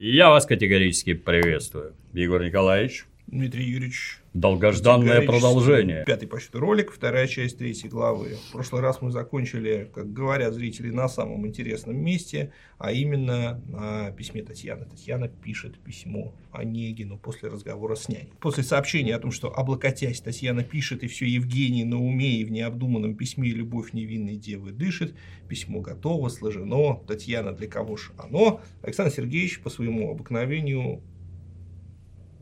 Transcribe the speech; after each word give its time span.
Я 0.00 0.30
вас 0.30 0.46
категорически 0.46 1.14
приветствую. 1.14 1.92
Егор 2.12 2.40
Николаевич. 2.40 3.04
Дмитрий 3.30 3.64
Юрьевич. 3.64 4.20
Долгожданное 4.32 5.20
продолжение. 5.26 6.02
Пятый 6.06 6.26
по 6.26 6.40
счету 6.40 6.60
ролик, 6.60 6.90
вторая 6.90 7.26
часть 7.26 7.58
третьей 7.58 7.90
главы. 7.90 8.36
В 8.48 8.52
прошлый 8.52 8.80
раз 8.80 9.02
мы 9.02 9.10
закончили, 9.10 9.90
как 9.94 10.12
говорят 10.14 10.54
зрители, 10.54 10.90
на 10.90 11.08
самом 11.08 11.46
интересном 11.46 11.96
месте, 11.96 12.52
а 12.78 12.90
именно 12.90 13.62
на 13.66 14.12
письме 14.12 14.42
Татьяны. 14.42 14.86
Татьяна 14.86 15.28
пишет 15.28 15.78
письмо 15.78 16.34
Онегину 16.52 17.18
после 17.18 17.50
разговора 17.50 17.96
с 17.96 18.08
няней. 18.08 18.32
После 18.40 18.62
сообщения 18.62 19.14
о 19.14 19.18
том, 19.18 19.30
что 19.30 19.52
облокотясь, 19.54 20.22
Татьяна 20.22 20.62
пишет, 20.62 21.02
и 21.02 21.06
все 21.06 21.26
Евгений 21.26 21.84
на 21.84 22.00
уме 22.00 22.36
и 22.36 22.44
в 22.44 22.50
необдуманном 22.50 23.14
письме 23.14 23.50
любовь 23.50 23.92
невинной 23.92 24.36
девы 24.36 24.70
дышит, 24.72 25.14
письмо 25.48 25.80
готово, 25.80 26.30
сложено, 26.30 26.94
Татьяна 27.06 27.52
для 27.52 27.66
кого 27.66 27.98
же 27.98 28.12
оно, 28.16 28.62
Александр 28.82 29.12
Сергеевич 29.12 29.60
по 29.60 29.68
своему 29.68 30.10
обыкновению 30.10 31.02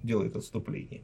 делает 0.06 0.36
отступление. 0.36 1.02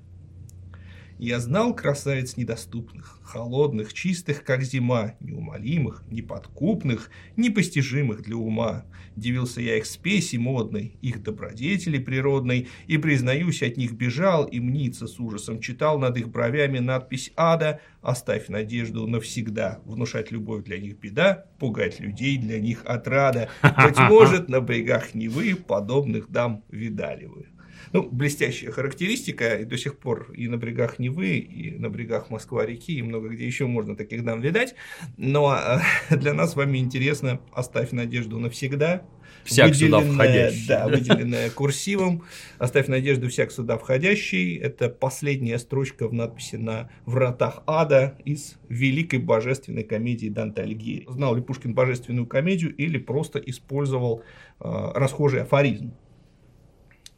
Я 1.23 1.39
знал 1.39 1.73
красавиц 1.73 2.37
недоступных, 2.37 3.21
холодных, 3.23 3.93
чистых, 3.93 4.43
как 4.43 4.65
зима, 4.65 5.15
неумолимых, 5.21 6.03
неподкупных, 6.11 7.11
непостижимых 7.37 8.23
для 8.23 8.37
ума. 8.37 8.87
Дивился 9.15 9.61
я 9.61 9.77
их 9.77 9.87
спеси 9.87 10.37
модной, 10.37 10.97
их 11.01 11.23
добродетели 11.23 11.99
природной, 11.99 12.67
и, 12.89 12.99
признаюсь, 12.99 13.63
от 13.63 13.77
них 13.77 13.93
бежал, 13.93 14.47
и 14.47 14.59
мнится 14.59 15.07
с 15.07 15.21
ужасом 15.21 15.61
читал 15.61 15.97
над 16.01 16.17
их 16.17 16.29
бровями 16.29 16.81
надпись 16.81 17.33
«Ада», 17.37 17.81
«Оставь 18.01 18.49
надежду 18.49 19.07
навсегда», 19.07 19.81
внушать 19.85 20.33
любовь 20.33 20.65
для 20.65 20.79
них 20.79 20.99
беда, 20.99 21.47
пугать 21.61 22.01
людей 22.01 22.37
для 22.37 22.59
них 22.59 22.83
отрада. 22.85 23.49
Быть 23.63 23.99
может, 24.11 24.49
на 24.49 24.61
брегах 24.61 25.15
Невы 25.15 25.55
подобных 25.55 26.29
дам 26.33 26.65
видали 26.69 27.27
вы. 27.27 27.52
Ну, 27.93 28.09
блестящая 28.11 28.71
характеристика, 28.71 29.57
и 29.57 29.65
до 29.65 29.77
сих 29.77 29.99
пор 29.99 30.33
и 30.33 30.49
на 30.49 30.57
брегах 30.57 30.99
Невы, 30.99 31.37
и 31.37 31.79
на 31.79 31.91
брегах 31.91 32.31
Москва-реки, 32.31 32.99
и 32.99 33.03
много 33.03 33.29
где 33.29 33.47
еще 33.47 33.67
можно 33.67 33.97
таких 33.97 34.25
дам 34.25 34.41
видать. 34.41 34.75
Но 35.17 35.55
э, 35.55 35.81
для 36.17 36.33
нас 36.33 36.53
с 36.53 36.57
вами 36.57 36.79
интересно 36.79 37.41
«Оставь 37.53 37.93
надежду 37.93 38.39
навсегда», 38.39 39.03
Всяк 39.45 39.75
сюда 39.75 40.01
входящий. 40.01 40.69
Да, 40.69 40.89
выделенная 40.89 41.51
курсивом. 41.51 42.23
Оставь 42.59 42.87
надежду 42.87 43.29
всяк 43.29 43.51
сюда 43.51 43.77
входящий. 43.77 44.57
Это 44.57 44.89
последняя 44.89 45.59
строчка 45.59 46.09
в 46.09 46.13
надписи 46.13 46.57
на 46.57 46.91
вратах 47.07 47.63
ада 47.67 48.19
из 48.25 48.57
великой 48.69 49.19
божественной 49.19 49.83
комедии 49.83 50.29
Данте 50.29 50.63
Алигьери. 50.63 51.07
Знал 51.09 51.35
ли 51.35 51.43
Пушкин 51.43 51.75
божественную 51.75 52.27
комедию 52.27 52.75
или 52.75 52.99
просто 52.99 53.39
использовал 53.41 54.23
э, 54.61 54.93
расхожий 54.95 55.43
афоризм? 55.43 55.93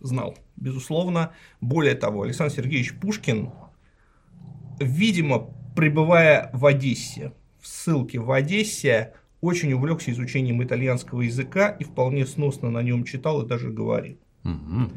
Знал, 0.05 0.36
безусловно. 0.56 1.33
Более 1.60 1.94
того, 1.94 2.22
Александр 2.22 2.55
Сергеевич 2.55 2.94
Пушкин, 2.94 3.50
видимо, 4.78 5.50
пребывая 5.74 6.50
в 6.52 6.66
Одессе, 6.66 7.33
в 7.60 7.66
ссылке 7.66 8.19
в 8.20 8.30
Одессе, 8.30 9.14
очень 9.41 9.72
увлекся 9.72 10.10
изучением 10.10 10.62
итальянского 10.62 11.22
языка 11.22 11.69
и 11.69 11.84
вполне 11.84 12.27
сносно 12.27 12.70
на 12.70 12.82
нем 12.82 13.05
читал 13.05 13.42
и 13.42 13.48
даже 13.48 13.70
говорил. 13.70 14.19
Угу. 14.44 14.91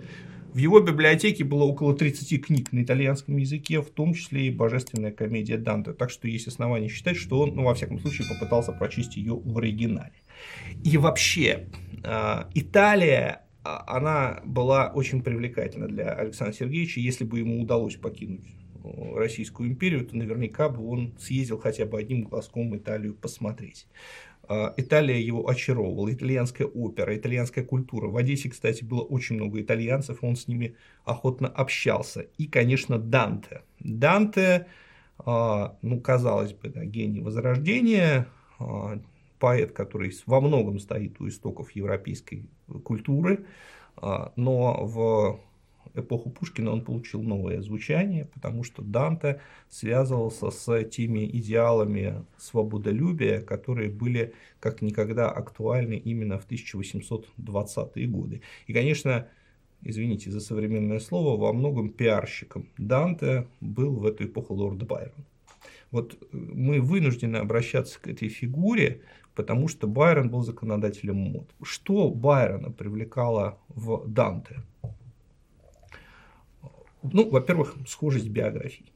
В 0.53 0.57
его 0.57 0.79
библиотеке 0.79 1.43
было 1.43 1.65
около 1.65 1.95
30 1.95 2.43
книг 2.43 2.71
на 2.71 2.81
итальянском 2.81 3.37
языке, 3.37 3.81
в 3.81 3.89
том 3.89 4.13
числе 4.13 4.47
и 4.47 4.51
божественная 4.51 5.11
комедия 5.11 5.57
Данте. 5.57 5.93
Так 5.93 6.09
что 6.09 6.27
есть 6.27 6.47
основания 6.47 6.87
считать, 6.87 7.17
что 7.17 7.39
он, 7.41 7.55
ну, 7.55 7.63
во 7.63 7.75
всяком 7.75 7.99
случае, 7.99 8.27
попытался 8.27 8.71
прочесть 8.71 9.17
ее 9.17 9.35
в 9.35 9.57
оригинале. 9.57 10.13
И 10.83 10.97
вообще, 10.97 11.67
а, 12.03 12.49
Италия 12.55 13.41
она 13.87 14.41
была 14.45 14.87
очень 14.87 15.21
привлекательна 15.21 15.87
для 15.87 16.11
Александра 16.13 16.53
Сергеевича. 16.53 16.99
Если 16.99 17.23
бы 17.23 17.39
ему 17.39 17.61
удалось 17.61 17.95
покинуть 17.95 18.45
э, 18.83 19.15
Российскую 19.15 19.69
империю, 19.69 20.05
то 20.05 20.15
наверняка 20.15 20.69
бы 20.69 20.87
он 20.87 21.13
съездил 21.19 21.59
хотя 21.59 21.85
бы 21.85 21.99
одним 21.99 22.23
глазком 22.23 22.75
Италию 22.75 23.13
посмотреть. 23.13 23.87
А, 24.49 24.73
Италия 24.77 25.19
его 25.19 25.47
очаровывала, 25.49 26.11
итальянская 26.11 26.67
опера, 26.67 27.15
итальянская 27.15 27.65
культура. 27.65 28.07
В 28.07 28.15
Одессе, 28.15 28.49
кстати, 28.49 28.83
было 28.83 29.01
очень 29.01 29.35
много 29.35 29.61
итальянцев, 29.61 30.19
он 30.21 30.35
с 30.35 30.47
ними 30.47 30.75
охотно 31.03 31.47
общался. 31.47 32.21
И, 32.37 32.47
конечно, 32.47 32.97
Данте. 32.97 33.63
Данте, 33.79 34.67
а, 35.19 35.77
ну, 35.81 35.99
казалось 35.99 36.53
бы, 36.53 36.69
да, 36.69 36.85
гений 36.85 37.19
Возрождения, 37.19 38.27
поэт, 39.39 39.71
который 39.71 40.13
во 40.25 40.41
многом 40.41 40.79
стоит 40.79 41.19
у 41.21 41.27
истоков 41.27 41.71
европейской 41.71 42.49
культуры, 42.83 43.45
а, 43.95 44.31
но 44.35 44.85
в 44.85 45.39
эпоху 45.93 46.29
Пушкина 46.29 46.71
он 46.71 46.83
получил 46.83 47.21
новое 47.21 47.61
звучание, 47.61 48.25
потому 48.25 48.63
что 48.63 48.81
Данте 48.81 49.41
связывался 49.69 50.51
с 50.51 50.83
теми 50.85 51.25
идеалами 51.25 52.25
свободолюбия, 52.37 53.41
которые 53.41 53.89
были 53.89 54.33
как 54.59 54.81
никогда 54.81 55.29
актуальны 55.29 55.95
именно 55.95 56.39
в 56.39 56.47
1820-е 56.49 58.07
годы. 58.07 58.41
И, 58.67 58.73
конечно, 58.73 59.27
извините 59.81 60.31
за 60.31 60.39
современное 60.39 60.99
слово, 60.99 61.39
во 61.39 61.53
многом 61.53 61.89
пиарщиком 61.89 62.67
Данте 62.77 63.47
был 63.61 63.95
в 63.95 64.05
эту 64.05 64.25
эпоху 64.25 64.53
лорд 64.53 64.83
Байрон. 64.83 65.25
Вот 65.91 66.17
мы 66.31 66.81
вынуждены 66.81 67.37
обращаться 67.37 67.99
к 67.99 68.07
этой 68.07 68.27
фигуре, 68.27 69.01
потому 69.37 69.67
что 69.67 69.87
Байрон 69.87 70.31
был 70.31 70.41
законодателем 70.41 71.17
мод. 71.17 71.53
Что 71.61 72.09
Байрона 72.09 72.71
привлекало 72.71 73.59
в 73.69 74.03
Данте? 74.07 74.63
Ну, 77.03 77.29
во-первых, 77.29 77.75
схожесть 77.87 78.29
биографий. 78.29 78.91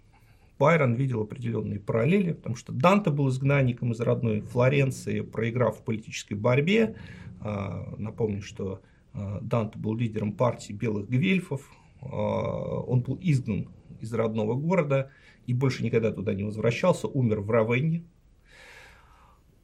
Байрон 0.57 0.96
видел 0.96 1.22
определенные 1.22 1.80
параллели, 1.80 2.34
потому 2.34 2.56
что 2.56 2.74
Данте 2.74 3.12
был 3.12 3.30
изгнанником 3.30 3.91
из 3.91 4.00
родной 4.00 4.41
Флоренции, 4.41 5.22
проиграв 5.22 5.78
в 5.78 5.84
политической 5.84 6.34
борьбе. 6.34 6.96
А, 7.40 7.94
напомню, 8.00 8.41
что 8.41 8.81
а, 9.13 9.40
Данте 9.41 9.78
был 9.78 9.96
лидером 9.96 10.34
партии 10.34 10.74
белых 10.74 11.07
гвельфов. 11.07 11.69
А, 12.01 12.07
он 12.07 13.01
был 13.01 13.19
изгнан 13.22 13.69
из 14.00 14.12
родного 14.12 14.56
города 14.56 15.12
и 15.46 15.53
больше 15.53 15.84
никогда 15.84 16.12
туда 16.12 16.34
не 16.34 16.44
возвращался, 16.44 17.07
умер 17.07 17.41
в 17.41 17.51
Равенне, 17.51 18.03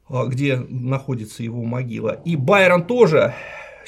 где 0.08 0.56
находится 0.56 1.42
его 1.42 1.64
могила. 1.64 2.20
И 2.24 2.36
Байрон 2.36 2.86
тоже 2.86 3.34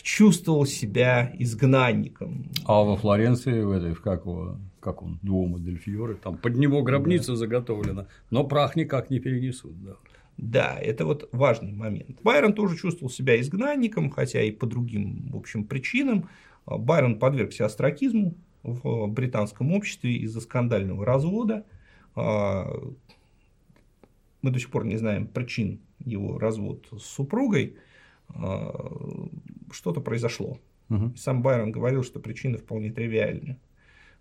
чувствовал 0.02 0.66
себя 0.66 1.32
изгнанником. 1.38 2.50
А 2.64 2.82
во 2.82 2.96
Флоренции, 2.96 3.62
в 3.62 3.70
этой, 3.70 3.94
как, 3.94 4.24
его, 4.24 4.56
как 4.80 5.02
он, 5.02 5.18
Дуомо 5.22 5.58
Дель 5.58 5.78
Фьоре, 5.78 6.14
там 6.14 6.36
под 6.36 6.56
него 6.56 6.82
гробница 6.82 7.32
да. 7.32 7.36
заготовлена, 7.36 8.06
но 8.30 8.44
прах 8.44 8.76
никак 8.76 9.10
не 9.10 9.20
перенесут. 9.20 9.82
Да. 9.82 9.92
Да, 10.36 10.78
это 10.80 11.04
вот 11.04 11.28
важный 11.32 11.72
момент. 11.72 12.18
Байрон 12.22 12.54
тоже 12.54 12.74
чувствовал 12.74 13.10
себя 13.10 13.38
изгнанником, 13.38 14.08
хотя 14.10 14.42
и 14.42 14.50
по 14.50 14.64
другим, 14.66 15.28
в 15.30 15.36
общем, 15.36 15.64
причинам. 15.64 16.30
А, 16.64 16.78
Байрон 16.78 17.18
подвергся 17.18 17.66
астракизму 17.66 18.34
в 18.62 19.06
британском 19.08 19.72
обществе 19.74 20.14
из-за 20.14 20.40
скандального 20.40 21.04
развода. 21.04 21.66
А, 22.16 22.72
мы 24.40 24.50
до 24.50 24.58
сих 24.58 24.70
пор 24.70 24.86
не 24.86 24.96
знаем 24.96 25.26
причин 25.26 25.80
его 26.04 26.38
развод 26.38 26.88
с 26.96 27.02
супругой, 27.02 27.76
а, 28.28 28.98
что-то 29.70 30.00
произошло. 30.00 30.58
Угу. 30.88 31.14
Сам 31.16 31.42
Байрон 31.42 31.72
говорил, 31.72 32.02
что 32.02 32.20
причины 32.20 32.58
вполне 32.58 32.90
тривиальны. 32.90 33.58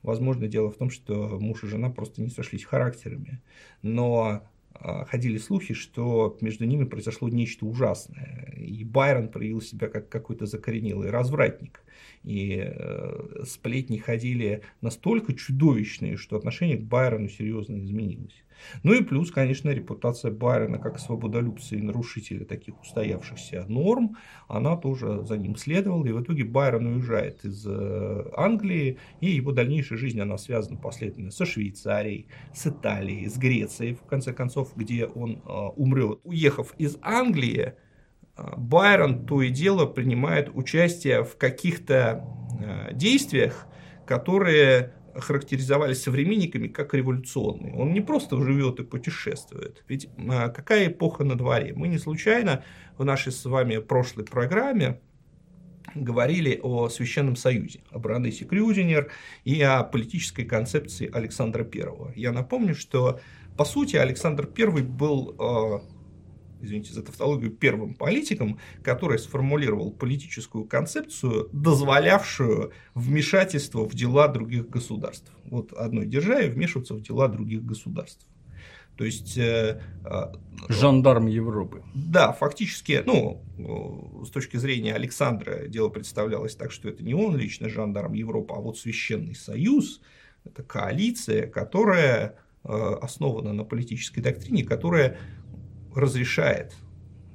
Возможно, 0.02 0.48
дело 0.48 0.72
в 0.72 0.78
том, 0.78 0.90
что 0.90 1.38
муж 1.40 1.64
и 1.64 1.68
жена 1.68 1.90
просто 1.90 2.22
не 2.22 2.30
сошлись 2.30 2.64
характерами. 2.64 3.42
Но 3.82 4.44
а, 4.74 5.06
ходили 5.06 5.38
слухи, 5.38 5.74
что 5.74 6.38
между 6.42 6.66
ними 6.66 6.86
произошло 6.86 7.28
нечто 7.28 7.66
ужасное. 7.66 8.54
И 8.58 8.84
Байрон 8.84 9.30
проявил 9.30 9.62
себя 9.62 9.88
как 9.88 10.10
какой-то 10.10 10.46
закоренелый 10.46 11.10
развратник. 11.10 11.84
И 12.24 12.62
э, 12.66 13.44
сплетни 13.46 13.98
ходили 13.98 14.62
настолько 14.82 15.34
чудовищные, 15.34 16.18
что 16.18 16.38
отношение 16.38 16.78
к 16.78 16.84
Байрону 16.84 17.30
серьезно 17.30 17.82
изменилось. 17.82 18.44
Ну 18.84 18.94
и 18.94 19.04
плюс, 19.04 19.32
конечно, 19.32 19.70
репутация 19.70 20.32
Байрона 20.32 20.78
как 20.78 21.00
свободолюбца 21.00 21.76
и 21.76 21.82
нарушителя 21.82 22.46
таких 22.46 22.80
устоявшихся 22.82 23.66
норм, 23.68 24.18
она 24.48 24.76
тоже 24.76 25.24
за 25.24 25.38
ним 25.38 25.56
следовала. 25.56 26.06
И 26.06 26.12
в 26.12 26.22
итоге 26.22 26.44
Байрон 26.44 26.88
уезжает 26.88 27.44
из 27.44 27.66
э, 27.68 28.26
Англии, 28.36 28.98
и 29.22 29.30
его 29.30 29.52
дальнейшая 29.52 29.98
жизнь, 29.98 30.20
она 30.20 30.38
связана 30.38 30.78
последовательно 30.78 31.32
со 31.32 31.46
Швейцарией, 31.46 32.28
с 32.54 32.68
Италией, 32.68 33.28
с 33.28 33.38
Грецией, 33.38 33.96
в 33.96 34.02
конце 34.04 34.34
концов, 34.34 34.76
где 34.76 35.06
он 35.06 35.42
э, 35.46 35.52
умрет. 35.76 36.20
Уехав 36.24 36.74
из 36.78 36.98
Англии, 37.02 37.74
э, 38.38 38.44
Байрон 38.58 39.26
то 39.26 39.42
и 39.42 39.50
дело 39.50 39.86
принимает 39.86 40.50
участие 40.54 41.24
в 41.24 41.38
каких-то 41.38 42.26
действиях, 42.92 43.68
которые 44.06 44.92
характеризовались 45.16 46.04
современниками 46.04 46.68
как 46.68 46.94
революционные. 46.94 47.74
Он 47.76 47.94
не 47.94 48.02
просто 48.02 48.42
живет 48.42 48.80
и 48.80 48.84
путешествует. 48.84 49.84
Ведь 49.88 50.10
а, 50.30 50.50
какая 50.50 50.88
эпоха 50.88 51.24
на 51.24 51.38
дворе? 51.38 51.74
Мы 51.76 51.88
не 51.88 51.98
случайно 51.98 52.64
в 52.98 53.04
нашей 53.04 53.32
с 53.32 53.46
вами 53.46 53.78
прошлой 53.78 54.26
программе 54.26 55.00
говорили 55.96 56.60
о 56.62 56.90
Священном 56.90 57.36
Союзе, 57.36 57.82
об 57.92 58.06
Ранесе 58.06 58.46
Крюдинер 58.46 59.12
и 59.44 59.62
о 59.62 59.84
политической 59.84 60.44
концепции 60.44 61.10
Александра 61.12 61.64
I. 61.64 62.14
Я 62.16 62.32
напомню, 62.32 62.76
что 62.76 63.20
по 63.58 63.66
сути 63.66 63.96
Александр 63.96 64.50
I 64.58 64.84
был 64.84 65.36
э, 65.38 65.99
извините 66.62 66.94
за 66.94 67.04
тавтологию, 67.04 67.52
первым 67.52 67.94
политиком, 67.94 68.60
который 68.84 69.20
сформулировал 69.20 69.92
политическую 69.92 70.66
концепцию, 70.66 71.50
дозволявшую 71.54 72.72
вмешательство 72.94 73.88
в 73.88 73.94
дела 73.94 74.28
других 74.28 74.70
государств. 74.70 75.32
Вот 75.46 75.74
одной 75.74 76.06
державе 76.06 76.50
вмешиваться 76.50 76.94
в 76.94 77.02
дела 77.02 77.28
других 77.28 77.64
государств. 77.64 78.26
То 79.00 79.06
есть 79.06 79.38
э, 79.38 79.82
а, 80.04 80.34
жандарм 80.68 81.28
Европы. 81.28 81.84
Да, 81.94 82.34
фактически, 82.34 83.02
ну, 83.06 83.42
с 84.26 84.30
точки 84.30 84.58
зрения 84.58 84.94
Александра 84.94 85.70
дело 85.70 85.88
представлялось 85.88 86.54
так, 86.54 86.74
что 86.74 86.90
это 86.90 87.02
не 87.02 87.14
он 87.14 87.38
лично 87.38 87.70
жандарм 87.70 88.12
Европы, 88.12 88.56
а 88.58 88.60
вот 88.60 88.78
Священный 88.78 89.36
Союз, 89.36 90.02
это 90.44 90.64
коалиция, 90.64 91.48
которая 91.48 92.40
э, 92.66 92.74
основана 93.02 93.54
на 93.54 93.64
политической 93.64 94.20
доктрине, 94.20 94.66
которая 94.66 95.18
разрешает 96.00 96.74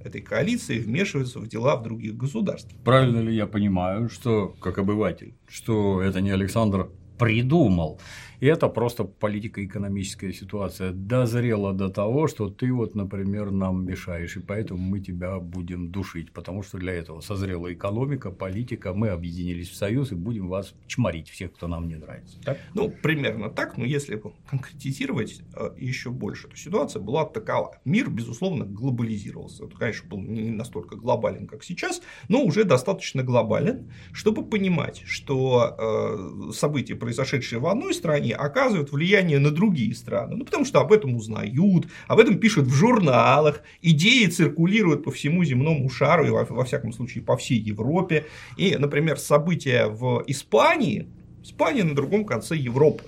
этой 0.05 0.21
коалиции 0.21 0.79
вмешиваться 0.79 1.39
в 1.39 1.49
дела 1.49 1.77
в 1.77 1.83
других 1.83 2.17
государств. 2.17 2.75
Правильно 2.85 3.21
ли 3.21 3.35
я 3.35 3.47
понимаю, 3.47 4.09
что, 4.09 4.55
как 4.61 4.79
обыватель, 4.79 5.35
что 5.49 6.03
это 6.03 6.21
не 6.21 6.31
Александр 6.31 6.91
придумал, 7.19 8.01
и 8.41 8.47
это 8.47 8.69
просто 8.69 9.05
политико-экономическая 9.05 10.33
ситуация 10.33 10.93
дозрела 10.93 11.73
до 11.73 11.89
того, 11.89 12.29
что 12.29 12.49
ты 12.49 12.73
вот, 12.73 12.95
например, 12.95 13.51
нам 13.51 13.85
мешаешь, 13.87 14.37
и 14.37 14.41
поэтому 14.41 14.81
мы 14.81 15.01
тебя 15.01 15.39
будем 15.39 15.91
душить, 15.91 16.33
потому 16.33 16.63
что 16.63 16.79
для 16.79 16.93
этого 16.93 17.21
созрела 17.21 17.73
экономика, 17.73 18.31
политика, 18.31 18.93
мы 18.95 19.09
объединились 19.09 19.71
в 19.71 19.77
союз 19.77 20.13
и 20.13 20.15
будем 20.15 20.49
вас 20.49 20.75
чморить, 20.87 21.29
всех, 21.29 21.53
кто 21.53 21.69
нам 21.69 21.89
не 21.89 21.97
нравится. 21.97 22.41
Так? 22.43 22.59
Ну, 22.75 22.91
примерно 22.91 23.51
так, 23.51 23.77
но 23.77 23.85
если 23.85 24.21
конкретизировать 24.49 25.41
э, 25.55 25.71
еще 25.79 26.11
больше, 26.11 26.49
то 26.49 26.57
ситуация 26.57 27.01
была 27.01 27.25
такова. 27.25 27.79
Мир, 27.85 28.11
безусловно, 28.11 28.65
глобализировался. 28.65 29.65
Это, 29.65 29.77
конечно, 29.77 30.09
был 30.09 30.21
не 30.21 30.51
настолько 30.51 30.97
глобален, 30.97 31.47
как 31.47 31.65
сейчас, 31.65 32.03
но 32.29 32.43
уже 32.43 32.65
достаточно 32.65 33.23
глобален, 33.23 33.91
чтобы 34.13 34.45
понимать, 34.45 35.03
что 35.07 35.77
э, 35.79 36.53
события, 36.53 36.95
произошедшие 36.95 37.59
в 37.59 37.67
одной 37.67 37.95
стране, 37.95 38.34
оказывают 38.35 38.93
влияние 38.93 39.39
на 39.39 39.51
другие 39.51 39.95
страны. 39.95 40.37
Ну, 40.37 40.45
потому 40.45 40.65
что 40.65 40.81
об 40.81 40.93
этом 40.93 41.15
узнают, 41.15 41.87
об 42.07 42.19
этом 42.19 42.39
пишут 42.39 42.67
в 42.67 42.75
журналах, 42.75 43.63
идеи 43.83 44.27
циркулируют 44.27 45.05
по 45.05 45.11
всему 45.11 45.45
земному 45.45 45.89
шару 45.89 46.27
и, 46.27 46.31
во, 46.31 46.45
во 46.45 46.65
всяком 46.65 46.93
случае, 46.93 47.25
по 47.25 47.37
всей 47.37 47.59
Европе. 47.59 48.27
И, 48.57 48.77
например, 48.77 49.19
события 49.19 49.87
в 49.87 50.25
Испании, 50.27 51.09
Испания 51.43 51.85
на 51.85 51.95
другом 51.95 52.25
конце 52.25 52.57
Европы. 52.57 53.05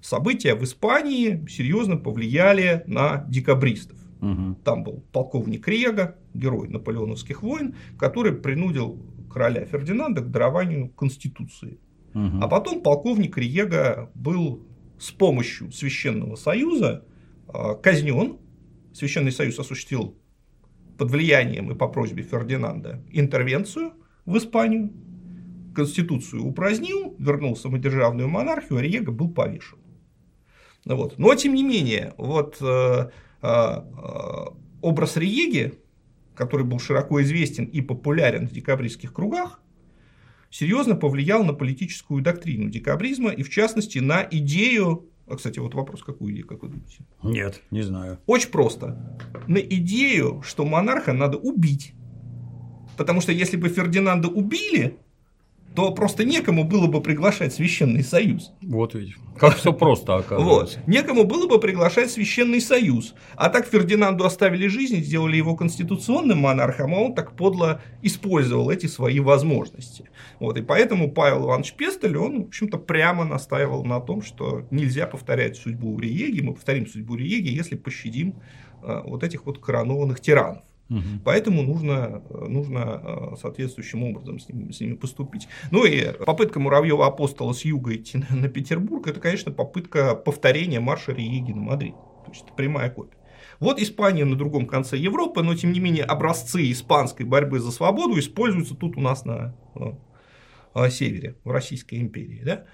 События 0.00 0.54
в 0.54 0.64
Испании 0.64 1.46
серьезно 1.48 1.96
повлияли 1.96 2.82
на 2.86 3.24
декабристов. 3.28 3.96
Угу. 4.20 4.56
Там 4.64 4.84
был 4.84 5.04
полковник 5.12 5.66
Рега, 5.68 6.16
герой 6.32 6.68
наполеоновских 6.68 7.42
войн, 7.42 7.74
который 7.98 8.32
принудил 8.32 8.98
короля 9.30 9.64
Фердинанда 9.66 10.22
к 10.22 10.30
дарованию 10.30 10.88
конституции. 10.88 11.78
А 12.14 12.48
потом 12.48 12.80
полковник 12.80 13.36
Риега 13.36 14.10
был 14.14 14.66
с 14.98 15.10
помощью 15.10 15.72
Священного 15.72 16.36
Союза 16.36 17.04
а, 17.48 17.74
казнен. 17.74 18.38
Священный 18.92 19.32
Союз 19.32 19.58
осуществил 19.58 20.16
под 20.96 21.10
влиянием 21.10 21.72
и 21.72 21.74
по 21.74 21.88
просьбе 21.88 22.22
Фердинанда 22.22 23.02
интервенцию 23.10 23.94
в 24.24 24.38
Испанию, 24.38 24.92
конституцию 25.74 26.44
упразднил, 26.44 27.16
вернул 27.18 27.56
самодержавную 27.56 28.28
монархию, 28.28 28.78
а 28.78 28.82
Риега 28.82 29.10
был 29.10 29.28
повешен. 29.28 29.78
Вот. 30.84 31.18
Но 31.18 31.34
тем 31.34 31.54
не 31.54 31.64
менее, 31.64 32.14
вот 32.16 32.58
э, 32.60 33.10
э, 33.42 33.46
э, 33.46 34.44
образ 34.82 35.16
Риеги, 35.16 35.74
который 36.34 36.64
был 36.64 36.78
широко 36.78 37.20
известен 37.22 37.64
и 37.64 37.80
популярен 37.80 38.46
в 38.46 38.52
декабристских 38.52 39.12
кругах, 39.12 39.60
серьезно 40.54 40.94
повлиял 40.94 41.42
на 41.42 41.52
политическую 41.52 42.22
доктрину 42.22 42.70
декабризма 42.70 43.30
и, 43.30 43.42
в 43.42 43.50
частности, 43.50 43.98
на 43.98 44.26
идею 44.30 45.08
а, 45.26 45.36
кстати, 45.36 45.58
вот 45.58 45.74
вопрос, 45.74 46.02
какую 46.02 46.32
идею, 46.34 46.46
как 46.46 46.62
вы 46.62 46.68
думаете? 46.68 46.98
Нет, 47.22 47.62
не 47.70 47.80
знаю. 47.80 48.18
Очень 48.26 48.50
просто. 48.50 49.18
На 49.48 49.56
идею, 49.56 50.42
что 50.42 50.66
монарха 50.66 51.14
надо 51.14 51.38
убить. 51.38 51.94
Потому 52.98 53.22
что 53.22 53.32
если 53.32 53.56
бы 53.56 53.70
Фердинанда 53.70 54.28
убили, 54.28 54.98
то 55.74 55.90
просто 55.90 56.24
некому 56.24 56.64
было 56.64 56.86
бы 56.86 57.00
приглашать 57.00 57.52
Священный 57.52 58.04
Союз. 58.04 58.52
Вот 58.62 58.94
ведь. 58.94 59.14
Как 59.36 59.56
все 59.56 59.72
просто 59.72 60.16
оказывается. 60.16 60.78
Вот. 60.78 60.88
Некому 60.88 61.24
было 61.24 61.48
бы 61.48 61.58
приглашать 61.58 62.10
Священный 62.10 62.60
Союз. 62.60 63.14
А 63.34 63.48
так 63.48 63.66
Фердинанду 63.66 64.24
оставили 64.24 64.68
жизнь, 64.68 64.98
сделали 64.98 65.36
его 65.36 65.56
конституционным 65.56 66.38
монархом, 66.38 66.94
а 66.94 66.98
он 66.98 67.14
так 67.14 67.34
подло 67.34 67.82
использовал 68.02 68.70
эти 68.70 68.86
свои 68.86 69.18
возможности. 69.18 70.08
Вот. 70.38 70.56
И 70.56 70.62
поэтому 70.62 71.10
Павел 71.10 71.46
Иванович 71.46 71.74
Пестель, 71.74 72.16
он, 72.16 72.44
в 72.44 72.46
общем-то, 72.48 72.78
прямо 72.78 73.24
настаивал 73.24 73.84
на 73.84 74.00
том, 74.00 74.22
что 74.22 74.66
нельзя 74.70 75.06
повторять 75.06 75.56
судьбу 75.56 75.98
Риеги, 75.98 76.40
мы 76.40 76.54
повторим 76.54 76.86
судьбу 76.86 77.16
Риеги, 77.16 77.48
если 77.48 77.74
пощадим 77.74 78.36
э, 78.82 79.02
вот 79.04 79.24
этих 79.24 79.44
вот 79.46 79.58
коронованных 79.58 80.20
тиранов. 80.20 80.62
Угу. 80.90 81.00
Поэтому 81.24 81.62
нужно, 81.62 82.22
нужно 82.30 83.00
э, 83.02 83.36
соответствующим 83.40 84.02
образом 84.04 84.38
с 84.38 84.48
ними, 84.48 84.70
с 84.70 84.80
ними 84.80 84.94
поступить. 84.94 85.48
Ну 85.70 85.84
и 85.84 86.12
попытка 86.24 86.60
Муравьева 86.60 87.06
апостола 87.06 87.52
с 87.52 87.64
юга 87.64 87.94
идти 87.96 88.18
на, 88.18 88.36
на 88.36 88.48
Петербург, 88.48 89.06
это, 89.06 89.18
конечно, 89.18 89.50
попытка 89.50 90.14
повторения 90.14 90.80
марша 90.80 91.12
Риеги 91.12 91.52
на 91.52 91.62
Мадрид. 91.62 91.94
То 92.26 92.30
есть, 92.30 92.44
это 92.44 92.52
прямая 92.52 92.90
копия. 92.90 93.16
Вот 93.60 93.80
Испания 93.80 94.24
на 94.24 94.36
другом 94.36 94.66
конце 94.66 94.96
Европы, 94.96 95.42
но 95.42 95.54
тем 95.54 95.72
не 95.72 95.80
менее 95.80 96.04
образцы 96.04 96.70
испанской 96.70 97.24
борьбы 97.24 97.60
за 97.60 97.70
свободу 97.70 98.18
используются 98.18 98.74
тут 98.74 98.96
у 98.96 99.00
нас 99.00 99.24
на, 99.24 99.56
на 99.74 99.96
э, 100.74 100.90
севере, 100.90 101.36
в 101.44 101.50
Российской 101.50 102.00
империи. 102.00 102.42
Да? 102.44 102.64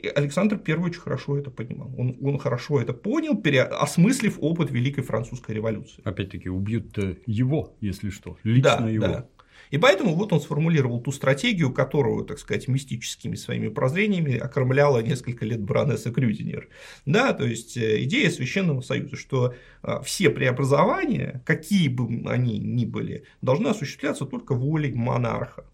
И 0.00 0.08
Александр 0.08 0.60
I 0.66 0.74
очень 0.74 1.00
хорошо 1.00 1.36
это 1.36 1.50
понимал. 1.50 1.92
Он, 1.98 2.16
он 2.22 2.38
хорошо 2.38 2.80
это 2.80 2.94
понял, 2.94 3.40
осмыслив 3.70 4.38
опыт 4.40 4.70
Великой 4.70 5.02
Французской 5.02 5.52
революции. 5.52 6.00
Опять-таки, 6.04 6.48
убьют 6.48 6.96
его, 7.26 7.76
если 7.80 8.08
что, 8.08 8.38
лично 8.42 8.78
да, 8.80 8.88
его. 8.88 9.06
Да. 9.06 9.28
И 9.70 9.78
поэтому 9.78 10.14
вот 10.14 10.32
он 10.32 10.40
сформулировал 10.40 11.00
ту 11.00 11.12
стратегию, 11.12 11.72
которую, 11.72 12.24
так 12.24 12.38
сказать, 12.38 12.66
мистическими 12.66 13.36
своими 13.36 13.68
прозрениями 13.68 14.36
окормляла 14.36 15.00
несколько 15.00 15.44
лет 15.44 15.60
баронесса 15.60 16.10
Крюдинер. 16.10 16.68
Да, 17.06 17.32
то 17.32 17.44
есть 17.44 17.76
э, 17.76 18.02
идея 18.02 18.30
Священного 18.30 18.80
Союза, 18.80 19.16
что 19.16 19.54
а, 19.82 20.00
все 20.02 20.30
преобразования, 20.30 21.42
какие 21.46 21.88
бы 21.88 22.28
они 22.28 22.58
ни 22.58 22.84
были, 22.84 23.24
должны 23.42 23.68
осуществляться 23.68 24.24
только 24.24 24.54
волей 24.54 24.92
монарха. 24.92 25.64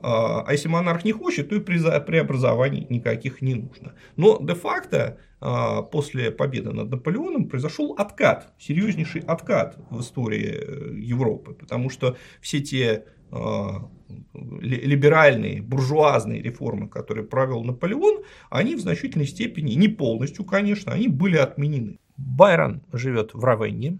А, 0.00 0.42
а 0.46 0.52
если 0.52 0.68
монарх 0.68 1.04
не 1.04 1.12
хочет, 1.12 1.48
то 1.48 1.56
и 1.56 1.60
преобразований 1.60 2.86
никаких 2.88 3.42
не 3.42 3.54
нужно. 3.54 3.94
Но 4.16 4.38
де-факто 4.40 5.18
а, 5.40 5.82
после 5.82 6.30
победы 6.30 6.72
над 6.72 6.90
Наполеоном 6.90 7.48
произошел 7.48 7.94
откат, 7.98 8.52
серьезнейший 8.58 9.22
откат 9.22 9.76
в 9.90 10.00
истории 10.00 10.54
э, 10.54 10.94
Европы, 11.00 11.54
потому 11.54 11.90
что 11.90 12.16
все 12.40 12.60
те 12.60 13.06
а, 13.30 13.90
либеральные, 14.34 15.62
буржуазные 15.62 16.42
реформы, 16.42 16.88
которые 16.88 17.26
провел 17.26 17.64
Наполеон, 17.64 18.22
они 18.50 18.76
в 18.76 18.80
значительной 18.80 19.26
степени, 19.26 19.74
не 19.74 19.88
полностью, 19.88 20.44
конечно, 20.44 20.92
они 20.92 21.08
были 21.08 21.36
отменены. 21.36 21.98
Байрон 22.16 22.82
живет 22.92 23.34
в 23.34 23.44
Равенне. 23.44 23.98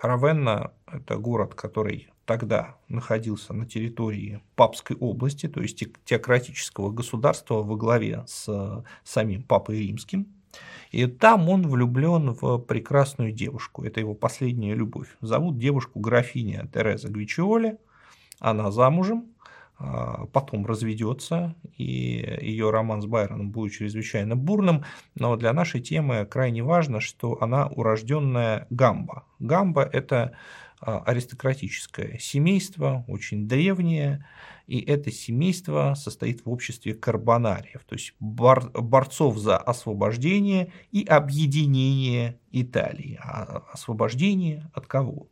Равенна– 0.00 0.72
это 0.86 1.16
город, 1.16 1.54
который 1.54 2.08
тогда 2.30 2.76
находился 2.86 3.52
на 3.52 3.66
территории 3.66 4.40
Папской 4.54 4.96
области, 4.96 5.48
то 5.48 5.60
есть 5.60 5.82
теократического 6.04 6.92
государства 6.92 7.54
во 7.54 7.74
главе 7.74 8.22
с 8.28 8.84
самим 9.02 9.42
Папой 9.42 9.80
Римским. 9.80 10.28
И 10.92 11.06
там 11.06 11.48
он 11.48 11.66
влюблен 11.66 12.36
в 12.40 12.58
прекрасную 12.58 13.32
девушку. 13.32 13.82
Это 13.82 13.98
его 13.98 14.14
последняя 14.14 14.76
любовь. 14.76 15.08
Зовут 15.20 15.58
девушку 15.58 15.98
графиня 15.98 16.68
Тереза 16.72 17.08
Гвичиоли. 17.08 17.78
Она 18.38 18.70
замужем, 18.70 19.24
а, 19.80 20.26
потом 20.26 20.66
разведется, 20.66 21.56
и 21.78 22.38
ее 22.42 22.70
роман 22.70 23.02
с 23.02 23.06
Байроном 23.06 23.50
будет 23.50 23.72
чрезвычайно 23.72 24.36
бурным, 24.36 24.84
но 25.16 25.34
для 25.34 25.52
нашей 25.52 25.80
темы 25.80 26.26
крайне 26.26 26.62
важно, 26.62 27.00
что 27.00 27.42
она 27.42 27.66
урожденная 27.66 28.68
Гамба. 28.70 29.24
Гамба– 29.40 29.82
это 29.92 30.36
аристократическое 30.80 32.18
семейство, 32.18 33.04
очень 33.06 33.46
древнее, 33.46 34.26
и 34.66 34.80
это 34.80 35.10
семейство 35.10 35.94
состоит 35.96 36.44
в 36.44 36.50
обществе 36.50 36.94
карбонариев, 36.94 37.84
то 37.84 37.96
есть 37.96 38.14
бор 38.20 38.70
борцов 38.70 39.36
за 39.36 39.58
освобождение 39.58 40.72
и 40.92 41.04
объединение 41.04 42.38
Италии. 42.52 43.18
А 43.20 43.64
освобождение 43.72 44.70
от 44.72 44.86
кого? 44.86 45.28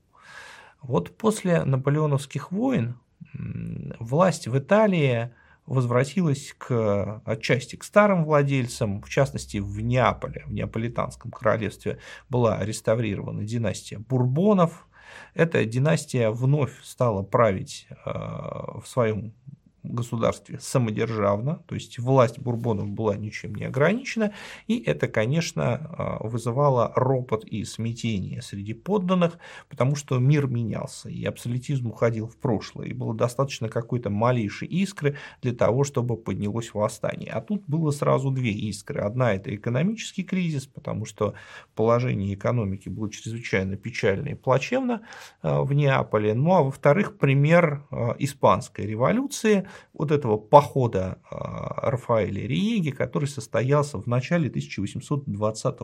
Вот 0.82 1.16
после 1.16 1.64
наполеоновских 1.64 2.52
войн 2.52 2.98
власть 4.00 4.48
в 4.48 4.58
Италии 4.58 5.30
возвратилась 5.66 6.54
к, 6.56 7.22
отчасти 7.24 7.76
к 7.76 7.84
старым 7.84 8.24
владельцам, 8.24 9.02
в 9.02 9.08
частности 9.08 9.58
в 9.58 9.80
Неаполе, 9.80 10.44
в 10.46 10.52
Неаполитанском 10.52 11.30
королевстве 11.30 11.98
была 12.28 12.64
реставрирована 12.64 13.44
династия 13.44 13.98
Бурбонов. 13.98 14.87
Эта 15.38 15.64
династия 15.64 16.30
вновь 16.30 16.72
стала 16.82 17.22
править 17.22 17.86
э, 17.90 18.10
в 18.10 18.82
своем 18.86 19.34
государстве 19.82 20.58
самодержавно, 20.60 21.62
то 21.66 21.74
есть 21.74 21.98
власть 21.98 22.38
бурбонов 22.38 22.88
была 22.90 23.16
ничем 23.16 23.54
не 23.54 23.64
ограничена, 23.64 24.32
и 24.66 24.80
это, 24.80 25.08
конечно, 25.08 25.74
а, 25.74 26.26
вызывало 26.26 26.92
ропот 26.94 27.44
и 27.44 27.64
смятение 27.64 28.42
среди 28.42 28.74
подданных, 28.74 29.38
потому 29.68 29.96
что 29.96 30.18
мир 30.18 30.46
менялся, 30.46 31.08
и 31.08 31.24
абсолютизм 31.24 31.88
уходил 31.88 32.26
в 32.28 32.36
прошлое, 32.36 32.88
и 32.88 32.92
было 32.92 33.14
достаточно 33.14 33.68
какой-то 33.68 34.10
малейшей 34.10 34.68
искры 34.68 35.16
для 35.42 35.52
того, 35.52 35.84
чтобы 35.84 36.16
поднялось 36.16 36.74
восстание. 36.74 37.30
А 37.30 37.40
тут 37.40 37.62
было 37.66 37.90
сразу 37.90 38.30
две 38.30 38.50
искры. 38.50 39.00
Одна– 39.00 39.32
это 39.34 39.54
экономический 39.54 40.24
кризис, 40.24 40.66
потому 40.66 41.04
что 41.04 41.34
положение 41.74 42.34
экономики 42.34 42.88
было 42.88 43.10
чрезвычайно 43.10 43.76
печально 43.76 44.28
и 44.28 44.34
плачевно 44.34 45.02
а, 45.42 45.62
в 45.62 45.72
Неаполе, 45.72 46.34
ну 46.34 46.54
а 46.54 46.62
во-вторых, 46.62 47.18
пример 47.18 47.86
а, 47.90 48.16
испанской 48.18 48.86
революции, 48.86 49.67
вот 49.92 50.10
этого 50.10 50.36
похода 50.36 51.18
а, 51.30 51.90
Рафаэля 51.90 52.46
Риеги, 52.46 52.90
который 52.90 53.28
состоялся 53.28 53.98
в 53.98 54.06
начале 54.06 54.48
1820 54.48 55.78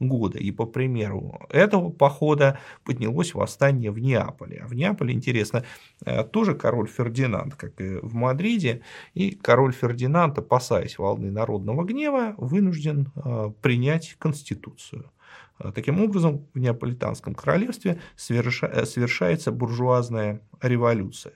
года. 0.00 0.38
И 0.38 0.50
по 0.50 0.66
примеру 0.66 1.40
этого 1.48 1.90
похода 1.90 2.58
поднялось 2.84 3.34
восстание 3.34 3.90
в 3.90 3.98
Неаполе. 3.98 4.62
А 4.64 4.66
в 4.66 4.74
Неаполе, 4.74 5.14
интересно, 5.14 5.64
э, 6.04 6.24
тоже 6.24 6.54
король 6.54 6.88
Фердинанд, 6.88 7.54
как 7.54 7.80
и 7.80 7.96
в 7.96 8.14
Мадриде, 8.14 8.82
и 9.14 9.30
король 9.32 9.72
Фердинанд, 9.72 10.38
опасаясь 10.38 10.98
волны 10.98 11.30
народного 11.30 11.84
гнева, 11.84 12.34
вынужден 12.36 13.12
э, 13.16 13.50
принять 13.60 14.16
конституцию. 14.18 15.10
Э, 15.58 15.72
таким 15.74 16.02
образом, 16.02 16.46
в 16.54 16.58
Неаполитанском 16.58 17.34
королевстве 17.34 18.00
совершается 18.16 19.52
буржуазная 19.52 20.40
революция. 20.60 21.34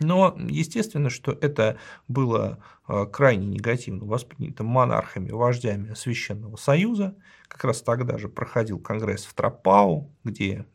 Но 0.00 0.36
естественно, 0.48 1.10
что 1.10 1.32
это 1.32 1.78
было 2.08 2.58
а, 2.86 3.06
крайне 3.06 3.46
негативно 3.46 4.04
воспринято 4.04 4.64
монархами, 4.64 5.30
вождями 5.30 5.94
Священного 5.94 6.56
Союза. 6.56 7.16
Как 7.48 7.64
раз 7.64 7.82
тогда 7.82 8.18
же 8.18 8.28
проходил 8.28 8.78
конгресс 8.78 9.24
в 9.24 9.34
Тропау, 9.34 10.10
где 10.24 10.66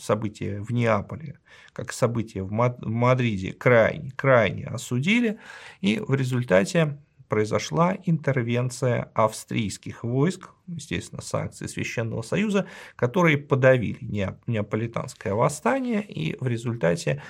события 0.00 0.60
в 0.60 0.70
Неаполе, 0.72 1.38
как 1.72 1.92
события 1.92 2.42
в 2.42 2.52
Мадриде, 2.52 3.52
крайне, 3.52 4.10
крайне 4.10 4.66
осудили. 4.66 5.38
И 5.80 5.98
в 5.98 6.14
результате 6.14 6.98
произошла 7.28 7.96
интервенция 8.04 9.10
австрийских 9.14 10.04
войск, 10.04 10.50
естественно, 10.66 11.22
санкции 11.22 11.66
Священного 11.66 12.22
Союза, 12.22 12.66
которые 12.94 13.38
подавили 13.38 13.98
неаполитанское 14.46 15.34
восстание, 15.34 16.02
и 16.02 16.36
в 16.38 16.46
результате 16.46 17.22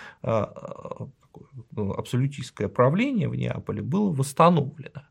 а, 1.37 1.63
ну, 1.73 1.93
абсолютистское 1.93 2.69
правление 2.69 3.29
в 3.29 3.35
Неаполе 3.35 3.83
было 3.83 4.13
восстановлено. 4.13 5.03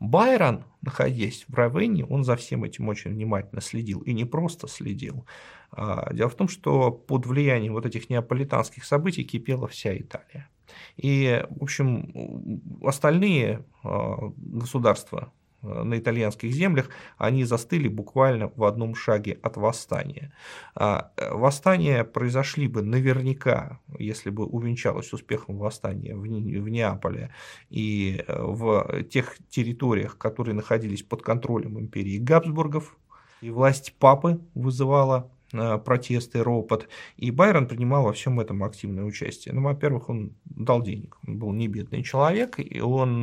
Байрон, 0.00 0.64
находясь 0.80 1.44
в 1.46 1.54
Равенне, 1.54 2.04
он 2.04 2.24
за 2.24 2.34
всем 2.34 2.64
этим 2.64 2.88
очень 2.88 3.12
внимательно 3.12 3.60
следил. 3.60 4.00
И 4.00 4.12
не 4.12 4.24
просто 4.24 4.66
следил. 4.66 5.26
А, 5.70 6.12
дело 6.12 6.28
в 6.28 6.34
том, 6.34 6.48
что 6.48 6.90
под 6.90 7.26
влиянием 7.26 7.74
вот 7.74 7.86
этих 7.86 8.10
неаполитанских 8.10 8.84
событий 8.84 9.22
кипела 9.22 9.68
вся 9.68 9.96
Италия. 9.96 10.48
И, 10.96 11.44
в 11.50 11.62
общем, 11.62 12.60
остальные 12.82 13.64
а, 13.84 14.32
государства 14.36 15.32
на 15.62 15.98
итальянских 15.98 16.52
землях, 16.52 16.90
они 17.18 17.44
застыли 17.44 17.88
буквально 17.88 18.52
в 18.56 18.64
одном 18.64 18.94
шаге 18.94 19.38
от 19.42 19.56
восстания. 19.56 20.32
А, 20.74 21.12
э, 21.16 21.32
восстания 21.32 22.04
произошли 22.04 22.68
бы 22.68 22.82
наверняка, 22.82 23.80
если 23.98 24.30
бы 24.30 24.44
увенчалось 24.44 25.12
успехом 25.12 25.58
восстания 25.58 26.14
в 26.14 26.26
Неаполе 26.26 27.30
и 27.70 28.24
э, 28.26 28.42
в 28.42 29.04
тех 29.04 29.36
территориях, 29.48 30.18
которые 30.18 30.54
находились 30.54 31.02
под 31.02 31.22
контролем 31.22 31.78
империи 31.78 32.18
Габсбургов, 32.18 32.96
и 33.40 33.50
власть 33.50 33.94
папы 33.98 34.40
вызывала 34.54 35.31
Э, 35.52 35.78
протесты, 35.78 36.42
ропот. 36.42 36.88
И 37.16 37.30
Байрон 37.30 37.66
принимал 37.66 38.04
во 38.04 38.12
всем 38.12 38.40
этом 38.40 38.64
активное 38.64 39.04
участие. 39.04 39.54
Ну, 39.54 39.62
во-первых, 39.62 40.08
он 40.08 40.34
дал 40.44 40.82
денег. 40.82 41.18
Он 41.26 41.38
был 41.38 41.52
не 41.52 41.68
бедный 41.68 42.02
человек, 42.02 42.54
и 42.58 42.80
он, 42.80 43.22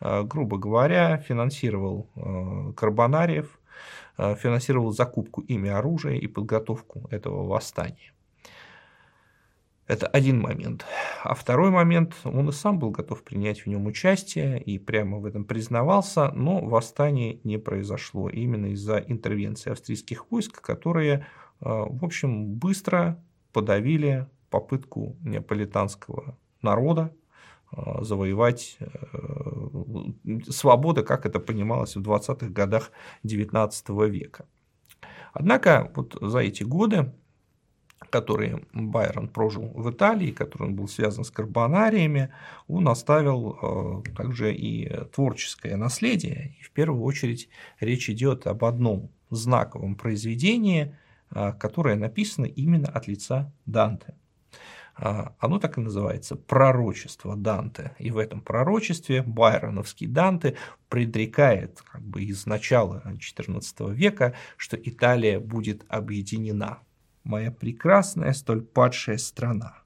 э, 0.00 0.22
грубо 0.24 0.58
говоря, 0.58 1.16
финансировал 1.18 2.10
э, 2.16 2.72
карбонариев, 2.76 3.58
финансировал 4.18 4.92
закупку 4.92 5.40
ими 5.40 5.70
оружия 5.70 6.16
и 6.16 6.26
подготовку 6.26 7.08
этого 7.10 7.46
восстания. 7.46 8.12
Это 9.86 10.06
один 10.06 10.40
момент. 10.40 10.84
А 11.24 11.34
второй 11.34 11.70
момент, 11.70 12.14
он 12.24 12.50
и 12.50 12.52
сам 12.52 12.78
был 12.78 12.90
готов 12.90 13.24
принять 13.24 13.62
в 13.62 13.66
нем 13.66 13.86
участие 13.86 14.60
и 14.60 14.78
прямо 14.78 15.18
в 15.18 15.24
этом 15.24 15.44
признавался, 15.44 16.30
но 16.32 16.60
восстание 16.60 17.40
не 17.44 17.56
произошло 17.58 18.28
именно 18.28 18.66
из-за 18.66 18.98
интервенции 18.98 19.72
австрийских 19.72 20.30
войск, 20.30 20.60
которые 20.60 21.26
в 21.60 22.04
общем, 22.04 22.54
быстро 22.54 23.22
подавили 23.52 24.26
попытку 24.50 25.16
неаполитанского 25.22 26.36
народа 26.62 27.14
а, 27.70 28.02
завоевать 28.02 28.76
э, 28.80 28.88
свободы, 30.48 31.02
как 31.02 31.24
это 31.24 31.38
понималось 31.38 31.96
в 31.96 32.02
20-х 32.02 32.48
годах 32.48 32.90
XIX 33.24 34.08
века. 34.08 34.46
Однако 35.32 35.90
вот 35.94 36.18
за 36.20 36.38
эти 36.38 36.64
годы, 36.64 37.12
которые 38.10 38.64
Байрон 38.72 39.28
прожил 39.28 39.68
в 39.68 39.88
Италии, 39.90 40.32
который 40.32 40.64
он 40.64 40.74
был 40.74 40.88
связан 40.88 41.22
с 41.22 41.30
карбонариями, 41.30 42.32
он 42.66 42.88
оставил 42.88 44.02
э, 44.06 44.12
также 44.16 44.52
и 44.52 44.92
творческое 45.14 45.76
наследие. 45.76 46.56
И 46.58 46.64
в 46.64 46.72
первую 46.72 47.04
очередь 47.04 47.48
речь 47.78 48.10
идет 48.10 48.48
об 48.48 48.64
одном 48.64 49.10
знаковом 49.30 49.94
произведении– 49.94 50.94
которое 51.30 51.96
написано 51.96 52.46
именно 52.46 52.88
от 52.88 53.06
лица 53.06 53.52
Данте. 53.66 54.14
А, 55.02 55.34
оно 55.38 55.58
так 55.58 55.78
и 55.78 55.80
называется 55.80 56.36
«Пророчество 56.36 57.34
Данте». 57.34 57.94
И 57.98 58.10
в 58.10 58.18
этом 58.18 58.42
пророчестве 58.42 59.22
байроновский 59.22 60.06
Данте 60.06 60.56
предрекает 60.90 61.80
как 61.90 62.02
бы 62.02 62.22
из 62.22 62.44
начала 62.44 63.02
XIV 63.06 63.94
века, 63.94 64.34
что 64.58 64.76
Италия 64.76 65.40
будет 65.40 65.84
объединена. 65.88 66.80
«Моя 67.24 67.50
прекрасная, 67.50 68.34
столь 68.34 68.62
падшая 68.62 69.16
страна, 69.16 69.78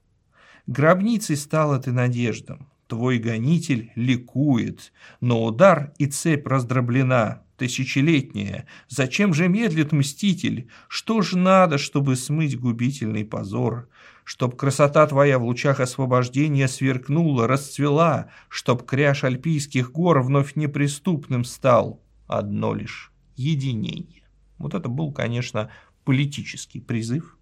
гробницей 0.67 1.37
стала 1.37 1.79
ты 1.79 1.93
надеждам, 1.93 2.69
твой 2.87 3.17
гонитель 3.17 3.91
ликует, 3.95 4.91
но 5.21 5.45
удар 5.45 5.93
и 5.97 6.07
цепь 6.07 6.47
раздроблена, 6.47 7.43
тысячелетняя. 7.57 8.67
Зачем 8.87 9.33
же 9.33 9.47
медлит 9.47 9.91
мститель? 9.91 10.69
Что 10.87 11.21
ж 11.21 11.33
надо, 11.33 11.77
чтобы 11.77 12.15
смыть 12.15 12.59
губительный 12.59 13.25
позор? 13.25 13.89
Чтоб 14.23 14.55
красота 14.55 15.05
твоя 15.07 15.37
в 15.37 15.43
лучах 15.43 15.79
освобождения 15.79 16.67
сверкнула, 16.67 17.47
расцвела, 17.47 18.29
Чтоб 18.49 18.83
кряж 18.85 19.23
альпийских 19.23 19.91
гор 19.91 20.21
вновь 20.21 20.55
неприступным 20.55 21.43
стал. 21.43 22.01
Одно 22.27 22.73
лишь— 22.73 23.11
единение. 23.35 24.23
Вот 24.57 24.73
это 24.73 24.89
был, 24.89 25.11
конечно, 25.11 25.69
политический 26.05 26.79
призыв, 26.79 27.37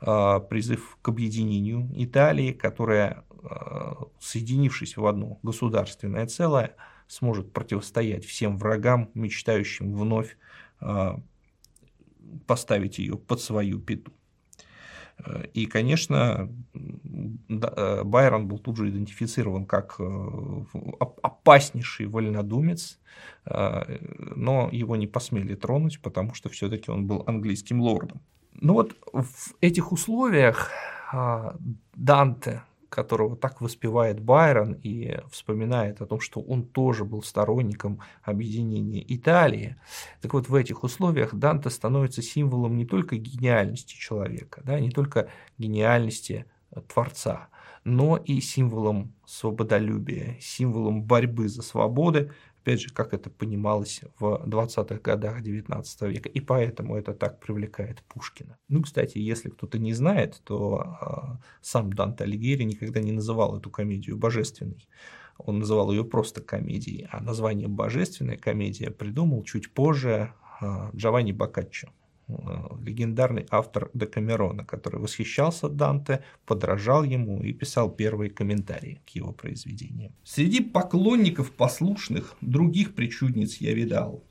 а, 0.00 0.40
призыв 0.40 0.98
к 1.00 1.08
объединению 1.08 1.90
Италии, 1.96 2.52
которая, 2.52 3.24
а, 3.42 4.04
соединившись 4.20 4.96
в 4.96 5.06
одно 5.06 5.38
государственное 5.42 6.26
целое, 6.26 6.76
сможет 7.12 7.52
противостоять 7.52 8.24
всем 8.24 8.56
врагам, 8.56 9.10
мечтающим 9.12 9.94
вновь 9.94 10.38
а, 10.80 11.20
поставить 12.46 12.98
ее 12.98 13.18
под 13.18 13.40
свою 13.40 13.78
пету. 13.80 14.12
И, 15.52 15.66
конечно, 15.66 16.48
э, 16.74 18.02
Байрон 18.02 18.48
был 18.48 18.58
тут 18.58 18.78
же 18.78 18.88
идентифицирован 18.88 19.66
как 19.66 19.96
э, 19.98 20.64
опаснейший 21.22 22.06
вольнодумец, 22.06 22.98
э, 23.44 23.98
но 24.34 24.70
его 24.72 24.96
не 24.96 25.06
посмели 25.06 25.54
тронуть, 25.54 26.00
потому 26.00 26.34
что 26.34 26.48
все-таки 26.48 26.90
он 26.90 27.06
был 27.06 27.22
английским 27.26 27.82
лордом. 27.82 28.22
Ну 28.54 28.72
вот 28.72 28.96
в 29.12 29.54
этих 29.60 29.92
условиях 29.92 30.70
а, 31.12 31.56
Данте 31.94 32.62
которого 32.92 33.36
так 33.36 33.62
воспевает 33.62 34.20
Байрон 34.20 34.74
и 34.74 35.18
вспоминает 35.30 36.02
о 36.02 36.06
том, 36.06 36.20
что 36.20 36.40
он 36.40 36.62
тоже 36.62 37.04
был 37.04 37.22
сторонником 37.22 38.00
объединения 38.22 39.02
Италии. 39.08 39.76
Так 40.20 40.34
вот, 40.34 40.48
в 40.50 40.54
этих 40.54 40.84
условиях 40.84 41.34
Данте 41.34 41.70
становится 41.70 42.20
символом 42.20 42.76
не 42.76 42.84
только 42.84 43.16
гениальности 43.16 43.94
человека, 43.94 44.60
да, 44.64 44.78
не 44.78 44.90
только 44.90 45.28
гениальности 45.56 46.44
Творца, 46.88 47.48
но 47.84 48.18
и 48.18 48.40
символом 48.40 49.14
свободолюбия, 49.24 50.36
символом 50.40 51.02
борьбы 51.02 51.48
за 51.48 51.62
свободы, 51.62 52.30
опять 52.62 52.80
же, 52.80 52.90
как 52.90 53.12
это 53.12 53.28
понималось 53.28 54.02
в 54.18 54.42
20-х 54.46 55.00
годах 55.00 55.42
19 55.42 56.02
века, 56.02 56.28
и 56.28 56.40
поэтому 56.40 56.96
это 56.96 57.12
так 57.12 57.40
привлекает 57.40 58.02
Пушкина. 58.04 58.56
Ну, 58.68 58.82
кстати, 58.82 59.18
если 59.18 59.50
кто-то 59.50 59.78
не 59.78 59.92
знает, 59.92 60.40
то 60.44 60.96
э, 61.00 61.42
сам 61.60 61.92
Данте 61.92 62.24
Алигьери 62.24 62.62
никогда 62.62 63.00
не 63.00 63.12
называл 63.12 63.58
эту 63.58 63.70
комедию 63.70 64.16
божественной. 64.16 64.88
Он 65.38 65.58
называл 65.58 65.90
ее 65.90 66.04
просто 66.04 66.40
комедией, 66.40 67.08
а 67.10 67.20
название 67.20 67.66
«божественная 67.66 68.36
комедия» 68.36 68.90
придумал 68.90 69.42
чуть 69.42 69.72
позже 69.72 70.32
э, 70.60 70.90
Джованни 70.94 71.32
Боккаччо. 71.32 71.88
Э, 72.38 72.76
легендарный 72.82 73.46
автор 73.50 73.90
Декамерона, 73.94 74.64
который 74.64 75.00
восхищался 75.00 75.68
Данте, 75.68 76.22
подражал 76.46 77.04
ему 77.04 77.42
и 77.42 77.52
писал 77.52 77.90
первые 77.90 78.30
комментарии 78.30 79.00
к 79.06 79.10
его 79.10 79.32
произведениям. 79.32 80.12
Среди 80.24 80.60
поклонников 80.60 81.52
послушных 81.52 82.36
других 82.40 82.94
причудниц 82.94 83.56
я 83.56 83.74
видал, 83.74 84.24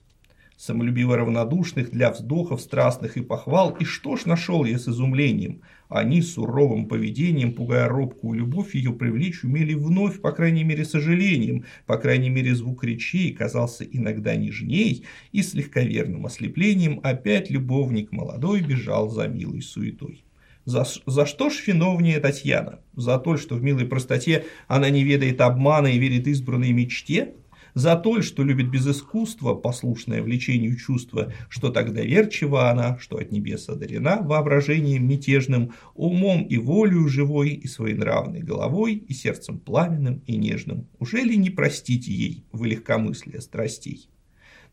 самолюбиво 0.61 1.17
равнодушных 1.17 1.89
для 1.89 2.11
вздохов 2.11 2.61
страстных 2.61 3.17
и 3.17 3.21
похвал, 3.21 3.75
и 3.79 3.83
что 3.83 4.15
ж 4.15 4.25
нашел 4.25 4.63
я 4.63 4.77
с 4.77 4.87
изумлением? 4.87 5.61
Они 5.89 6.21
суровым 6.21 6.85
поведением, 6.87 7.53
пугая 7.53 7.87
робкую 7.87 8.37
любовь, 8.37 8.75
ее 8.75 8.93
привлечь 8.93 9.43
умели 9.43 9.73
вновь, 9.73 10.21
по 10.21 10.31
крайней 10.31 10.63
мере, 10.63 10.85
сожалением, 10.85 11.65
по 11.87 11.97
крайней 11.97 12.29
мере, 12.29 12.53
звук 12.53 12.83
речей 12.83 13.33
казался 13.33 13.83
иногда 13.83 14.35
нежней, 14.35 15.03
и 15.31 15.41
с 15.41 15.55
легковерным 15.55 16.27
ослеплением 16.27 16.99
опять 17.01 17.49
любовник 17.49 18.11
молодой 18.11 18.61
бежал 18.61 19.09
за 19.09 19.27
милой 19.27 19.63
суетой. 19.63 20.23
За, 20.65 20.85
за 21.07 21.25
что 21.25 21.49
ж 21.49 21.63
виновнее 21.65 22.19
Татьяна? 22.19 22.81
За 22.95 23.17
то, 23.17 23.35
что 23.35 23.55
в 23.55 23.63
милой 23.63 23.87
простоте 23.87 24.45
она 24.67 24.91
не 24.91 25.03
ведает 25.03 25.41
обмана 25.41 25.87
и 25.87 25.97
верит 25.97 26.27
избранной 26.27 26.71
мечте? 26.71 27.33
За 27.73 27.95
то, 27.95 28.21
что 28.21 28.43
любит 28.43 28.69
без 28.69 28.87
искусства, 28.87 29.53
послушное 29.53 30.21
влечению 30.21 30.77
чувства, 30.77 31.33
что 31.49 31.69
так 31.69 31.93
доверчива 31.93 32.69
она, 32.69 32.97
что 32.99 33.17
от 33.17 33.31
небес 33.31 33.69
одарена 33.69 34.21
воображением 34.21 35.07
мятежным, 35.07 35.73
умом 35.95 36.43
и 36.43 36.57
волею 36.57 37.07
живой, 37.07 37.49
и 37.49 37.67
своенравной 37.67 38.41
головой, 38.41 38.95
и 38.95 39.13
сердцем 39.13 39.59
пламенным 39.59 40.21
и 40.27 40.35
нежным. 40.35 40.87
Уже 40.99 41.21
ли 41.21 41.37
не 41.37 41.49
простите 41.49 42.11
ей 42.11 42.45
вы 42.51 42.67
легкомыслие 42.69 43.41
страстей? 43.41 44.10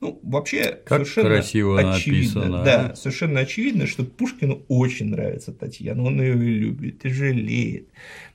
Ну, 0.01 0.21
вообще, 0.23 0.79
как 0.85 1.07
совершенно 1.07 1.29
красиво 1.29 1.95
очевидно, 1.95 2.41
написано. 2.41 2.65
да, 2.65 2.95
совершенно 2.95 3.41
очевидно, 3.41 3.87
что 3.89 4.05
Пушкину 4.05 4.63
очень 4.69 5.07
нравится 5.07 5.53
Татьяна, 5.53 6.05
он 6.05 6.21
ее 6.21 6.35
любит 6.35 7.05
и 7.05 7.09
жалеет 7.09 7.89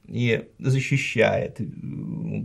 и 0.05 0.43
защищает. 0.59 1.61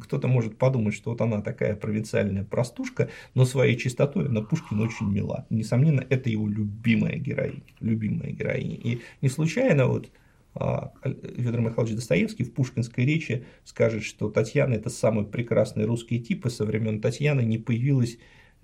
Кто-то 0.02 0.28
может 0.28 0.56
подумать, 0.56 0.94
что 0.94 1.10
вот 1.10 1.20
она 1.20 1.42
такая 1.42 1.74
провинциальная 1.74 2.44
простушка, 2.44 3.10
но 3.34 3.44
своей 3.44 3.76
чистотой 3.76 4.26
она 4.26 4.42
Пушкин 4.42 4.80
очень 4.80 5.10
мила. 5.10 5.46
Несомненно, 5.50 6.04
это 6.08 6.30
его 6.30 6.46
любимая 6.46 7.16
героиня. 7.16 7.62
Любимая 7.80 8.30
героиня. 8.30 8.76
И 8.76 9.00
не 9.20 9.28
случайно 9.28 9.86
вот 9.86 10.10
а, 10.54 10.92
Федор 11.36 11.60
Михайлович 11.60 11.94
Достоевский 11.94 12.44
в 12.44 12.52
пушкинской 12.52 13.04
речи 13.04 13.44
скажет, 13.64 14.04
что 14.04 14.30
Татьяна– 14.30 14.74
это 14.74 14.90
самый 14.90 15.24
прекрасный 15.24 15.84
русский 15.84 16.20
тип, 16.20 16.46
и 16.46 16.50
со 16.50 16.64
времен 16.64 17.00
Татьяны 17.00 17.42
не 17.42 17.58
появилась 17.58 18.18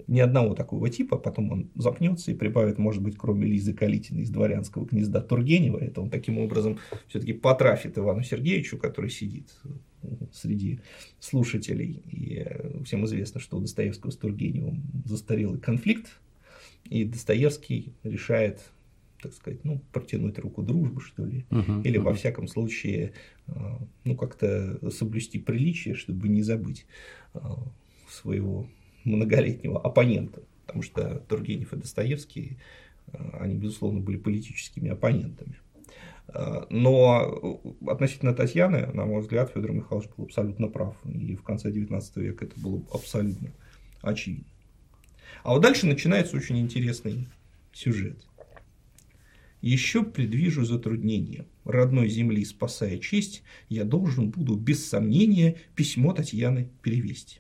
ни 0.07 0.21
одного 0.21 0.55
такого 0.55 0.91
типа, 0.91 1.17
потом 1.17 1.53
он 1.53 1.71
запнется 1.75 2.31
и 2.31 2.35
прибавит, 2.35 2.79
может 2.79 3.03
быть, 3.03 3.17
кроме 3.17 3.47
Лизы 3.47 3.73
Калитиной 3.73 4.23
из 4.23 4.31
дворянского 4.31 4.85
гнезда 4.85 5.21
Тургенева, 5.21 5.79
это 5.79 6.01
он 6.01 6.11
таким 6.11 6.39
образом 6.39 6.79
все-таки 7.09 7.33
потрафит 7.33 7.97
Ивану 7.97 8.23
Сергеевичу, 8.23 8.77
который 8.77 9.11
сидит 9.11 9.55
среди 10.33 10.81
слушателей. 11.21 12.03
И 12.11 12.43
э, 12.45 12.83
всем 12.85 13.05
известно, 13.07 13.41
что 13.41 13.57
у 13.57 13.61
Достоевского 13.61 14.11
с 14.11 14.17
Тургеневым 14.17 14.83
застарелый 15.05 15.61
конфликт, 15.61 16.19
и 16.85 17.05
Достоевский 17.05 17.95
решает 18.03 18.61
так 19.23 19.33
сказать, 19.33 19.65
ну, 19.65 19.81
протянуть 19.91 20.39
руку 20.39 20.63
дружбы, 20.63 21.01
что 21.01 21.25
ли, 21.25 21.47
uh-huh, 21.49 21.83
или, 21.83 21.99
uh-huh. 21.99 22.03
во 22.03 22.13
всяком 22.13 22.47
случае, 22.47 23.15
э, 23.47 23.53
ну, 24.05 24.17
как-то 24.17 24.79
соблюсти 24.91 25.39
приличие, 25.39 25.95
чтобы 25.95 26.29
не 26.29 26.43
забыть 26.43 26.85
э, 27.33 27.39
своего 28.11 28.69
многолетнего 29.05 29.81
оппонента, 29.81 30.43
потому 30.67 30.83
что 30.83 31.19
Тургенев 31.29 31.73
и 31.73 31.77
Достоевский, 31.77 32.59
э, 33.13 33.19
они, 33.41 33.55
безусловно, 33.55 34.01
были 34.01 34.17
политическими 34.17 34.91
оппонентами. 34.91 35.57
Э, 36.29 36.65
но 36.71 37.61
относительно 37.87 38.35
Татьяны, 38.35 38.87
на 38.87 39.05
мой 39.05 39.21
взгляд, 39.21 39.53
Федор 39.53 39.73
Михайлович 39.73 40.11
был 40.17 40.25
абсолютно 40.25 40.69
прав. 40.69 40.97
И 41.05 41.37
в 41.37 41.43
конце 41.43 41.71
XIX 41.71 42.03
века 42.17 42.47
это 42.47 42.59
было 42.61 42.83
абсолютно 42.93 43.53
очевидно. 44.03 44.47
А 45.43 45.53
вот 45.53 45.63
дальше 45.63 45.87
начинается 45.87 46.37
очень 46.37 46.59
интересный 46.59 47.29
сюжет. 47.73 48.27
Еще 49.61 50.03
предвижу 50.03 50.65
затруднение. 50.65 51.47
Родной 51.65 52.09
земли 52.09 52.45
спасая 52.45 52.99
честь, 52.99 53.43
я 53.71 53.85
должен 53.85 54.31
буду 54.31 54.57
без 54.57 54.87
сомнения 54.87 55.57
письмо 55.75 56.13
Татьяны 56.13 56.69
перевести. 56.83 57.39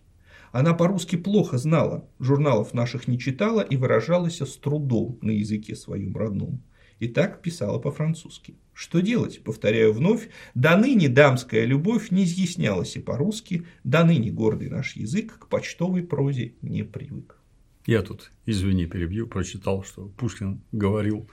Она 0.54 0.72
по-русски 0.72 1.16
плохо 1.16 1.58
знала, 1.58 2.08
журналов 2.20 2.74
наших 2.74 3.08
не 3.08 3.18
читала 3.18 3.60
и 3.60 3.74
выражалась 3.74 4.40
с 4.40 4.56
трудом 4.56 5.18
на 5.20 5.32
языке 5.32 5.74
своем 5.74 6.16
родном. 6.16 6.62
И 7.00 7.08
так 7.08 7.42
писала 7.42 7.80
по-французски. 7.80 8.54
Что 8.72 9.00
делать? 9.00 9.42
Повторяю 9.42 9.92
вновь, 9.92 10.28
до 10.54 10.76
ныне 10.76 11.08
дамская 11.08 11.64
любовь 11.64 12.12
не 12.12 12.22
изъяснялась 12.22 12.94
и 12.94 13.00
по-русски, 13.00 13.66
до 13.82 14.04
ныне 14.04 14.30
гордый 14.30 14.70
наш 14.70 14.94
язык 14.94 15.40
к 15.40 15.48
почтовой 15.48 16.04
прозе 16.04 16.54
не 16.62 16.84
привык. 16.84 17.36
Я 17.84 18.02
тут, 18.02 18.30
извини, 18.46 18.86
перебью, 18.86 19.26
прочитал, 19.26 19.82
что 19.82 20.06
Пушкин 20.16 20.62
говорил 20.70 21.28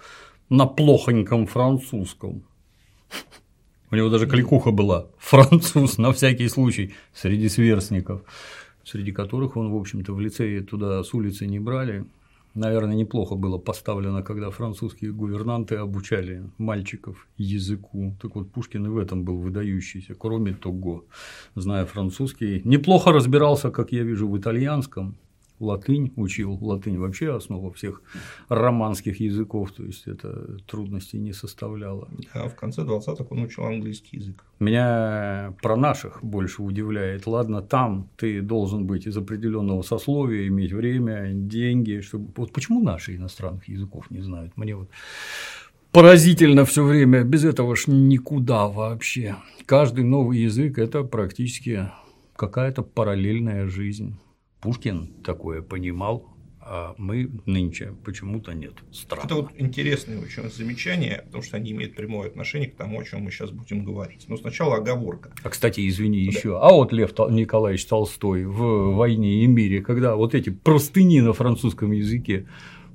на 0.49 0.65
плохоньком 0.65 1.45
французском. 1.45 2.43
У 3.91 3.95
него 3.95 4.10
даже 4.10 4.25
кликуха 4.25 4.71
была 4.71 5.10
француз 5.19 5.99
на 5.99 6.12
всякий 6.12 6.47
случай 6.47 6.95
среди 7.13 7.49
сверстников 7.49 8.23
среди 8.91 9.12
которых 9.12 9.58
он, 9.58 9.71
в 9.71 9.75
общем-то, 9.75 10.13
в 10.13 10.19
лицее 10.19 10.62
туда 10.62 11.04
с 11.04 11.13
улицы 11.13 11.47
не 11.47 11.60
брали. 11.60 12.06
Наверное, 12.54 12.95
неплохо 12.95 13.36
было 13.36 13.58
поставлено, 13.58 14.23
когда 14.23 14.49
французские 14.49 15.13
гувернанты 15.13 15.75
обучали 15.75 16.43
мальчиков 16.58 17.27
языку. 17.38 18.13
Так 18.21 18.36
вот, 18.36 18.51
Пушкин 18.51 18.86
и 18.86 18.89
в 18.89 18.97
этом 18.97 19.23
был 19.23 19.38
выдающийся. 19.38 20.15
Кроме 20.15 20.54
того, 20.54 21.06
зная 21.56 21.86
французский, 21.86 22.62
неплохо 22.65 23.13
разбирался, 23.13 23.71
как 23.71 23.93
я 23.93 24.04
вижу, 24.04 24.27
в 24.27 24.38
итальянском, 24.38 25.15
латынь 25.62 26.12
учил. 26.15 26.58
Латынь 26.62 26.97
вообще 26.97 27.36
основа 27.36 27.71
всех 27.71 28.02
романских 28.50 29.19
языков, 29.19 29.71
то 29.71 29.84
есть 29.84 30.08
это 30.08 30.58
трудностей 30.67 31.19
не 31.19 31.34
составляло. 31.34 32.08
А 32.34 32.47
в 32.47 32.56
конце 32.56 32.82
20-х 32.82 33.26
он 33.30 33.43
учил 33.43 33.65
английский 33.65 34.17
язык. 34.17 34.43
Меня 34.60 35.54
про 35.62 35.76
наших 35.76 36.24
больше 36.24 36.62
удивляет. 36.62 37.28
Ладно, 37.28 37.62
там 37.62 38.10
ты 38.17 38.41
должен 38.41 38.86
быть 38.86 39.08
из 39.08 39.17
определенного 39.17 39.82
сословия, 39.82 40.47
иметь 40.47 40.74
время, 40.74 41.32
деньги, 41.34 42.02
чтобы. 42.02 42.32
Вот 42.36 42.52
почему 42.52 42.82
наши 42.82 43.15
иностранных 43.15 43.67
языков 43.69 44.12
не 44.12 44.21
знают? 44.21 44.58
Мне 44.58 44.76
вот 44.76 44.89
поразительно 45.91 46.65
все 46.65 46.84
время. 46.84 47.24
Без 47.24 47.43
этого 47.43 47.76
ж 47.76 47.88
никуда 47.88 48.67
вообще. 48.67 49.36
Каждый 49.65 50.04
новый 50.04 50.39
язык– 50.39 50.78
это 50.80 51.04
практически 51.04 51.89
какая-то 52.36 52.82
параллельная 52.82 53.67
жизнь. 53.67 54.17
Пушкин 54.62 55.08
такое 55.24 55.62
понимал, 55.62 56.32
а 56.63 56.93
мы 56.97 57.32
нынче 57.47 57.93
почему-то 58.06 58.54
нет. 58.54 58.74
Странно. 58.91 59.26
Это 59.26 59.36
вот 59.36 59.52
интересное 59.58 60.19
очень 60.19 60.47
замечание, 60.50 61.24
потому 61.26 61.43
что 61.43 61.58
они 61.58 61.71
имеют 61.71 61.95
прямое 61.95 62.30
отношение 62.30 62.69
к 62.69 62.76
тому, 62.76 63.00
о 63.00 63.04
чем 63.04 63.24
мы 63.24 63.32
сейчас 63.32 63.50
будем 63.50 63.84
говорить. 63.84 64.26
Но 64.28 64.38
сначала 64.38 64.76
оговорка. 64.76 65.34
А 65.43 65.50
кстати, 65.50 65.88
извини 65.88 66.26
да. 66.26 66.38
еще. 66.38 66.60
А 66.60 66.69
вот 66.71 66.93
Лев 66.93 67.12
Николаевич 67.30 67.86
Толстой 67.88 68.45
в 68.45 68.93
«Войне 68.93 69.43
и 69.43 69.47
мире», 69.47 69.82
когда 69.82 70.15
вот 70.15 70.36
эти 70.36 70.52
простыни 70.52 71.19
на 71.19 71.34
французском 71.34 71.91
языке 71.91 72.47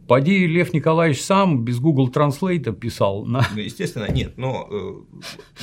Поди 0.07 0.47
Лев 0.47 0.73
Николаевич 0.73 1.23
сам 1.23 1.65
без 1.65 1.81
Google 1.81 2.11
Translate 2.11 2.73
писал. 2.75 3.25
На... 3.25 3.47
Ну, 3.55 3.61
естественно, 3.61 4.11
нет, 4.11 4.37
но 4.37 4.69
э, 4.71 5.21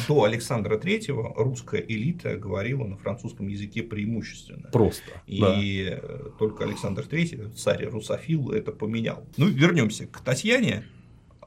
до 0.07 0.23
Александра 0.23 0.77
Третьего 0.77 1.33
русская 1.35 1.81
элита 1.81 2.35
говорила 2.35 2.83
на 2.85 2.97
французском 2.97 3.47
языке 3.47 3.83
преимущественно. 3.83 4.69
Просто. 4.71 5.21
И 5.27 5.39
да. 5.39 5.55
Э, 5.57 6.29
только 6.37 6.65
Александр 6.65 7.05
Третий, 7.05 7.39
царь 7.55 7.85
русофил, 7.85 8.51
это 8.51 8.71
поменял. 8.71 9.25
Ну, 9.37 9.47
вернемся 9.47 10.07
к 10.07 10.19
Татьяне. 10.19 10.83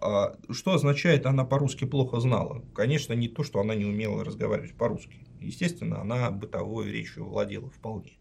А 0.01 0.37
что 0.51 0.75
означает, 0.75 1.27
она 1.27 1.45
по-русски 1.45 1.85
плохо 1.85 2.21
знала? 2.21 2.63
Конечно, 2.75 3.13
не 3.15 3.29
то, 3.29 3.43
что 3.43 3.61
она 3.61 3.75
не 3.75 3.85
умела 3.85 4.25
разговаривать 4.25 4.75
по-русски. 4.75 5.26
Естественно, 5.41 6.01
она 6.01 6.31
бытовой 6.31 6.91
речью 6.91 7.27
владела 7.27 7.71
вполне 7.71 8.17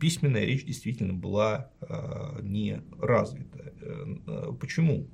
письменная 0.00 0.44
речь 0.44 0.64
действительно 0.64 1.12
была 1.12 1.70
э, 1.82 2.40
не 2.42 2.82
развита. 2.98 3.72
Э, 3.82 4.52
почему? 4.58 5.06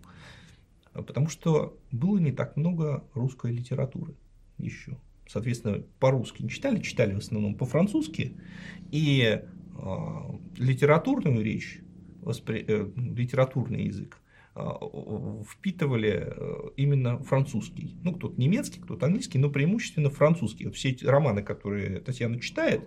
Потому 0.92 1.28
что 1.28 1.78
было 1.90 2.18
не 2.18 2.32
так 2.32 2.56
много 2.56 3.04
русской 3.12 3.52
литературы 3.52 4.14
еще. 4.56 4.96
соответственно, 5.28 5.82
по-русски 5.98 6.42
не 6.42 6.48
читали, 6.48 6.80
читали 6.80 7.14
в 7.14 7.18
основном 7.18 7.56
по-французски, 7.56 8.36
и 8.92 9.42
э, 9.42 9.42
литературную 10.56 11.44
речь, 11.44 11.80
воспри... 12.22 12.64
э, 12.66 12.90
литературный 12.96 13.84
язык 13.84 14.22
впитывали 15.48 16.32
э, 16.34 16.70
именно 16.76 17.18
французский. 17.22 17.96
Ну, 18.02 18.14
кто-то 18.14 18.40
немецкий, 18.40 18.80
кто-то 18.80 19.06
английский, 19.06 19.38
но 19.38 19.50
преимущественно 19.50 20.10
французский. 20.10 20.66
Вот 20.66 20.76
все 20.76 20.90
эти 20.90 21.04
романы, 21.04 21.42
которые 21.42 22.00
Татьяна 22.00 22.40
читает, 22.40 22.82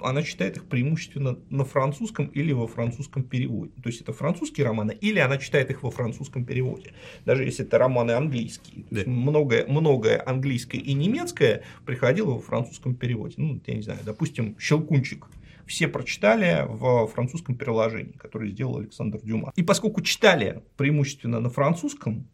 она 0.00 0.22
читает 0.22 0.56
их 0.56 0.64
преимущественно 0.64 1.38
на 1.50 1.64
французском 1.64 2.26
или 2.26 2.52
во 2.52 2.66
французском 2.66 3.22
переводе. 3.22 3.72
То 3.82 3.88
есть 3.88 4.00
это 4.00 4.12
французские 4.12 4.66
романы, 4.66 4.96
или 5.00 5.18
она 5.18 5.38
читает 5.38 5.70
их 5.70 5.82
во 5.82 5.90
французском 5.90 6.44
переводе. 6.44 6.92
Даже 7.24 7.44
если 7.44 7.64
это 7.64 7.78
романы 7.78 8.12
английские. 8.12 8.84
Да. 8.90 9.02
многое, 9.06 9.66
многое 9.66 10.22
английское 10.24 10.78
и 10.78 10.94
немецкое 10.94 11.62
приходило 11.84 12.32
во 12.32 12.40
французском 12.40 12.94
переводе. 12.94 13.34
Ну, 13.36 13.60
я 13.66 13.74
не 13.74 13.82
знаю, 13.82 14.00
допустим, 14.04 14.56
Щелкунчик 14.58 15.26
все 15.66 15.88
прочитали 15.88 16.66
в 16.68 17.06
французском 17.08 17.56
переложении, 17.56 18.12
которое 18.12 18.50
сделал 18.50 18.78
Александр 18.78 19.20
Дюма. 19.20 19.52
И 19.56 19.62
поскольку 19.62 20.02
читали 20.02 20.62
преимущественно 20.76 21.40
на 21.40 21.50
французском, 21.50 22.28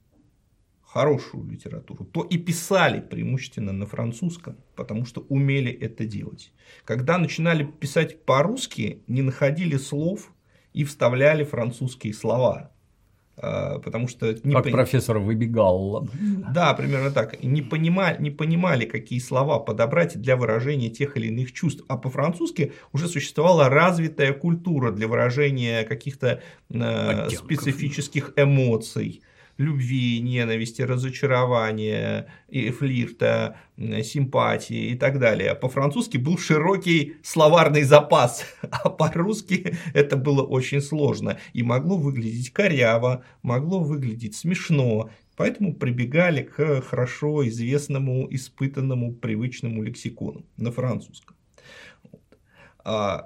хорошую 0.83 1.49
литературу, 1.49 2.05
то 2.05 2.23
и 2.23 2.37
писали 2.37 3.01
преимущественно 3.01 3.73
на 3.73 3.87
французском, 3.87 4.57
потому 4.75 5.05
что 5.05 5.21
умели 5.29 5.71
это 5.71 6.05
делать. 6.05 6.53
Когда 6.85 7.17
начинали 7.17 7.65
писать 7.65 8.25
по-русски, 8.25 9.05
не 9.07 9.23
находили 9.23 9.77
слов 9.77 10.33
и 10.73 10.83
вставляли 10.83 11.45
французские 11.45 12.13
слова. 12.13 12.73
А, 13.43 13.79
потому 13.79 14.07
что 14.07 14.35
не 14.45 14.53
как 14.53 14.65
пон... 14.65 14.73
профессор 14.73 15.19
выбегал. 15.19 16.09
Да, 16.53 16.75
примерно 16.75 17.11
так. 17.11 17.43
Не 17.43 17.63
понимали, 17.63 18.21
не 18.21 18.31
понимали, 18.31 18.85
какие 18.85 19.19
слова 19.19 19.59
подобрать 19.59 20.21
для 20.21 20.37
выражения 20.37 20.91
тех 20.91 21.17
или 21.17 21.29
иных 21.29 21.53
чувств. 21.53 21.85
А 21.89 21.97
по-французски 21.97 22.73
уже 22.93 23.09
существовала 23.09 23.69
развитая 23.69 24.33
культура 24.35 24.93
для 24.93 25.09
выражения 25.09 25.85
каких-то 25.85 26.43
э, 26.69 27.29
специфических 27.31 28.33
эмоций 28.37 29.23
любви, 29.61 30.21
ненависти, 30.21 30.83
разочарования, 30.83 32.27
и 32.49 32.71
флирта, 32.71 33.57
симпатии 33.77 34.91
и 34.91 34.95
так 34.97 35.19
далее. 35.19 35.55
По-французски 35.55 36.17
был 36.17 36.39
широкий 36.39 37.17
словарный 37.23 37.83
запас, 37.83 38.45
а 38.71 38.89
по-русски 38.89 39.77
это 39.95 40.17
было 40.17 40.43
очень 40.43 40.81
сложно 40.81 41.39
и 41.53 41.63
могло 41.63 41.97
выглядеть 41.97 42.51
коряво, 42.53 43.25
могло 43.43 43.81
выглядеть 43.81 44.35
смешно, 44.37 45.11
Поэтому 45.37 45.75
прибегали 45.75 46.43
к 46.43 46.83
хорошо 46.83 47.49
известному, 47.49 48.29
испытанному, 48.31 49.15
привычному 49.15 49.83
лексикону 49.83 50.45
на 50.59 50.71
французском. 50.71 51.35
А, 52.85 53.25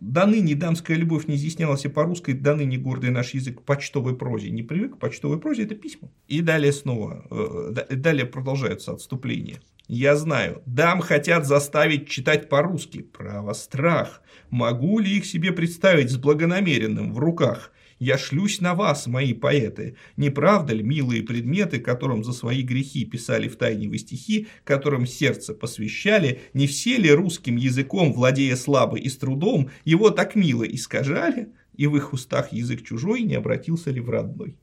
до 0.00 0.26
ныне 0.26 0.54
дамская 0.54 0.96
любовь 0.96 1.26
не 1.28 1.36
изъяснялась 1.36 1.84
и 1.84 1.88
по-русски, 1.88 2.32
до 2.32 2.54
ныне 2.54 2.76
гордый 2.76 3.10
наш 3.10 3.34
язык 3.34 3.60
к 3.60 3.62
почтовой 3.62 4.16
прозе 4.16 4.50
не 4.50 4.62
привык, 4.62 4.98
почтовой 4.98 5.38
прозе 5.38 5.64
это 5.64 5.74
письма. 5.74 6.10
И 6.28 6.40
далее 6.40 6.72
снова, 6.72 7.24
э, 7.30 7.94
далее 7.96 8.26
продолжаются 8.26 8.92
отступления. 8.92 9.60
Я 9.88 10.16
знаю, 10.16 10.62
дам 10.64 11.00
хотят 11.00 11.46
заставить 11.46 12.08
читать 12.08 12.48
по-русски. 12.48 13.02
Право, 13.02 13.52
страх. 13.52 14.22
Могу 14.50 14.98
ли 14.98 15.18
их 15.18 15.26
себе 15.26 15.52
представить 15.52 16.10
с 16.10 16.16
благонамеренным 16.16 17.12
в 17.12 17.18
руках? 17.18 17.72
Я 18.02 18.18
шлюсь 18.18 18.60
на 18.60 18.74
вас, 18.74 19.06
мои 19.06 19.32
поэты. 19.32 19.94
Не 20.16 20.30
правда 20.30 20.74
ли, 20.74 20.82
милые 20.82 21.22
предметы, 21.22 21.78
которым 21.78 22.24
за 22.24 22.32
свои 22.32 22.62
грехи 22.62 23.04
писали 23.04 23.46
в 23.46 23.54
тайне 23.54 23.88
вы 23.88 23.98
стихи, 23.98 24.48
которым 24.64 25.06
сердце 25.06 25.54
посвящали, 25.54 26.40
не 26.52 26.66
все 26.66 26.96
ли 26.96 27.12
русским 27.12 27.54
языком, 27.54 28.12
владея 28.12 28.56
слабо 28.56 28.98
и 28.98 29.08
с 29.08 29.16
трудом, 29.16 29.70
его 29.84 30.10
так 30.10 30.34
мило 30.34 30.64
искажали, 30.64 31.52
и 31.76 31.86
в 31.86 31.96
их 31.96 32.12
устах 32.12 32.52
язык 32.52 32.82
чужой 32.82 33.22
не 33.22 33.36
обратился 33.36 33.92
ли 33.92 34.00
в 34.00 34.10
родной? 34.10 34.56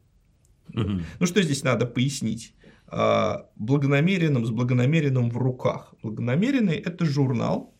Угу. 0.73 0.99
Ну, 1.21 1.25
что 1.25 1.41
здесь 1.41 1.63
надо 1.63 1.85
пояснить? 1.85 2.53
А, 2.87 3.45
благонамеренным 3.55 4.45
с 4.45 4.49
благонамеренным 4.49 5.29
в 5.29 5.37
руках. 5.37 5.93
Благонамеренный– 6.03 6.75
это 6.85 7.05
журнал, 7.05 7.73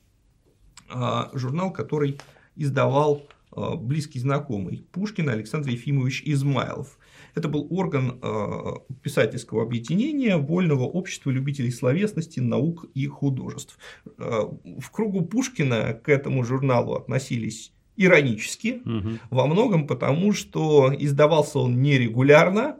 а, 0.87 1.29
журнал, 1.33 1.73
который 1.73 2.17
издавал 2.55 3.27
близкий 3.51 4.19
знакомый 4.19 4.85
Пушкина 4.91 5.33
Александр 5.33 5.69
Ефимович 5.69 6.23
Измайлов. 6.25 6.99
Это 7.35 7.47
был 7.47 7.67
орган 7.69 8.19
э, 8.21 8.73
писательского 9.01 9.63
объединения 9.63 10.37
Вольного 10.37 10.83
общества 10.83 11.29
любителей 11.29 11.71
словесности, 11.71 12.39
наук 12.39 12.85
и 12.93 13.05
художеств. 13.07 13.77
Э, 14.17 14.43
в 14.79 14.91
кругу 14.91 15.21
Пушкина 15.25 15.93
к 15.93 16.09
этому 16.09 16.43
журналу 16.43 16.95
относились 16.95 17.71
иронически, 17.95 18.81
угу. 18.85 19.19
во 19.29 19.45
многом 19.45 19.85
потому, 19.85 20.33
что 20.33 20.93
издавался 20.97 21.59
он 21.59 21.81
нерегулярно, 21.81 22.77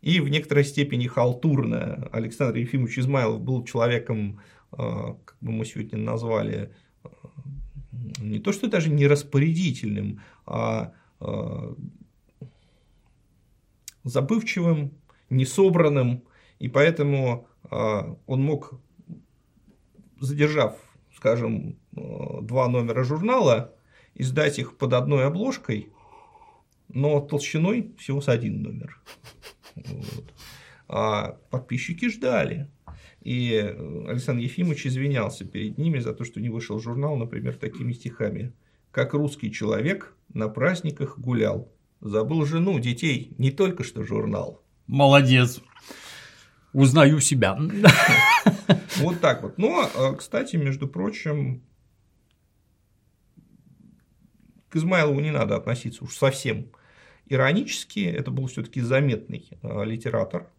и 0.00 0.20
в 0.20 0.28
некоторой 0.28 0.64
степени 0.64 1.06
халтурно. 1.06 2.08
Александр 2.12 2.56
Ефимович 2.56 3.00
Измайлов 3.00 3.40
был 3.40 3.64
человеком, 3.64 4.40
как 4.70 5.36
бы 5.40 5.52
мы 5.52 5.64
сегодня 5.64 5.98
назвали, 5.98 6.72
не 8.18 8.38
то 8.38 8.52
что 8.52 8.68
даже 8.68 8.90
не 8.90 9.06
распорядительным, 9.06 10.20
а, 10.46 10.92
а 11.20 11.74
забывчивым, 14.04 14.92
несобранным, 15.30 16.24
и 16.58 16.68
поэтому 16.68 17.46
а, 17.64 18.16
он 18.26 18.42
мог, 18.42 18.80
задержав, 20.20 20.76
скажем, 21.16 21.78
два 21.92 22.68
номера 22.68 23.04
журнала, 23.04 23.74
издать 24.14 24.58
их 24.58 24.76
под 24.76 24.92
одной 24.94 25.26
обложкой, 25.26 25.92
но 26.88 27.20
толщиной 27.20 27.94
всего 27.98 28.20
с 28.20 28.28
один 28.28 28.62
номер. 28.62 29.00
Вот. 29.74 30.32
А 30.88 31.38
подписчики 31.50 32.08
ждали. 32.08 32.68
И 33.22 33.52
э, 33.52 34.08
Александр 34.08 34.42
Ефимович 34.42 34.86
извинялся 34.86 35.44
перед 35.44 35.78
ними 35.78 36.00
за 36.00 36.12
то, 36.12 36.24
что 36.24 36.40
не 36.40 36.48
вышел 36.48 36.80
журнал, 36.80 37.16
например, 37.16 37.56
такими 37.56 37.92
стихами. 37.92 38.52
Как 38.90 39.14
русский 39.14 39.52
человек 39.52 40.14
на 40.34 40.48
праздниках 40.48 41.18
гулял. 41.18 41.72
Забыл 42.00 42.44
жену, 42.44 42.80
детей, 42.80 43.34
не 43.38 43.52
только 43.52 43.84
что 43.84 44.02
журнал. 44.02 44.60
Молодец. 44.88 45.60
Узнаю 46.72 47.20
себя. 47.20 47.58
Вот 48.96 49.20
так 49.20 49.42
вот. 49.42 49.56
Но, 49.56 49.88
э, 49.94 50.16
кстати, 50.16 50.56
между 50.56 50.88
прочим, 50.88 51.62
к 54.68 54.76
Измайлову 54.76 55.20
не 55.20 55.30
надо 55.30 55.56
относиться 55.56 56.04
уж 56.04 56.16
совсем 56.16 56.72
иронически. 57.26 58.00
Это 58.00 58.30
был 58.30 58.46
все-таки 58.46 58.80
заметный 58.80 59.48
э, 59.62 59.84
литератор, 59.84 60.50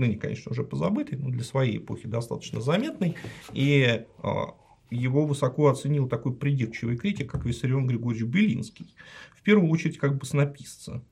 ныне, 0.00 0.16
конечно, 0.16 0.50
уже 0.50 0.64
позабытый, 0.64 1.18
но 1.18 1.30
для 1.30 1.44
своей 1.44 1.78
эпохи 1.78 2.08
достаточно 2.08 2.60
заметный. 2.60 3.16
И 3.52 4.04
а, 4.18 4.54
его 4.90 5.26
высоко 5.26 5.68
оценил 5.68 6.08
такой 6.08 6.34
придирчивый 6.34 6.96
критик, 6.96 7.30
как 7.30 7.44
Виссарион 7.44 7.86
Григорьевич 7.86 8.26
Белинский. 8.26 8.94
В 9.34 9.42
первую 9.42 9.70
очередь, 9.70 9.98
как 9.98 10.18
бы 10.18 10.26
снописца. 10.26 11.04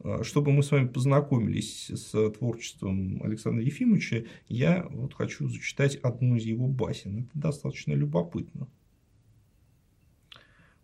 А, 0.00 0.22
чтобы 0.22 0.52
мы 0.52 0.62
с 0.62 0.70
вами 0.70 0.86
познакомились 0.86 1.90
с 1.90 2.30
творчеством 2.30 3.20
Александра 3.22 3.64
Ефимовича, 3.64 4.24
я 4.48 4.86
вот 4.90 5.14
хочу 5.14 5.48
зачитать 5.48 5.96
одну 5.96 6.36
из 6.36 6.44
его 6.44 6.68
басен. 6.68 7.20
Это 7.20 7.30
достаточно 7.34 7.92
любопытно. 7.92 8.68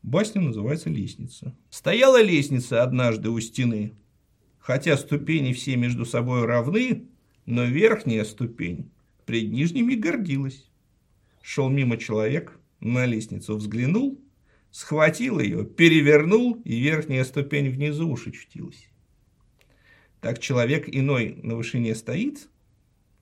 Басня 0.02 0.42
называется 0.42 0.90
«Лестница». 0.90 1.56
Стояла 1.70 2.20
лестница 2.20 2.82
однажды 2.82 3.30
у 3.30 3.38
стены. 3.38 3.94
Хотя 4.58 4.96
ступени 4.96 5.52
все 5.52 5.76
между 5.76 6.04
собой 6.04 6.44
равны, 6.44 7.06
но 7.46 7.64
верхняя 7.64 8.24
ступень 8.24 8.90
пред 9.26 9.50
нижними 9.50 9.94
гордилась. 9.94 10.68
Шел 11.42 11.68
мимо 11.68 11.96
человек, 11.96 12.58
на 12.80 13.06
лестницу 13.06 13.56
взглянул, 13.56 14.20
схватил 14.70 15.38
ее, 15.38 15.64
перевернул, 15.64 16.60
и 16.64 16.80
верхняя 16.80 17.24
ступень 17.24 17.70
внизу 17.70 18.08
уж 18.08 18.26
очутилась. 18.26 18.88
Так 20.20 20.38
человек 20.38 20.84
иной 20.86 21.40
на 21.42 21.56
вышине 21.56 21.94
стоит, 21.94 22.48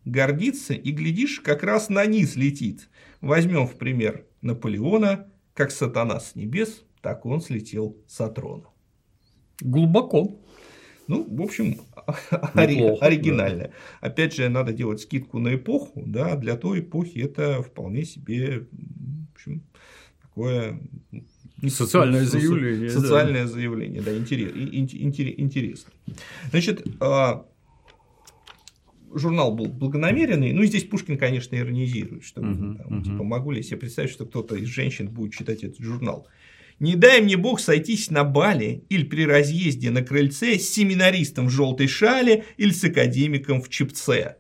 гордится 0.05 0.75
и, 0.75 0.91
глядишь, 0.93 1.41
как 1.41 1.63
раз 1.63 1.89
на 1.89 2.05
низ 2.07 2.37
летит. 2.37 2.89
Возьмем 3.21 3.67
в 3.67 3.77
пример 3.77 4.27
Наполеона, 4.43 5.31
как 5.55 5.71
сатана 5.71 6.21
с 6.21 6.35
небес, 6.35 6.85
так 7.01 7.25
он 7.27 7.41
слетел 7.41 7.97
с 8.07 8.29
трона. 8.29 8.67
Глубоко. 9.61 10.41
Ну, 11.11 11.27
в 11.29 11.43
общем, 11.43 11.81
Неплохо, 12.55 13.05
оригинальная. 13.05 13.73
Да. 14.01 14.07
Опять 14.07 14.37
же, 14.37 14.49
надо 14.49 14.73
делать 14.73 15.01
скидку 15.01 15.41
на 15.41 15.57
эпоху, 15.57 16.05
да, 16.07 16.37
для 16.37 16.55
той 16.57 16.79
эпохи 16.81 17.19
это 17.19 17.63
вполне 17.63 18.05
себе, 18.05 18.61
в 18.71 19.35
общем, 19.35 19.63
такое 20.23 20.81
Социальное 21.69 22.25
заявление. 22.25 22.91
Социальное 22.91 23.43
да. 23.43 23.49
заявление, 23.49 24.03
да, 24.03 24.17
интерес, 24.17 25.35
интересно. 25.37 25.93
Значит, 26.53 26.87
а, 27.01 27.45
журнал 29.13 29.53
был 29.53 29.67
благонамеренный, 29.67 30.53
ну 30.53 30.63
и 30.63 30.67
здесь 30.69 30.85
Пушкин, 30.85 31.19
конечно, 31.19 31.57
иронизирует, 31.57 32.23
что 32.23 32.41
Мгм, 32.41 32.77
там, 32.77 32.87
мгм. 32.87 33.03
типа, 33.03 33.25
могу 33.25 33.51
ли 33.51 33.57
я 33.59 33.63
себе 33.65 33.79
представить, 33.79 34.11
что 34.11 34.27
кто-то 34.27 34.55
из 34.55 34.69
женщин 34.69 35.09
будет 35.09 35.33
читать 35.33 35.65
этот 35.65 35.81
журнал. 35.81 36.29
Не 36.81 36.97
дай 36.97 37.21
мне 37.21 37.37
бог 37.37 37.61
сойтись 37.61 38.11
на 38.11 38.25
бале 38.25 38.85
или 38.89 39.05
при 39.05 39.27
разъезде 39.27 39.91
на 39.91 40.03
крыльце 40.03 40.59
с 40.59 40.71
семинаристом 40.71 41.49
в 41.49 41.51
желтой 41.51 41.89
шале 41.89 42.45
или 42.57 42.71
с 42.71 42.83
академиком 42.83 43.61
в 43.61 43.69
чепце. 43.69 44.37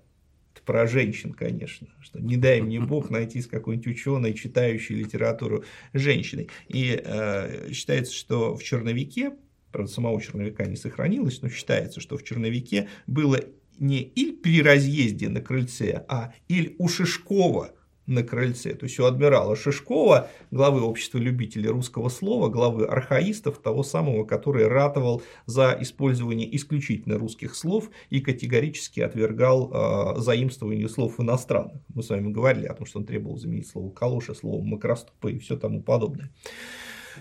Это 0.54 0.62
про 0.64 0.86
женщин, 0.86 1.34
конечно. 1.34 1.88
Что 2.00 2.18
не 2.18 2.38
дай 2.38 2.62
мне 2.62 2.80
бог 2.80 3.10
найти 3.10 3.42
с 3.42 3.46
какой-нибудь 3.46 3.88
ученой, 3.88 4.32
читающей 4.32 4.94
литературу 4.94 5.64
женщиной. 5.92 6.48
И 6.68 6.98
э, 7.04 7.72
считается, 7.74 8.14
что 8.14 8.56
в 8.56 8.64
черновике, 8.64 9.32
правда, 9.70 9.92
самого 9.92 10.20
черновика 10.22 10.64
не 10.64 10.76
сохранилось, 10.76 11.42
но 11.42 11.50
считается, 11.50 12.00
что 12.00 12.16
в 12.16 12.24
черновике 12.24 12.88
было 13.06 13.44
не 13.78 14.02
«иль 14.02 14.38
при 14.38 14.62
разъезде 14.62 15.28
на 15.28 15.42
крыльце», 15.42 16.06
а 16.08 16.32
«иль 16.48 16.74
у 16.78 16.88
Шишкова 16.88 17.74
на 18.10 18.22
крыльце». 18.22 18.74
То 18.74 18.84
есть 18.84 18.98
у 19.00 19.04
адмирала 19.04 19.56
Шишкова, 19.56 20.28
главы 20.50 20.82
общества 20.82 21.18
любителей 21.18 21.68
русского 21.68 22.08
слова, 22.08 22.48
главы 22.48 22.84
архаистов, 22.84 23.58
того 23.58 23.82
самого, 23.82 24.24
который 24.24 24.66
ратовал 24.66 25.22
за 25.46 25.76
использование 25.80 26.54
исключительно 26.56 27.18
русских 27.18 27.54
слов 27.54 27.90
и 28.10 28.20
категорически 28.20 29.00
отвергал 29.00 29.70
э, 29.72 30.20
заимствование 30.20 30.88
слов 30.88 31.18
иностранных. 31.20 31.80
Мы 31.94 32.02
с 32.02 32.10
вами 32.10 32.30
говорили 32.30 32.66
о 32.66 32.74
том, 32.74 32.86
что 32.86 32.98
он 32.98 33.06
требовал 33.06 33.38
заменить 33.38 33.68
слово 33.68 33.90
«калоша» 33.90 34.34
словом 34.34 34.66
«макроступа» 34.66 35.28
и 35.28 35.38
все 35.38 35.56
тому 35.56 35.82
подобное. 35.82 36.30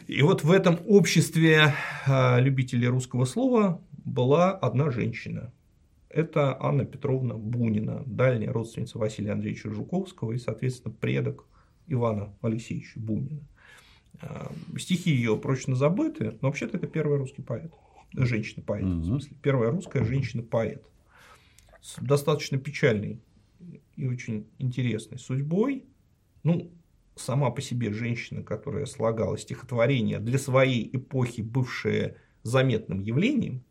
И 0.07 0.21
вот 0.21 0.43
в 0.43 0.51
этом 0.51 0.79
обществе 0.87 1.73
э, 2.07 2.41
любителей 2.41 2.87
русского 2.87 3.25
слова 3.25 3.81
была 3.91 4.51
одна 4.51 4.91
женщина. 4.91 5.51
Это 6.09 6.57
Анна 6.59 6.85
Петровна 6.85 7.35
Бунина, 7.35 8.03
дальняя 8.05 8.51
родственница 8.51 8.97
Василия 8.97 9.31
Андреевича 9.33 9.69
Жуковского 9.69 10.31
и, 10.31 10.37
соответственно, 10.39 10.93
предок 10.93 11.45
Ивана 11.87 12.33
Алексеевича 12.41 12.99
Бунина. 12.99 13.41
А, 14.21 14.51
Стихи 14.77 15.11
ее 15.11 15.37
прочно 15.37 15.75
забыты, 15.75 16.37
но 16.41 16.47
вообще-то 16.47 16.77
это 16.77 16.87
первый 16.87 17.19
русский 17.19 17.43
поэт. 17.43 17.71
Женщина-поэт, 18.13 18.83
в 18.85 18.87
Мгм. 18.87 19.03
смысле. 19.03 19.37
Первая 19.43 19.69
русская 19.69 20.03
женщина-поэт. 20.03 20.83
С 21.79 21.99
достаточно 22.01 22.57
печальной 22.57 23.21
и 23.95 24.07
очень 24.07 24.47
интересной 24.57 25.19
судьбой. 25.19 25.85
Ну, 26.43 26.71
сама 27.15 27.51
по 27.51 27.61
себе 27.61 27.93
женщина, 27.93 28.41
которая 28.41 28.87
слагала 28.87 29.37
стихотворение 29.37 30.17
для 30.19 30.39
своей 30.39 30.89
эпохи, 30.91 31.41
бывшее 31.41 32.15
заметным 32.41 32.99
явлением, 32.99 33.63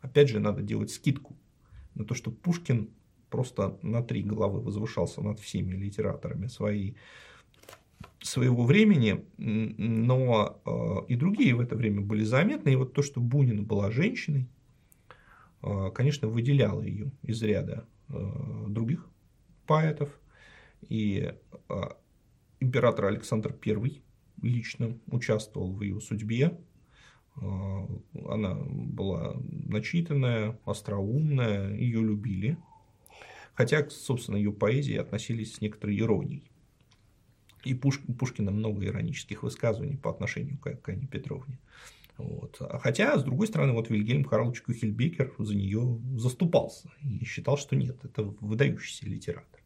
опять 0.00 0.28
же, 0.30 0.40
надо 0.40 0.62
делать 0.62 0.90
скидку 0.90 1.36
на 1.96 2.04
то, 2.04 2.14
что 2.14 2.30
Пушкин 2.30 2.90
просто 3.30 3.78
на 3.82 4.02
три 4.02 4.22
головы 4.22 4.60
возвышался 4.60 5.20
над 5.22 5.40
всеми 5.40 5.74
литераторами 5.74 6.46
своей, 6.46 6.96
своего 8.20 8.64
времени, 8.64 9.24
но 9.36 10.60
э, 10.64 11.12
и 11.12 11.16
другие 11.16 11.54
в 11.54 11.60
это 11.60 11.74
время 11.74 12.02
были 12.02 12.24
заметны. 12.24 12.70
И 12.70 12.76
вот 12.76 12.92
то, 12.92 13.02
что 13.02 13.20
Бунина 13.20 13.62
была 13.62 13.90
женщиной, 13.90 14.48
э, 15.62 15.90
конечно, 15.94 16.28
выделяло 16.28 16.82
ее 16.82 17.10
из 17.22 17.42
ряда 17.42 17.86
э, 18.08 18.64
других 18.68 19.08
поэтов. 19.66 20.08
И 20.88 21.32
император 22.60 23.06
Александр 23.06 23.56
I 23.66 24.02
лично 24.42 24.96
участвовал 25.06 25.72
в 25.72 25.82
ее 25.82 26.00
судьбе. 26.00 26.58
Э, 27.40 27.86
Она 28.28 28.54
была 28.54 29.36
начитанная, 29.40 30.58
остроумная, 30.64 31.74
ее 31.74 32.00
любили. 32.00 32.56
Хотя, 33.54 33.88
собственно, 33.88 34.36
ее 34.36 34.52
поэзии 34.52 34.96
относились 34.96 35.54
с 35.54 35.60
некоторой 35.60 35.98
иронией. 35.98 36.50
И 37.64 37.74
Пуш- 37.74 38.02
у 38.06 38.12
Пушкина 38.12 38.50
много 38.50 38.84
иронических 38.84 39.42
высказываний 39.42 39.96
по 39.96 40.10
отношению 40.10 40.58
к 40.58 40.74
к 40.74 40.88
Анне 40.88 41.06
Петровне. 41.06 41.58
Вот. 42.18 42.56
А 42.60 42.78
Хотя, 42.78 43.18
с 43.18 43.24
другой 43.24 43.46
стороны, 43.46 43.72
вот 43.72 43.90
Вильгельм 43.90 44.24
Карлович 44.24 44.62
Кюхельбекер 44.62 45.34
за 45.38 45.54
нее 45.54 45.98
заступался 46.16 46.90
и 47.02 47.24
считал, 47.24 47.58
что 47.58 47.76
нет, 47.76 47.96
это 48.04 48.22
выдающийся 48.40 49.06
литератор. 49.06 49.60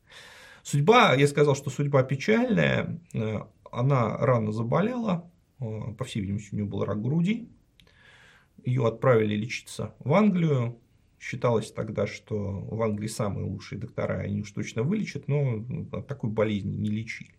Судьба, 0.63 1.15
я 1.15 1.27
сказал, 1.27 1.55
что 1.55 1.71
судьба 1.71 2.03
печальная, 2.03 3.01
э, 3.15 3.39
она 3.71 4.17
рано 4.19 4.53
заболела, 4.53 5.31
э, 5.61 5.65
по 5.97 6.05
всей 6.05 6.21
видимости, 6.21 6.51
у 6.53 6.57
нее 6.57 6.67
был 6.67 6.85
рак 6.85 7.01
груди, 7.01 7.49
ее 8.65 8.87
отправили 8.87 9.35
лечиться 9.35 9.95
в 9.99 10.13
Англию, 10.15 10.79
считалось 11.19 11.71
тогда, 11.71 12.07
что 12.07 12.37
в 12.37 12.81
Англии 12.83 13.09
самые 13.09 13.47
лучшие 13.47 13.79
доктора, 13.79 14.21
они 14.21 14.41
уж 14.41 14.51
точно 14.53 14.83
вылечат, 14.83 15.29
но 15.29 15.65
от 15.93 16.07
такой 16.07 16.31
болезни 16.31 16.77
не 16.77 16.91
лечили. 16.91 17.35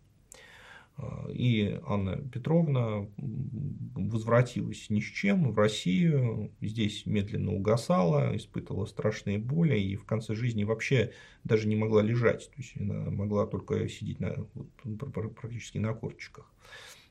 И 1.30 1.80
Анна 1.86 2.16
Петровна 2.16 3.08
возвратилась 3.16 4.90
ни 4.90 5.00
с 5.00 5.04
чем 5.04 5.50
в 5.50 5.58
Россию, 5.58 6.52
здесь 6.60 7.06
медленно 7.06 7.54
угасала, 7.54 8.36
испытывала 8.36 8.84
страшные 8.84 9.38
боли 9.38 9.78
и 9.80 9.96
в 9.96 10.04
конце 10.04 10.34
жизни 10.34 10.64
вообще 10.64 11.12
даже 11.44 11.66
не 11.66 11.76
могла 11.76 12.02
лежать, 12.02 12.50
то 12.50 12.56
есть 12.58 12.76
она 12.76 13.10
могла 13.10 13.46
только 13.46 13.88
сидеть 13.88 14.20
на, 14.20 14.46
вот, 14.54 15.34
практически 15.34 15.78
на 15.78 15.94
корточках. 15.94 16.52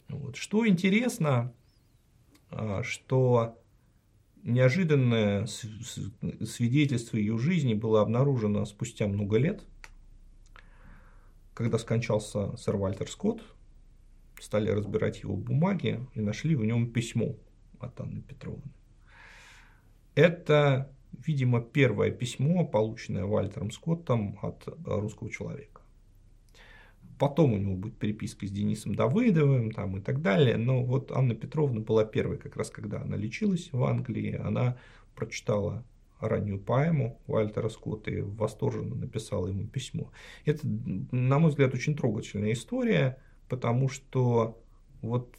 Вот. 0.09 0.35
Что 0.35 0.67
интересно, 0.67 1.53
а, 2.49 2.83
что 2.83 3.60
неожиданное 4.43 5.45
свидетельство 5.45 7.17
ее 7.17 7.37
жизни 7.37 7.73
было 7.73 8.01
обнаружено 8.01 8.65
спустя 8.65 9.07
много 9.07 9.37
лет, 9.37 9.63
когда 11.53 11.77
скончался 11.77 12.55
сэр 12.57 12.77
Вальтер 12.77 13.09
Скотт, 13.09 13.43
стали 14.39 14.69
разбирать 14.69 15.21
его 15.21 15.35
бумаги 15.35 16.05
и 16.15 16.21
нашли 16.21 16.55
в 16.55 16.65
нем 16.65 16.91
письмо 16.91 17.35
от 17.79 17.99
Анны 18.01 18.21
Петровны. 18.21 18.71
Это, 20.15 20.91
видимо, 21.25 21.61
первое 21.61 22.11
письмо, 22.11 22.65
полученное 22.65 23.25
Вальтером 23.25 23.71
Скоттом 23.71 24.39
от 24.41 24.67
русского 24.85 25.29
человека. 25.29 25.80
Потом 27.21 27.53
у 27.53 27.57
него 27.57 27.75
будет 27.75 27.99
переписка 27.99 28.47
с 28.47 28.49
Денисом 28.49 28.95
Давыдовым 28.95 29.71
там, 29.73 29.95
и 29.95 30.01
так 30.01 30.23
далее. 30.23 30.57
Но 30.57 30.83
вот 30.83 31.11
Анна 31.11 31.35
Петровна 31.35 31.79
была 31.79 32.03
первой, 32.03 32.39
как 32.39 32.55
раз 32.55 32.71
когда 32.71 32.99
она 32.99 33.15
лечилась 33.15 33.69
в 33.71 33.83
Англии. 33.83 34.41
Она 34.43 34.79
прочитала 35.13 35.85
раннюю 36.19 36.59
поэму 36.59 37.21
Вальтера 37.27 37.69
Скотта 37.69 38.09
и 38.09 38.21
восторженно 38.21 38.95
написала 38.95 39.45
ему 39.49 39.67
письмо. 39.67 40.11
Это, 40.45 40.61
на 40.65 41.37
мой 41.37 41.51
взгляд, 41.51 41.75
очень 41.75 41.95
трогательная 41.95 42.53
история, 42.53 43.21
потому 43.47 43.87
что 43.87 44.59
вот 45.03 45.35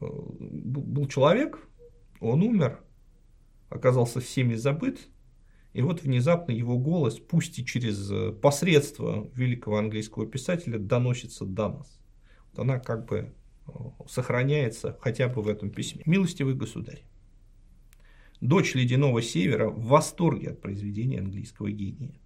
э, 0.00 0.06
был 0.08 1.08
человек, 1.08 1.58
он 2.20 2.42
умер, 2.42 2.80
оказался 3.68 4.20
всеми 4.20 4.54
забыт, 4.54 5.10
и 5.78 5.80
вот 5.80 6.02
внезапно 6.02 6.50
его 6.50 6.76
голос, 6.76 7.20
пусть 7.20 7.60
и 7.60 7.64
через 7.64 8.10
посредство 8.40 9.30
великого 9.32 9.78
английского 9.78 10.26
писателя, 10.26 10.76
доносится 10.76 11.44
до 11.44 11.68
нас. 11.68 12.00
Вот 12.50 12.58
она 12.58 12.80
как 12.80 13.06
бы 13.06 13.32
сохраняется 14.08 14.98
хотя 15.00 15.28
бы 15.28 15.40
в 15.40 15.46
этом 15.46 15.70
письме. 15.70 16.02
Милостивый 16.04 16.54
государь, 16.54 17.04
дочь 18.40 18.74
ледяного 18.74 19.22
севера 19.22 19.70
в 19.70 19.84
восторге 19.86 20.50
от 20.50 20.60
произведения 20.60 21.20
английского 21.20 21.70
гения. 21.70 22.18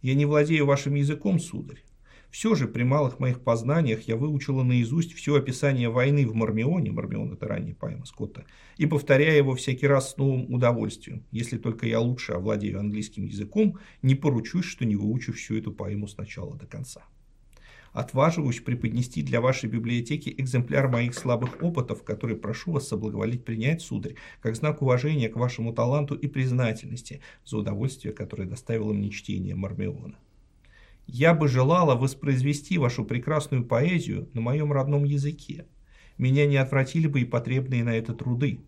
Я 0.00 0.14
не 0.14 0.24
владею 0.24 0.64
вашим 0.64 0.94
языком, 0.94 1.38
сударь. 1.38 1.84
Все 2.30 2.54
же 2.54 2.68
при 2.68 2.82
малых 2.82 3.18
моих 3.18 3.40
познаниях 3.40 4.02
я 4.08 4.16
выучила 4.16 4.62
наизусть 4.62 5.14
все 5.14 5.36
описание 5.36 5.88
войны 5.88 6.26
в 6.26 6.34
Мармионе, 6.34 6.92
Мармион 6.92 7.32
это 7.32 7.48
ранняя 7.48 7.74
поэма 7.74 8.04
Скотта, 8.04 8.44
и 8.76 8.86
повторяю 8.86 9.36
его 9.36 9.54
всякий 9.54 9.86
раз 9.86 10.12
с 10.12 10.16
новым 10.16 10.52
удовольствием. 10.52 11.24
Если 11.30 11.56
только 11.56 11.86
я 11.86 12.00
лучше 12.00 12.32
овладею 12.32 12.80
английским 12.80 13.24
языком, 13.24 13.78
не 14.02 14.14
поручусь, 14.14 14.66
что 14.66 14.84
не 14.84 14.96
выучу 14.96 15.32
всю 15.32 15.56
эту 15.56 15.72
поэму 15.72 16.08
с 16.08 16.16
начала 16.16 16.56
до 16.56 16.66
конца. 16.66 17.04
Отваживаюсь 17.96 18.60
преподнести 18.60 19.22
для 19.22 19.40
вашей 19.40 19.70
библиотеки 19.70 20.34
экземпляр 20.36 20.88
моих 20.88 21.14
слабых 21.14 21.62
опытов, 21.62 22.02
который 22.02 22.36
прошу 22.36 22.72
вас 22.72 22.88
соблаговолить 22.88 23.42
принять, 23.42 23.80
сударь, 23.80 24.16
как 24.42 24.54
знак 24.54 24.82
уважения 24.82 25.30
к 25.30 25.36
вашему 25.36 25.72
таланту 25.72 26.14
и 26.14 26.26
признательности 26.26 27.22
за 27.46 27.56
удовольствие, 27.56 28.12
которое 28.12 28.44
доставило 28.44 28.92
мне 28.92 29.08
чтение 29.08 29.54
Мармиона. 29.54 30.18
Я 31.06 31.34
бы 31.34 31.46
желала 31.46 31.94
воспроизвести 31.94 32.78
вашу 32.78 33.04
прекрасную 33.04 33.64
поэзию 33.64 34.28
на 34.34 34.40
моем 34.40 34.72
родном 34.72 35.04
языке. 35.04 35.66
Меня 36.18 36.46
не 36.46 36.56
отвратили 36.56 37.06
бы 37.06 37.20
и 37.20 37.24
потребные 37.24 37.84
на 37.84 37.96
это 37.96 38.12
труды. 38.12 38.60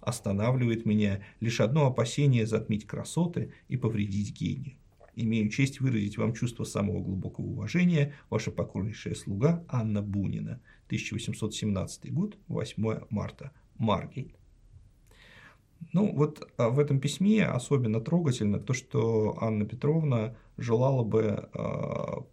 Останавливает 0.00 0.84
меня 0.84 1.22
лишь 1.40 1.60
одно 1.60 1.86
опасение 1.86 2.46
затмить 2.46 2.86
красоты 2.86 3.52
и 3.68 3.76
повредить 3.76 4.38
гению. 4.38 4.76
Имею 5.14 5.48
честь 5.48 5.80
выразить 5.80 6.18
вам 6.18 6.34
чувство 6.34 6.64
самого 6.64 7.02
глубокого 7.02 7.46
уважения, 7.46 8.14
ваша 8.28 8.50
покорнейшая 8.50 9.14
слуга 9.14 9.64
Анна 9.68 10.02
Бунина, 10.02 10.60
1817 10.86 12.12
год, 12.12 12.36
8 12.48 13.06
марта, 13.08 13.52
Маргейт. 13.78 14.36
Ну, 15.92 16.12
вот 16.14 16.46
а, 16.58 16.68
в 16.68 16.78
этом 16.78 17.00
письме 17.00 17.46
особенно 17.46 18.00
трогательно 18.00 18.58
то, 18.58 18.74
что 18.74 19.38
Анна 19.40 19.64
Петровна 19.64 20.36
желала 20.56 21.04
бы 21.04 21.48
а, 21.52 22.24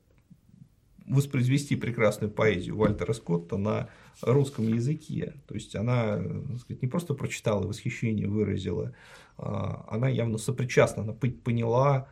воспроизвести 1.06 1.76
прекрасную 1.76 2.32
поэзию 2.32 2.78
Вальтера 2.78 3.14
Скотта 3.14 3.58
на 3.58 3.90
русском 4.22 4.68
языке. 4.68 5.36
То 5.48 5.56
есть 5.56 5.76
она 5.76 6.22
сказать, 6.60 6.82
не 6.82 6.88
просто 6.88 7.14
прочитала 7.14 7.68
восхищение, 7.68 8.28
выразила, 8.28 8.94
а, 9.38 9.86
она 9.90 10.10
явно 10.10 10.38
сопричастна, 10.38 11.04
она 11.04 11.14
поняла 11.14 12.10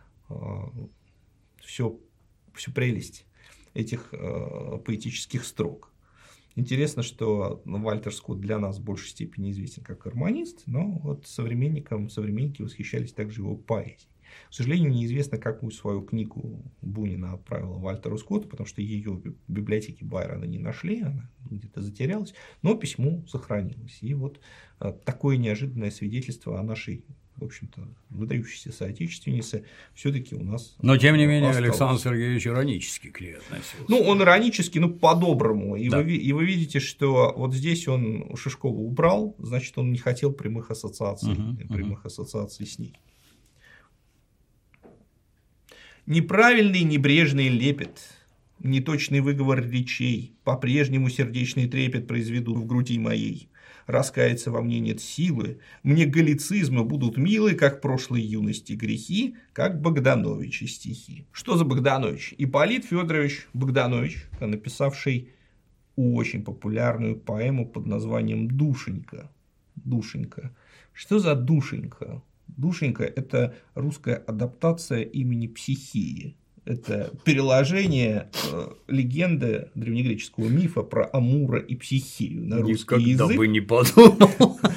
всю, 1.61 1.99
всю 2.53 2.71
прелесть 2.71 3.25
этих 3.73 4.13
поэтических 4.85 5.43
строк. 5.43 5.91
Интересно, 6.55 7.01
что 7.01 7.61
ну, 7.65 7.81
Вальтер 7.81 8.13
Скотт 8.13 8.39
для 8.39 8.59
нас 8.59 8.77
в 8.77 8.83
большей 8.83 9.09
степени 9.09 9.51
известен 9.51 9.83
как 9.83 9.99
гармонист, 9.99 10.63
но 10.65 10.99
вот 11.03 11.25
современникам, 11.27 12.09
современники 12.09 12.61
восхищались 12.61 13.13
также 13.13 13.41
его 13.41 13.55
поэзией. 13.55 14.10
К 14.49 14.53
сожалению, 14.53 14.91
неизвестно, 14.91 15.37
какую 15.37 15.71
свою 15.71 16.01
книгу 16.01 16.61
Бунина 16.81 17.33
отправила 17.33 17.77
Вальтеру 17.77 18.17
Скотту, 18.17 18.47
потому 18.47 18.67
что 18.67 18.81
ее 18.81 19.11
в 19.11 19.33
библиотеке 19.47 20.05
Байрона 20.05 20.45
не 20.45 20.59
нашли, 20.59 21.01
она 21.01 21.29
где-то 21.49 21.81
затерялась, 21.81 22.33
но 22.61 22.75
письмо 22.75 23.23
сохранилось. 23.27 23.97
И 24.01 24.13
вот 24.13 24.39
э, 24.79 24.93
такое 25.05 25.37
неожиданное 25.37 25.91
свидетельство 25.91 26.59
о 26.59 26.63
нашей 26.63 27.03
в 27.41 27.45
общем-то, 27.45 27.87
выдающейся 28.09 28.71
соотечественницы, 28.71 29.65
все-таки 29.95 30.35
у 30.35 30.43
нас. 30.43 30.75
Но 30.81 30.97
тем 30.97 31.17
не 31.17 31.25
менее, 31.25 31.49
осталось. 31.49 31.69
Александр 31.69 31.99
Сергеевич 31.99 32.45
иронически 32.45 33.07
к 33.07 33.19
ней 33.19 33.35
относился. 33.37 33.85
Ну, 33.87 33.99
он 33.99 34.21
иронически, 34.21 34.77
ну, 34.77 34.93
по-доброму. 34.93 35.75
И, 35.75 35.89
да. 35.89 36.01
вы, 36.01 36.15
и 36.15 36.31
вы 36.33 36.45
видите, 36.45 36.79
что 36.79 37.33
вот 37.35 37.53
здесь 37.53 37.87
он 37.87 38.35
Шишкова 38.35 38.77
убрал, 38.77 39.35
значит, 39.39 39.77
он 39.77 39.91
не 39.91 39.97
хотел 39.97 40.31
прямых 40.31 40.69
ассоциаций, 40.69 41.33
угу, 41.33 41.73
прямых 41.73 41.99
угу. 41.99 42.07
ассоциаций 42.07 42.67
с 42.67 42.77
ней. 42.77 42.93
Неправильный 46.11 46.83
небрежный 46.83 47.47
лепет, 47.47 48.01
неточный 48.59 49.21
выговор 49.21 49.65
речей, 49.65 50.35
по-прежнему 50.43 51.09
сердечный 51.09 51.69
трепет 51.69 52.05
произведут 52.05 52.57
в 52.57 52.65
груди 52.65 52.99
моей 52.99 53.47
раскаяться 53.87 54.51
во 54.51 54.61
мне 54.61 54.81
нет 54.81 54.99
силы, 54.99 55.59
мне 55.83 56.05
галлицизмы 56.05 56.83
будут 56.83 57.15
милы, 57.15 57.53
как 57.53 57.79
прошлой 57.79 58.23
юности 58.23 58.73
грехи, 58.73 59.37
как 59.53 59.79
Богдановичи 59.79 60.65
стихи. 60.65 61.27
Что 61.31 61.55
за 61.55 61.63
Богданович? 61.63 62.35
Ипполит 62.37 62.83
Федорович 62.83 63.47
Богданович, 63.53 64.25
написавший 64.41 65.29
очень 65.95 66.43
популярную 66.43 67.15
поэму 67.15 67.65
под 67.65 67.85
названием 67.85 68.49
«Душенька». 68.49 69.31
Душенька. 69.75 70.53
Что 70.91 71.19
за 71.19 71.35
душенька? 71.35 72.21
Душенька– 72.57 73.03
это 73.05 73.55
русская 73.75 74.15
адаптация 74.15 75.01
имени 75.01 75.47
Психии 75.47 76.37
это 76.65 77.11
переложение 77.23 78.29
э, 78.51 78.67
легенды 78.87 79.69
древнегреческого 79.73 80.47
мифа 80.47 80.83
про 80.83 81.09
Амура 81.11 81.59
и 81.59 81.75
Психию 81.75 82.45
на 82.45 82.57
русский 82.61 82.95
Никогда 82.95 83.25
язык. 83.25 83.37
бы 83.37 83.47
не 83.47 83.61
подумал. 83.61 84.59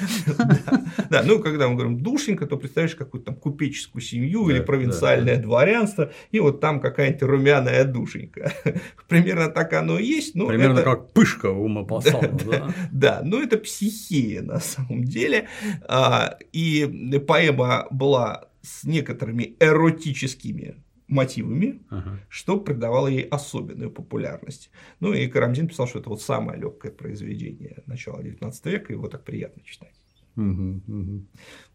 Да, 1.09 1.21
ну 1.23 1.39
когда 1.39 1.67
мы 1.67 1.75
говорим 1.75 1.99
душенька, 1.99 2.47
то 2.47 2.57
представляешь 2.57 2.95
какую-то 2.95 3.27
там 3.27 3.35
купеческую 3.35 4.01
семью 4.01 4.49
или 4.49 4.59
провинциальное 4.59 5.37
дворянство, 5.37 6.11
и 6.31 6.39
вот 6.39 6.59
там 6.59 6.79
какая-нибудь 6.79 7.21
румяная 7.21 7.85
душенька. 7.85 8.51
Примерно 9.07 9.49
так 9.49 9.71
оно 9.73 9.99
и 9.99 10.05
есть. 10.05 10.33
Примерно 10.33 10.81
как 10.81 11.13
пышка 11.13 11.51
у 11.51 11.67
Мапасана. 11.67 12.73
Да, 12.91 13.21
но 13.23 13.41
это 13.41 13.57
психия 13.57 14.41
на 14.41 14.59
самом 14.59 15.03
деле. 15.03 15.47
А, 15.87 16.37
и 16.51 17.19
поэма 17.27 17.87
была 17.91 18.49
с 18.61 18.83
некоторыми 18.83 19.55
эротическими 19.59 20.83
мотивами, 21.07 21.81
ага. 21.89 22.19
что 22.29 22.59
придавало 22.59 23.07
ей 23.07 23.23
особенную 23.23 23.91
популярность. 23.91 24.71
Ну 24.99 25.13
и 25.13 25.27
Карамзин 25.27 25.67
писал, 25.67 25.87
что 25.87 25.99
это 25.99 26.09
вот 26.09 26.21
самое 26.21 26.59
легкое 26.59 26.91
произведение 26.91 27.83
начала 27.85 28.21
XIX 28.21 28.51
века, 28.65 28.93
его 28.93 29.07
так 29.07 29.23
приятно 29.23 29.63
читать. 29.63 29.93
Угу, 30.35 30.81
угу. 30.87 31.25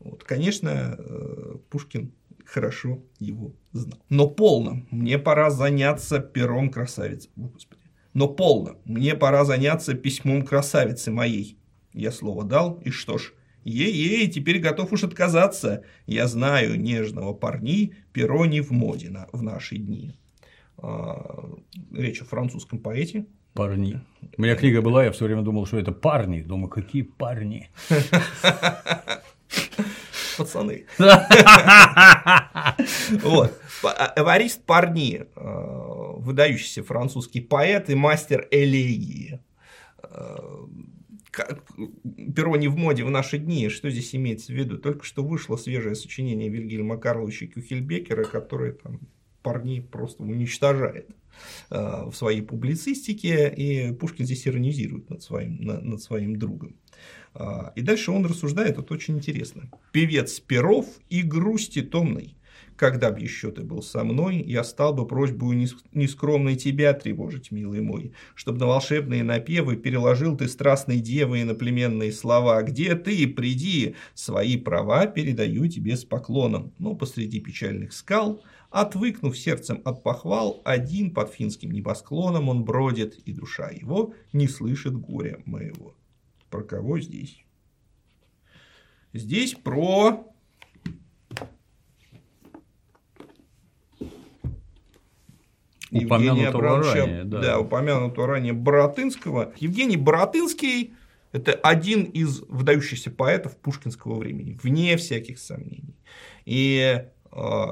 Вот, 0.01 0.25
конечно, 0.25 0.97
э, 0.99 1.57
Пушкин 1.71 2.13
хорошо 2.45 3.03
его 3.19 3.55
знал. 3.73 4.01
Но 4.09 4.29
полно, 4.29 4.87
мне 4.91 5.19
пора 5.19 5.51
заняться 5.51 6.19
пером 6.19 6.71
красавицы. 6.71 7.29
О, 7.37 7.49
Господи. 7.49 7.81
Но 8.13 8.29
полно, 8.29 8.77
мне 8.85 9.15
пора 9.15 9.45
заняться 9.45 9.95
письмом 9.95 10.45
красавицы 10.45 11.11
моей. 11.11 11.59
Я 11.93 12.11
слово 12.11 12.45
дал, 12.45 12.81
и 12.85 12.91
что 12.91 13.19
ж, 13.19 13.33
Ей-ей, 13.65 14.29
теперь 14.29 14.59
готов 14.59 14.93
уж 14.93 15.05
отказаться. 15.05 15.85
Я 16.07 16.27
знаю 16.27 16.81
нежного 16.81 17.35
парни, 17.35 17.95
перо 18.13 18.47
не 18.47 18.61
в 18.61 18.71
моде 18.71 19.11
на, 19.11 19.29
в 19.33 19.43
наши 19.43 19.77
дни. 19.77 20.15
А, 20.79 21.51
речь 21.93 22.23
о 22.23 22.25
французском 22.25 22.79
поэте. 22.79 23.27
Парни. 23.53 24.01
У 24.39 24.43
меня 24.43 24.57
книга 24.57 24.81
была, 24.81 25.05
я 25.05 25.13
все 25.13 25.27
время 25.27 25.43
думал, 25.43 25.67
что 25.67 25.79
это 25.79 25.93
парни. 25.93 26.41
Думаю, 26.41 26.71
какие 26.71 27.03
парни? 27.03 27.69
Пацаны. 30.39 30.87
Вот. 33.23 33.61
Эварист 34.17 34.65
Парни, 34.65 35.27
а, 35.35 36.13
выдающийся 36.17 36.83
французский 36.83 37.41
поэт 37.41 37.91
и 37.91 37.95
мастер 37.95 38.47
элегии 38.51 39.41
а, 41.39 41.57
перо 42.35 42.57
не 42.57 42.69
в 42.69 42.77
моде 42.77 43.05
в 43.05 43.11
наши 43.11 43.39
дни. 43.39 43.69
Что 43.69 43.91
здесь 43.91 44.15
имеется 44.15 44.53
в 44.53 44.57
виду? 44.57 44.79
Только 44.79 45.05
что 45.05 45.25
вышло 45.25 45.57
свежее 45.57 45.95
сочинение 45.95 46.49
Вильгельма 46.49 46.99
Карловича 46.99 47.47
Кюхельбекера, 47.47 48.25
которое 48.25 48.73
там 48.73 49.01
парней 49.43 49.81
просто 49.81 50.23
уничтожает 50.23 51.09
э, 51.71 52.05
в 52.11 52.13
своей 52.13 52.43
публицистике, 52.43 53.49
и 53.49 53.93
Пушкин 53.93 54.27
здесь 54.27 54.47
иронизирует 54.47 55.09
над 55.11 55.23
своим, 55.23 55.57
над 55.63 56.03
своим 56.03 56.37
другом. 56.37 56.77
А, 57.35 57.73
и 57.77 57.83
дальше 57.83 58.11
он 58.11 58.27
рассуждает, 58.27 58.77
вот 58.77 58.91
очень 58.93 59.17
интересно. 59.17 59.71
«Певец 59.93 60.41
перов 60.41 60.87
и 61.09 61.23
грусти 61.23 61.83
томной, 61.83 62.37
когда 62.81 63.13
б 63.13 63.21
еще 63.21 63.51
ты 63.51 63.63
был 63.63 63.83
со 63.83 64.05
мной, 64.05 64.37
я 64.41 64.65
стал 64.65 64.95
бы 64.95 65.07
просьбу 65.07 65.53
нескромной 65.53 66.57
тебя 66.57 66.95
тревожить, 66.95 67.51
милый 67.51 67.83
мой, 67.83 68.15
чтобы 68.35 68.59
на 68.59 68.69
волшебные 68.69 69.23
напевы 69.23 69.77
переложил 69.77 70.35
ты 70.35 70.49
страстной 70.49 71.01
девы 71.01 71.43
иноплеменные 71.43 72.11
слова. 72.11 72.63
Где 72.63 72.95
ты? 72.95 73.29
Приди! 73.29 73.97
Свои 74.15 74.57
права 74.57 75.07
передаю 75.07 75.69
тебе 75.69 75.95
с 75.95 76.07
поклоном. 76.07 76.73
Но 76.79 76.95
посреди 76.95 77.39
печальных 77.39 77.93
скал, 77.93 78.43
отвыкнув 78.71 79.37
сердцем 79.37 79.83
от 79.85 80.03
похвал, 80.03 80.63
один 80.65 81.13
под 81.13 81.35
финским 81.35 81.73
небосклоном 81.73 82.49
он 82.49 82.65
бродит, 82.65 83.19
и 83.27 83.35
душа 83.35 83.69
его 83.69 84.15
не 84.33 84.49
слышит 84.49 84.97
горя 84.97 85.39
моего. 85.45 85.95
Про 86.49 86.63
кого 86.63 86.99
здесь? 86.99 87.45
Здесь 89.13 89.53
про 89.53 90.30
упомянутого 95.91 96.83
ранее, 96.83 97.25
да. 97.25 97.41
да, 97.41 97.61
упомянутого 97.61 98.27
ранее 98.27 98.53
Боротынского. 98.53 99.53
Евгений 99.59 99.97
Боротынский– 99.97 100.95
это 101.33 101.53
один 101.53 102.05
из 102.05 102.41
выдающихся 102.49 103.11
поэтов 103.11 103.57
пушкинского 103.57 104.19
времени, 104.19 104.59
вне 104.63 104.97
всяких 104.97 105.39
сомнений. 105.39 105.97
И 106.45 107.05
э, 107.33 107.65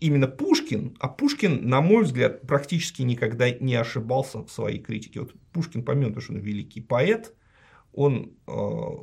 именно 0.00 0.26
Пушкин, 0.26 0.96
а 0.98 1.08
Пушкин, 1.08 1.68
на 1.68 1.80
мой 1.80 2.04
взгляд, 2.04 2.42
практически 2.42 3.02
никогда 3.02 3.50
не 3.50 3.74
ошибался 3.74 4.42
в 4.42 4.50
своей 4.50 4.78
критике. 4.78 5.20
Вот 5.20 5.34
Пушкин, 5.52 5.82
помимо 5.82 6.20
что 6.20 6.32
он 6.32 6.40
великий 6.40 6.80
поэт, 6.80 7.32
он 7.92 8.32
э, 8.46 8.52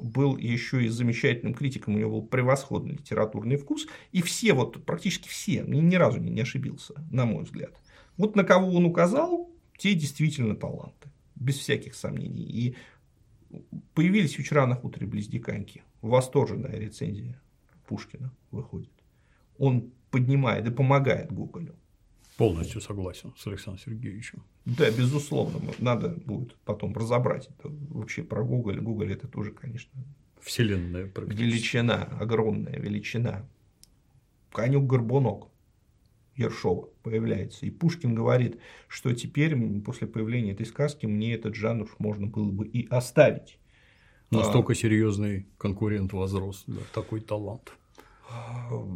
был 0.02 0.38
еще 0.38 0.86
и 0.86 0.88
замечательным 0.88 1.56
критиком, 1.56 1.96
у 1.96 1.98
него 1.98 2.22
был 2.22 2.28
превосходный 2.28 2.94
литературный 2.94 3.58
вкус, 3.58 3.88
и 4.12 4.22
все, 4.22 4.54
вот 4.54 4.86
практически 4.86 5.28
все, 5.28 5.64
ни, 5.66 5.80
ни 5.80 5.96
разу 5.96 6.20
не, 6.20 6.30
не 6.30 6.42
ошибился, 6.42 6.94
на 7.12 7.26
мой 7.26 7.44
взгляд. 7.44 7.74
Вот 8.18 8.36
на 8.36 8.44
кого 8.44 8.74
он 8.74 8.86
указал, 8.86 9.50
те 9.78 9.94
действительно 9.94 10.56
таланты, 10.56 11.10
без 11.36 11.58
всяких 11.58 11.96
сомнений. 11.96 12.44
И 12.44 12.76
появились 13.94 14.36
вчера 14.36 14.68
на 14.68 14.76
хуторе 14.76 15.08
близ 15.08 15.28
Диканьки. 15.28 15.84
Восторженная 16.02 16.78
рецензия 16.78 17.42
Пушкина 17.88 18.32
выходит. 18.52 18.92
Он 19.58 19.92
поднимает 20.12 20.68
и 20.68 20.72
помогает 20.72 21.32
Гоголю. 21.32 21.76
Полностью 22.38 22.82
согласен 22.82 23.34
с 23.38 23.46
Александром 23.46 23.84
Сергеевичем. 23.84 24.44
Да, 24.66 24.90
безусловно. 24.90 25.60
Надо 25.78 26.10
будет 26.10 26.56
потом 26.66 26.94
разобрать 26.94 27.48
это 27.48 27.70
вообще 27.90 28.24
про 28.24 28.44
Гоголя. 28.44 28.82
Гоголь 28.82 29.14
это 29.14 29.28
тоже, 29.28 29.52
конечно, 29.52 29.92
Вселенная 30.44 31.10
величина, 31.16 32.04
огромная 32.20 32.78
величина. 32.78 33.48
Конюк 34.52 34.86
Горбунок 34.86 35.48
Ершова 36.36 36.90
появляется. 37.04 37.66
И 37.66 37.70
Пушкин 37.70 38.16
говорит, 38.16 38.60
что 38.88 39.14
теперь, 39.14 39.56
после 39.82 40.08
появления 40.08 40.54
этой 40.54 40.66
сказки, 40.66 41.06
мне 41.06 41.34
этот 41.34 41.56
жанр 41.56 41.94
можно 42.00 42.28
было 42.28 42.50
бы 42.50 42.66
и 42.66 42.88
оставить. 42.88 43.60
Настолько 44.32 44.74
а, 44.74 44.76
серьезный 44.76 45.48
конкурент 45.58 46.14
возрос, 46.14 46.64
да, 46.66 46.82
такой 46.94 47.22
талант. 47.22 47.74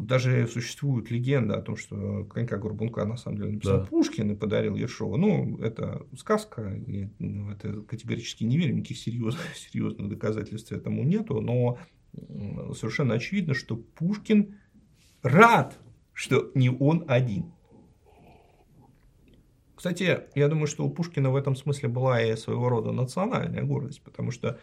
Даже 0.01 0.47
существует 0.47 1.11
легенда 1.11 1.57
о 1.57 1.61
том, 1.61 1.77
что 1.77 2.23
конька 2.25 2.57
Горбунка 2.57 3.05
на 3.05 3.17
самом 3.17 3.37
деле 3.37 3.51
написал 3.51 3.81
да. 3.81 3.85
Пушкин 3.85 4.31
и 4.31 4.35
подарил 4.35 4.75
Ершову. 4.75 5.17
Ну, 5.17 5.57
это 5.59 6.07
сказка, 6.17 6.73
и 6.73 7.09
ну, 7.19 7.51
это 7.51 7.81
категорически 7.81 8.45
не 8.45 8.57
верю, 8.57 8.75
никаких 8.75 8.97
серьезных, 8.97 9.43
серьезных 9.55 10.09
доказательств 10.09 10.71
этому 10.71 11.03
нету, 11.03 11.39
но 11.39 11.77
совершенно 12.73 13.13
очевидно, 13.13 13.53
что 13.53 13.75
Пушкин 13.75 14.55
рад, 15.21 15.77
что 16.13 16.51
не 16.55 16.69
он 16.69 17.05
один. 17.07 17.51
Кстати, 19.77 20.21
я 20.33 20.47
думаю, 20.47 20.65
что 20.65 20.83
у 20.83 20.89
Пушкина 20.89 21.29
в 21.29 21.35
этом 21.35 21.55
смысле 21.55 21.87
была 21.87 22.19
и 22.19 22.35
своего 22.35 22.67
рода 22.67 22.91
национальная 22.91 23.61
гордость, 23.61 24.01
потому 24.01 24.31
что 24.31 24.59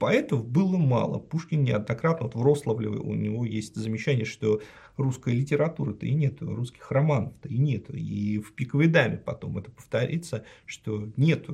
Поэтов 0.00 0.44
было 0.44 0.76
мало. 0.76 1.20
Пушкин 1.20 1.62
неоднократно, 1.62 2.26
вот 2.26 2.34
в 2.34 2.42
Рославле 2.42 2.88
у 2.88 3.14
него 3.14 3.44
есть 3.44 3.76
замечание, 3.76 4.24
что 4.24 4.60
русской 4.96 5.34
литературы-то 5.34 6.04
и 6.04 6.14
нет, 6.14 6.42
русских 6.42 6.90
романов-то 6.90 7.48
и 7.48 7.56
нет. 7.56 7.88
И 7.90 8.40
в 8.40 8.54
«Пиковой 8.54 8.88
даме» 8.88 9.18
потом 9.18 9.56
это 9.56 9.70
повторится, 9.70 10.44
что 10.66 11.08
нет 11.16 11.46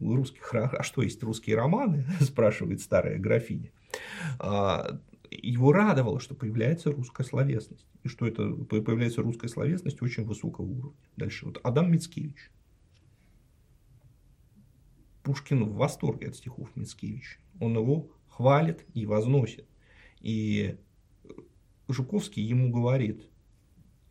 русских. 0.00 0.54
А 0.54 0.82
что 0.82 1.02
есть 1.02 1.22
русские 1.22 1.56
романы? 1.56 2.04
спрашивает 2.20 2.80
старая 2.80 3.18
графиня. 3.18 3.70
Его 5.42 5.72
радовало, 5.72 6.20
что 6.20 6.34
появляется 6.34 6.92
русская 6.92 7.24
словесность. 7.24 7.86
И 8.02 8.08
что 8.08 8.26
это 8.26 8.52
появляется 8.52 9.22
русская 9.22 9.48
словесность 9.48 10.02
очень 10.02 10.24
высокого 10.24 10.66
уровня. 10.66 10.98
Дальше 11.16 11.46
вот 11.46 11.58
Адам 11.62 11.90
Мицкевич. 11.92 12.50
Пушкин 15.22 15.64
в 15.64 15.74
восторге 15.74 16.28
от 16.28 16.36
стихов 16.36 16.68
Мицкевича 16.76 17.38
он 17.60 17.76
его 17.76 18.10
хвалит 18.28 18.84
и 18.94 19.06
возносит. 19.06 19.66
И 20.20 20.76
Жуковский 21.88 22.42
ему 22.42 22.70
говорит, 22.70 23.28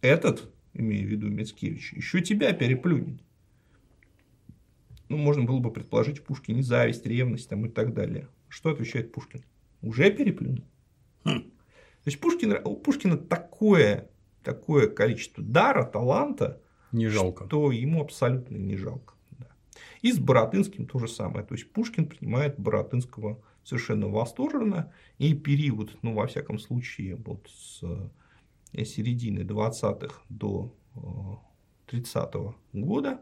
этот, 0.01 0.51
имея 0.73 1.05
в 1.05 1.09
виду 1.09 1.29
Мицкевич, 1.29 1.93
еще 1.93 2.21
тебя 2.21 2.53
переплюнет. 2.53 3.21
Ну, 5.09 5.17
можно 5.17 5.43
было 5.43 5.59
бы 5.59 5.71
предположить 5.71 6.19
в 6.19 6.23
Пушкине 6.23 6.63
зависть, 6.63 7.05
ревность 7.05 7.49
там, 7.49 7.65
и 7.65 7.69
так 7.69 7.93
далее. 7.93 8.27
Что 8.47 8.69
отвечает 8.69 9.11
Пушкин? 9.11 9.43
Уже 9.81 10.11
переплюнул. 10.11 10.65
Хм. 11.23 11.41
То 11.41 12.07
есть 12.09 12.19
Пушкин, 12.19 12.57
у 12.65 12.75
Пушкина 12.75 13.17
такое, 13.17 14.09
такое 14.43 14.87
количество 14.87 15.43
дара, 15.43 15.83
таланта, 15.83 16.61
не 16.91 17.07
жалко. 17.07 17.45
что 17.45 17.71
ему 17.71 18.01
абсолютно 18.01 18.57
не 18.57 18.75
жалко. 18.77 19.13
И 20.01 20.11
с 20.11 20.19
Боротынским 20.19 20.85
то 20.85 20.99
же 20.99 21.07
самое. 21.07 21.45
То 21.45 21.55
есть 21.55 21.71
Пушкин 21.71 22.07
принимает 22.07 22.59
Боротынского 22.59 23.41
совершенно 23.63 24.07
восторженно. 24.09 24.91
И 25.17 25.33
период, 25.33 25.97
ну, 26.01 26.13
во 26.13 26.27
всяком 26.27 26.59
случае, 26.59 27.15
вот 27.15 27.49
с 27.49 27.81
э, 28.73 28.83
середины 28.83 29.39
20-х 29.39 30.21
до 30.29 30.75
30-го 31.87 32.55
э, 32.73 32.77
года, 32.77 33.21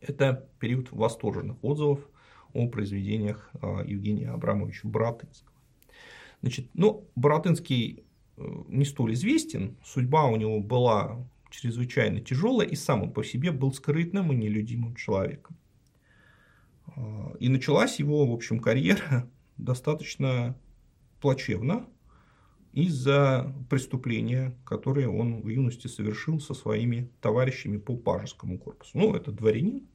это 0.00 0.48
период 0.60 0.92
восторженных 0.92 1.62
отзывов 1.62 2.08
о 2.52 2.68
произведениях 2.68 3.50
э, 3.54 3.82
Евгения 3.84 4.30
Абрамовича 4.30 4.86
Боротынского. 4.86 5.55
Значит, 6.46 6.70
ну, 6.74 7.10
Боротынский 7.16 8.04
не 8.36 8.84
столь 8.84 9.14
известен, 9.14 9.76
судьба 9.84 10.26
у 10.26 10.36
него 10.36 10.60
была 10.60 11.28
чрезвычайно 11.50 12.20
тяжелое, 12.20 12.66
и 12.66 12.76
сам 12.76 13.02
он 13.02 13.12
по 13.12 13.24
себе 13.24 13.50
был 13.50 13.72
скрытным 13.72 14.32
и 14.32 14.36
нелюдимым 14.36 14.94
человеком. 14.94 15.56
А, 16.86 17.34
и 17.40 17.48
началась 17.48 17.98
его, 17.98 18.24
в 18.24 18.32
общем, 18.32 18.60
карьера 18.60 19.28
достаточно 19.56 20.56
плачевно 21.20 21.88
из-за 22.72 23.52
преступления, 23.68 24.56
которое 24.64 25.08
он 25.08 25.42
в 25.42 25.48
юности 25.48 25.88
совершил 25.88 26.38
со 26.38 26.54
своими 26.54 27.10
товарищами 27.20 27.78
по 27.78 27.96
пажескому 27.96 28.56
корпусу. 28.56 28.96
Ну, 28.96 29.16
это 29.16 29.32
дворянин, 29.32 29.88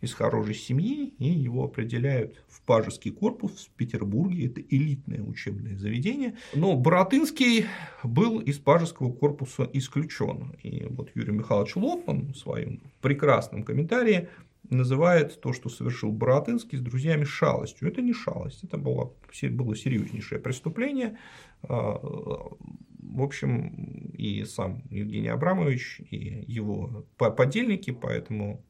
из 0.00 0.14
хорошей 0.14 0.54
семьи, 0.54 1.14
и 1.18 1.28
его 1.28 1.64
определяют 1.64 2.42
в 2.48 2.62
Пажеский 2.62 3.10
корпус 3.10 3.66
в 3.66 3.76
Петербурге. 3.76 4.46
Это 4.46 4.60
элитное 4.60 5.22
учебное 5.22 5.76
заведение. 5.76 6.36
Но 6.54 6.74
Боротынский 6.76 7.66
был 8.02 8.40
из 8.40 8.58
Пажеского 8.58 9.12
корпуса 9.12 9.68
исключен. 9.72 10.54
И 10.62 10.86
вот 10.88 11.10
Юрий 11.14 11.32
Михайлович 11.32 11.76
Лотман 11.76 12.32
в 12.32 12.36
своем 12.36 12.80
прекрасном 13.02 13.62
комментарии 13.62 14.28
называет 14.70 15.40
то, 15.40 15.52
что 15.52 15.68
совершил 15.68 16.12
Боротынский 16.12 16.78
с 16.78 16.80
друзьями 16.80 17.24
шалостью. 17.24 17.88
Это 17.88 18.00
не 18.00 18.12
шалость, 18.12 18.62
это 18.64 18.78
было, 18.78 19.12
было 19.50 19.76
серьезнейшее 19.76 20.40
преступление. 20.40 21.18
А, 21.62 21.98
в 21.98 23.22
общем, 23.22 24.12
и 24.16 24.44
сам 24.44 24.82
Евгений 24.90 25.28
Абрамович, 25.28 26.02
и 26.10 26.44
его 26.46 27.04
подельники 27.16 27.90
поэтому 27.90 28.64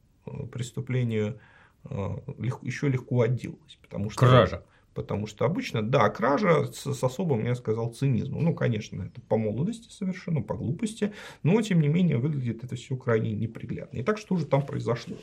преступлению 0.51 1.39
э, 1.85 2.17
еще 2.61 2.89
легко 2.89 3.21
отделалась. 3.21 3.77
Потому 3.81 4.09
что, 4.09 4.27
кража. 4.27 4.63
Потому 4.93 5.25
что 5.27 5.45
обычно, 5.45 5.81
да, 5.81 6.09
кража 6.09 6.65
с, 6.65 6.93
с 6.93 7.03
особым, 7.03 7.45
я 7.45 7.55
сказал, 7.55 7.93
цинизмом. 7.93 8.43
Ну, 8.43 8.53
конечно, 8.53 9.03
это 9.03 9.21
по 9.21 9.37
молодости 9.37 9.89
совершенно, 9.89 10.41
по 10.41 10.55
глупости, 10.55 11.13
но, 11.43 11.61
тем 11.61 11.81
не 11.81 11.87
менее, 11.87 12.17
выглядит 12.17 12.63
это 12.63 12.75
все 12.75 12.95
крайне 12.97 13.31
неприглядно. 13.31 13.97
И 13.97 14.03
так 14.03 14.17
что 14.17 14.35
же 14.37 14.45
там 14.45 14.65
произошло? 14.65 15.15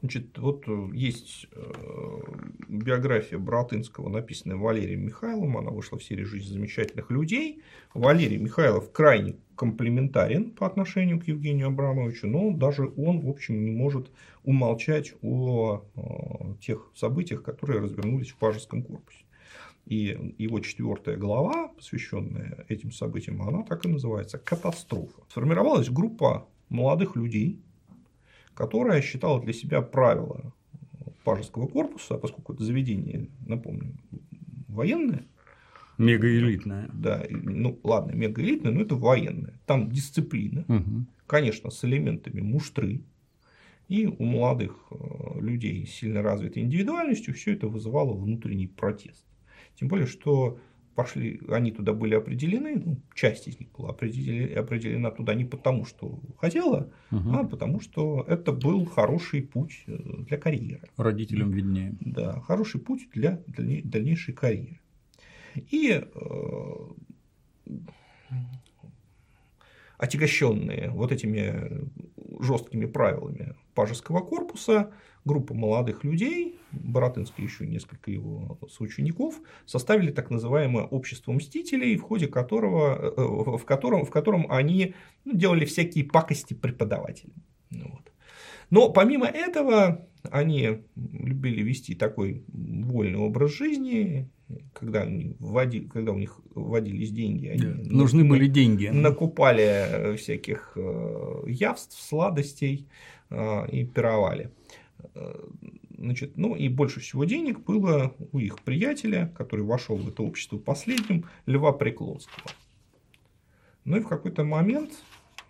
Значит, 0.00 0.38
вот 0.38 0.64
э, 0.66 0.88
есть 0.94 1.46
э, 1.52 2.22
биография 2.68 3.38
Братынского, 3.38 4.08
написанная 4.08 4.56
Валерием 4.56 5.04
Михайловым. 5.04 5.58
Она 5.58 5.70
вышла 5.70 5.98
в 5.98 6.04
серии 6.04 6.24
«Жизнь 6.24 6.50
замечательных 6.50 7.10
людей». 7.10 7.62
Валерий 7.92 8.38
Михайлов 8.38 8.92
крайне 8.92 9.36
комплементарен 9.60 10.52
по 10.52 10.66
отношению 10.66 11.20
к 11.20 11.24
Евгению 11.24 11.66
Абрамовичу, 11.66 12.26
но 12.26 12.50
даже 12.50 12.90
он, 12.96 13.20
в 13.20 13.28
общем, 13.28 13.62
не 13.62 13.70
может 13.70 14.10
умолчать 14.42 15.12
о 15.20 15.84
э, 15.96 16.54
тех 16.62 16.90
событиях, 16.94 17.42
которые 17.42 17.80
развернулись 17.82 18.30
в 18.30 18.36
Пажеском 18.36 18.82
корпусе. 18.82 19.22
И 19.84 20.34
его 20.38 20.60
четвертая 20.60 21.18
глава, 21.18 21.68
посвященная 21.76 22.64
этим 22.68 22.90
событиям, 22.90 23.42
она 23.42 23.62
так 23.62 23.84
и 23.84 23.88
называется 23.90 24.38
«Катастрофа». 24.38 25.20
Сформировалась 25.28 25.90
группа 25.90 26.48
молодых 26.70 27.14
людей, 27.14 27.60
которая 28.54 29.02
считала 29.02 29.42
для 29.42 29.52
себя 29.52 29.82
правила 29.82 30.54
пажеского 31.22 31.66
корпуса, 31.66 32.16
поскольку 32.16 32.54
это 32.54 32.64
заведение, 32.64 33.28
напомню, 33.46 33.92
военное. 34.68 35.26
Мегаэлитное. 36.00 36.88
Да, 36.92 37.26
ну 37.30 37.78
ладно, 37.84 38.12
мегаэлитное, 38.12 38.72
но 38.72 38.80
это 38.80 38.94
военное. 38.94 39.60
Там 39.66 39.90
дисциплина, 39.90 40.64
угу. 40.66 41.06
конечно, 41.26 41.70
с 41.70 41.84
элементами 41.84 42.40
муштры. 42.40 43.04
И 43.88 44.06
у 44.06 44.24
молодых 44.24 44.86
э, 44.92 45.40
людей 45.40 45.84
с 45.84 45.90
сильно 45.90 46.22
развитой 46.22 46.62
индивидуальностью 46.62 47.34
все 47.34 47.54
это 47.54 47.66
вызывало 47.66 48.14
внутренний 48.14 48.68
протест. 48.68 49.26
Тем 49.74 49.88
более, 49.88 50.06
что 50.06 50.58
пошли, 50.94 51.40
они 51.48 51.72
туда 51.72 51.92
были 51.92 52.14
определены, 52.14 52.80
ну, 52.84 52.96
часть 53.14 53.48
из 53.48 53.58
них 53.58 53.70
была 53.72 53.90
определена, 53.90 54.60
определена 54.60 55.10
туда 55.10 55.34
не 55.34 55.44
потому, 55.44 55.84
что 55.84 56.20
хотела, 56.38 56.92
угу. 57.10 57.30
а 57.32 57.44
потому, 57.44 57.80
что 57.80 58.24
это 58.28 58.52
был 58.52 58.84
хороший 58.84 59.42
путь 59.42 59.84
э, 59.86 59.98
для 60.28 60.38
карьеры. 60.38 60.88
Родителям 60.96 61.50
виднее. 61.50 61.94
Да, 62.00 62.40
хороший 62.40 62.80
путь 62.80 63.08
для 63.12 63.42
дальнейшей 63.46 64.34
карьеры. 64.34 64.79
И 65.54 65.90
э, 65.92 66.02
отягощенные 69.98 70.90
вот 70.90 71.12
этими 71.12 71.88
жесткими 72.40 72.86
правилами 72.86 73.54
пажеского 73.74 74.20
корпуса, 74.20 74.92
группа 75.24 75.52
молодых 75.54 76.04
людей, 76.04 76.58
Боротынский 76.72 77.44
еще 77.44 77.66
несколько 77.66 78.10
его 78.10 78.58
соучеников, 78.70 79.40
составили 79.66 80.10
так 80.10 80.30
называемое 80.30 80.84
общество 80.84 81.32
мстителей, 81.32 81.96
в 81.96 82.02
ходе 82.02 82.28
которого, 82.28 83.12
э, 83.16 83.58
в 83.58 83.64
котором, 83.64 84.04
в 84.04 84.10
котором 84.10 84.50
они 84.50 84.94
ну, 85.24 85.34
делали 85.34 85.64
всякие 85.64 86.04
пакости 86.04 86.54
преподавателям. 86.54 87.36
Ну 87.70 87.90
вот. 87.90 88.12
Но 88.70 88.90
помимо 88.90 89.26
этого, 89.26 90.08
они 90.30 90.82
любили 90.94 91.62
вести 91.62 91.94
такой 91.94 92.44
вольный 92.48 93.18
образ 93.18 93.52
жизни, 93.52 94.30
когда, 94.72 95.02
они 95.02 95.36
вводили, 95.38 95.86
когда 95.86 96.12
у 96.12 96.18
них 96.18 96.40
вводились 96.54 97.10
деньги, 97.10 97.48
они 97.48 97.62
да, 97.62 97.74
нужны 97.90 98.24
были 98.24 98.46
деньги. 98.46 98.86
Накупали 98.86 100.16
всяких 100.16 100.72
э, 100.76 101.42
явств, 101.46 102.00
сладостей 102.00 102.86
э, 103.30 103.70
и 103.70 103.84
пировали. 103.84 104.50
Значит, 105.96 106.36
ну 106.36 106.54
и 106.54 106.68
больше 106.68 107.00
всего 107.00 107.24
денег 107.24 107.60
было 107.60 108.14
у 108.32 108.38
их 108.38 108.60
приятеля, 108.60 109.32
который 109.36 109.64
вошел 109.64 109.96
в 109.96 110.08
это 110.08 110.22
общество 110.22 110.58
последним, 110.58 111.26
Льва 111.46 111.72
Преклонского. 111.72 112.50
Ну 113.84 113.98
и 113.98 114.00
в 114.00 114.08
какой-то 114.08 114.44
момент 114.44 114.92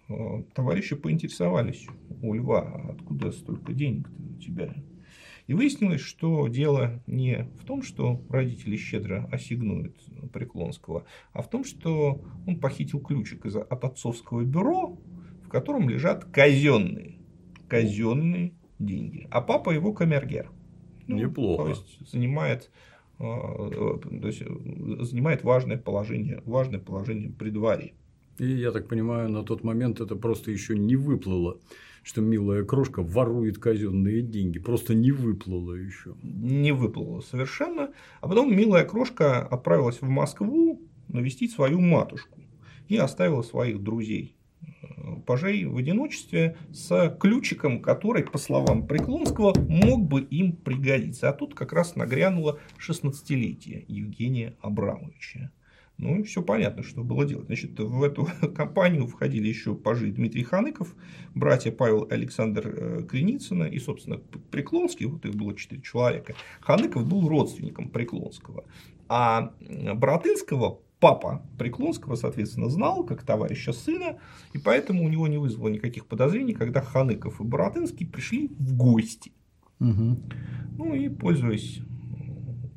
э, 0.09 0.42
товарищи 0.55 0.96
поинтересовались 0.96 1.86
у 2.22 2.34
Льва, 2.34 2.94
откуда 2.96 3.32
столько 3.32 3.72
денег 3.72 4.09
у 4.09 4.40
тебя? 4.40 4.74
И 5.51 5.53
выяснилось, 5.53 6.01
что 6.01 6.46
дело 6.46 7.03
не 7.09 7.48
в 7.61 7.64
том, 7.64 7.82
что 7.82 8.22
родители 8.28 8.76
щедро 8.76 9.28
ассигнуют 9.32 9.96
Преклонского, 10.32 11.07
а 11.32 11.42
в 11.42 11.51
том, 11.51 11.64
что 11.64 12.22
он 12.46 12.61
похитил 12.61 13.01
ключик 13.01 13.46
из, 13.46 13.57
от 13.57 13.84
отцовского 13.84 14.44
бюро, 14.44 14.96
в 15.44 15.48
котором 15.48 15.90
лежат 15.90 16.24
казенные, 16.26 17.18
казенные 17.66 18.53
деньги. 18.78 19.26
А 19.32 19.40
папа 19.40 19.70
его 19.70 19.92
камергер. 19.92 20.53
Ну, 21.09 21.16
Неплохо. 21.16 21.64
То 21.64 21.68
есть 21.70 22.09
занимает 22.09 22.70
э, 23.18 23.22
то 23.22 24.26
есть 24.28 24.44
занимает 25.11 25.42
важное 25.42 25.78
положение, 25.78 26.44
важное 26.46 26.78
положение 26.78 27.28
при 27.28 27.51
дворе. 27.51 27.94
И 28.38 28.46
я 28.46 28.70
так 28.70 28.86
понимаю, 28.86 29.28
на 29.28 29.42
тот 29.42 29.64
момент 29.64 30.01
это 30.01 30.14
просто 30.14 30.53
еще 30.53 30.78
не 30.78 30.94
выплыло 30.94 31.59
что 32.03 32.20
милая 32.20 32.64
крошка 32.64 33.03
ворует 33.03 33.59
казенные 33.59 34.22
деньги. 34.22 34.59
Просто 34.59 34.94
не 34.94 35.12
выплыло 35.12 35.74
еще. 35.74 36.14
Не 36.22 36.72
выплыло 36.72 37.20
совершенно. 37.20 37.90
А 38.20 38.28
потом 38.28 38.55
милая 38.55 38.84
крошка 38.84 39.40
отправилась 39.46 40.01
в 40.01 40.09
Москву 40.09 40.82
навестить 41.09 41.53
свою 41.53 41.80
матушку 41.80 42.40
и 42.88 42.96
оставила 42.96 43.42
своих 43.42 43.82
друзей 43.82 44.36
э, 44.62 45.16
пажей 45.26 45.64
в 45.64 45.76
одиночестве 45.76 46.57
с 46.72 47.16
ключиком, 47.20 47.80
который, 47.80 48.24
по 48.24 48.38
словам 48.38 48.86
Преклонского, 48.86 49.55
мог 49.59 50.07
бы 50.07 50.22
им 50.22 50.53
пригодиться. 50.53 51.28
А 51.28 51.32
тут 51.32 51.55
как 51.55 51.72
раз 51.72 51.96
нагрянуло 51.96 52.59
16-летие 52.78 53.84
Евгения 53.88 54.57
Абрамовича. 54.61 55.51
Ну, 56.03 56.24
все 56.24 56.42
понятно, 56.42 56.82
что 56.82 57.05
было 57.05 57.26
делать. 57.26 57.46
Значит, 57.46 57.78
в 57.78 58.03
эту 58.03 58.26
компанию 58.57 59.07
входили 59.07 59.48
еще 59.48 59.74
пажи 59.74 60.11
Дмитрий 60.11 60.44
Ханыков, 60.44 60.94
братья 61.34 61.70
Павел 61.70 62.05
и 62.05 62.14
Александр 62.14 62.66
э, 62.66 63.03
Креницына 63.03 63.64
и, 63.64 63.78
собственно, 63.78 64.16
Преклонский, 64.51 65.05
вот 65.05 65.26
их 65.26 65.34
было 65.34 65.55
четыре 65.55 65.82
человека. 65.82 66.34
Ханыков 66.61 67.07
был 67.07 67.28
родственником 67.28 67.90
Преклонского. 67.90 68.64
А 69.09 69.53
Братынского 69.94 70.80
папа 71.01 71.42
Преклонского, 71.59 72.14
соответственно, 72.14 72.70
знал, 72.70 73.05
как 73.05 73.22
товарища 73.22 73.74
сына, 73.74 74.18
и 74.55 74.59
поэтому 74.59 75.05
у 75.05 75.09
него 75.09 75.28
не 75.28 75.36
вызвало 75.36 75.68
никаких 75.68 76.07
подозрений, 76.07 76.55
когда 76.55 76.80
Ханыков 76.80 77.42
и 77.42 77.44
Боротынский 77.44 78.07
пришли 78.07 78.48
в 78.59 78.74
гости. 78.74 79.32
Угу. 79.80 80.18
Ну 80.78 80.94
и, 80.94 81.11
пользуясь 81.11 81.80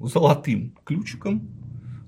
золотым 0.01 0.75
ключиком, 0.83 1.52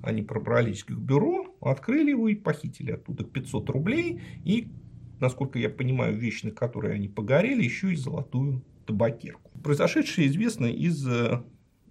они 0.05 0.21
пробрались 0.21 0.83
к 0.83 0.91
бюро, 0.91 1.55
открыли 1.61 2.11
его 2.11 2.27
и 2.29 2.35
похитили 2.35 2.91
оттуда 2.91 3.23
500 3.23 3.69
рублей 3.69 4.21
и, 4.43 4.69
насколько 5.19 5.59
я 5.59 5.69
понимаю, 5.69 6.17
вещи, 6.17 6.45
на 6.45 6.51
которые 6.51 6.93
они 6.93 7.07
погорели, 7.07 7.63
еще 7.63 7.91
и 7.91 7.95
золотую 7.95 8.63
табакерку. 8.85 9.51
Произошедшее 9.63 10.27
известно 10.27 10.67
из 10.67 11.05
э, 11.07 11.41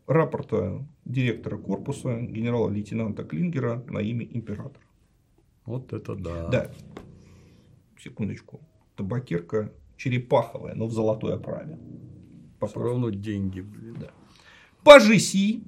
рапорта 0.07 0.87
директора 1.05 1.59
корпуса 1.59 2.21
генерала-лейтенанта 2.21 3.25
Клингера 3.25 3.85
на 3.89 3.99
имя 3.99 4.27
императора. 4.31 4.85
Вот 5.67 5.93
это 5.93 6.15
да. 6.15 6.49
Да. 6.49 6.71
Секундочку. 7.99 8.61
Табакерка 8.97 9.73
черепаховая, 9.97 10.75
но 10.75 10.87
в 10.87 10.93
золотой 10.93 11.35
оправе. 11.35 11.79
Все 12.65 12.81
равно 12.81 13.11
деньги, 13.11 13.61
блин. 13.61 13.97
Да. 14.01 14.11
Пажи 14.85 15.19
Си 15.19 15.63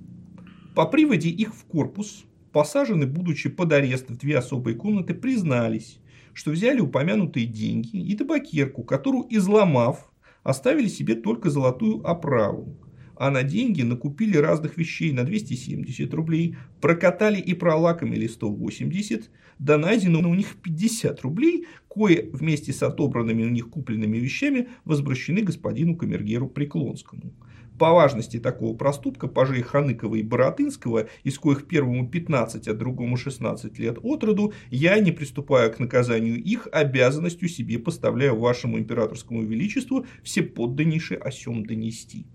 по 0.75 0.87
приводе 0.87 1.31
их 1.31 1.55
в 1.55 1.65
корпус 1.65 2.25
посажены, 2.57 3.07
будучи 3.07 3.51
под 3.51 3.71
арест 3.75 4.09
в 4.09 4.17
две 4.17 4.39
особые 4.39 4.77
комнаты, 4.77 5.13
признались, 5.13 5.99
что 6.33 6.53
взяли 6.53 6.81
упомянутые 6.81 7.45
деньги 7.45 7.99
и 7.99 8.17
табакерку, 8.17 8.83
которую, 8.83 9.27
изломав, 9.29 10.11
оставили 10.43 10.89
себе 10.89 11.17
только 11.17 11.51
золотую 11.51 12.01
оправу, 12.09 12.75
а 13.15 13.31
на 13.31 13.43
деньги 13.43 13.83
накупили 13.83 14.39
разных 14.39 14.79
вещей 14.79 15.13
на 15.13 15.25
270 15.25 16.15
рублей, 16.15 16.57
прокатали 16.81 17.39
и 17.39 17.53
пролакомили 17.53 18.27
180, 18.27 19.31
да 19.59 19.77
найдено 19.77 20.27
у 20.27 20.35
них 20.35 20.57
50 20.63 21.21
рублей, 21.21 21.67
кое 21.95 22.31
вместе 22.33 22.73
с 22.73 22.83
отобранными 22.83 23.45
у 23.45 23.51
них 23.51 23.69
купленными 23.69 24.17
вещами 24.17 24.69
возвращены 24.87 25.43
господину 25.43 25.95
Камергеру 25.95 26.49
Преклонскому. 26.49 27.35
По 27.79 27.93
важности 27.93 28.39
такого 28.39 28.75
проступка 28.75 29.29
пажей 29.29 29.63
Ханыкова 29.63 30.15
и 30.17 30.23
Боротынского, 30.23 31.09
из 31.25 31.39
коих 31.39 31.67
первому 31.67 32.09
15, 32.09 32.69
а 32.69 32.75
другому 32.75 33.17
16 33.17 33.79
лет 33.79 33.99
от 34.03 34.25
роду, 34.25 34.53
я, 34.71 34.99
не 34.99 35.13
приступая 35.13 35.69
к 35.69 35.79
наказанию 35.79 36.43
их, 36.43 36.69
обязанностью 36.73 37.49
себе 37.49 37.79
поставляю 37.79 38.39
вашему 38.39 38.79
императорскому 38.79 39.43
величеству 39.43 40.07
все 40.23 40.43
подданнейшие 40.43 41.19
о 41.19 41.31
сем 41.31 41.67
донести. 41.67 42.27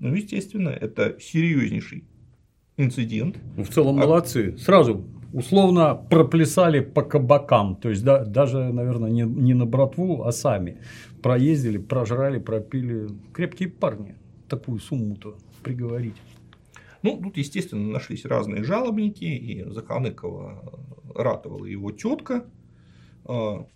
Ну, 0.00 0.14
естественно, 0.14 0.68
это 0.68 1.16
серьезнейший 1.18 2.04
инцидент. 2.76 3.38
Ну, 3.56 3.64
в 3.64 3.70
целом 3.70 3.98
а... 3.98 4.00
молодцы. 4.00 4.56
Сразу 4.58 5.06
условно 5.32 5.94
проплясали 5.94 6.80
по 6.80 7.02
кабакам. 7.02 7.76
То 7.76 7.88
есть, 7.88 8.04
да, 8.04 8.24
даже, 8.24 8.72
наверное, 8.72 9.10
не, 9.10 9.22
не 9.22 9.54
на 9.54 9.64
братву, 9.64 10.24
а 10.24 10.32
сами 10.32 10.78
проездили, 11.22 11.78
прожрали, 11.78 12.38
пропили. 12.38 13.08
Крепкие 13.32 13.70
парни 13.70 14.16
такую 14.56 14.80
сумму-то 14.80 15.36
приговорить? 15.62 16.16
Ну, 17.02 17.20
тут, 17.22 17.36
естественно, 17.36 17.86
нашлись 17.90 18.24
разные 18.24 18.64
жалобники, 18.64 19.24
и 19.24 19.68
Заханыкова 19.68 20.82
ратовала 21.14 21.66
его 21.66 21.90
тетка. 21.90 22.46
А, 23.24 23.66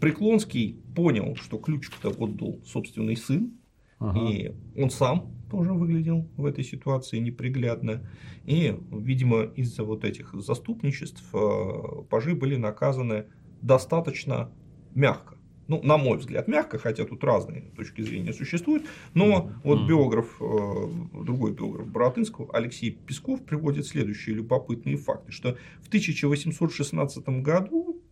Преклонский 0.00 0.80
понял, 0.94 1.36
что 1.36 1.58
ключик-то 1.58 2.10
отдал 2.10 2.60
собственный 2.64 3.16
сын, 3.16 3.52
ага. 3.98 4.18
и 4.18 4.52
он 4.76 4.90
сам 4.90 5.32
тоже 5.50 5.72
выглядел 5.72 6.28
в 6.36 6.44
этой 6.46 6.64
ситуации 6.64 7.18
неприглядно. 7.18 8.08
И, 8.44 8.76
видимо, 8.90 9.42
из-за 9.42 9.84
вот 9.84 10.04
этих 10.04 10.34
заступничеств 10.34 11.24
а, 11.32 12.02
пажи 12.10 12.34
были 12.34 12.56
наказаны 12.56 13.26
достаточно 13.62 14.50
мягко 14.94 15.37
ну, 15.68 15.82
на 15.82 15.98
мой 15.98 16.18
взгляд, 16.18 16.48
мягко, 16.48 16.78
хотя 16.78 17.04
тут 17.04 17.22
разные 17.22 17.60
точки 17.76 18.00
зрения 18.00 18.32
существуют, 18.32 18.86
но 19.14 19.52
вот 19.62 19.86
биограф, 19.86 20.40
э, 20.40 21.24
другой 21.24 21.52
биограф 21.52 21.86
Боротынского, 21.86 22.48
Алексей 22.54 22.90
Песков, 22.90 23.44
приводит 23.44 23.86
следующие 23.86 24.34
любопытные 24.34 24.96
факты, 24.96 25.30
что 25.30 25.56
в 25.82 25.88
1816 25.88 27.42
году 27.42 28.02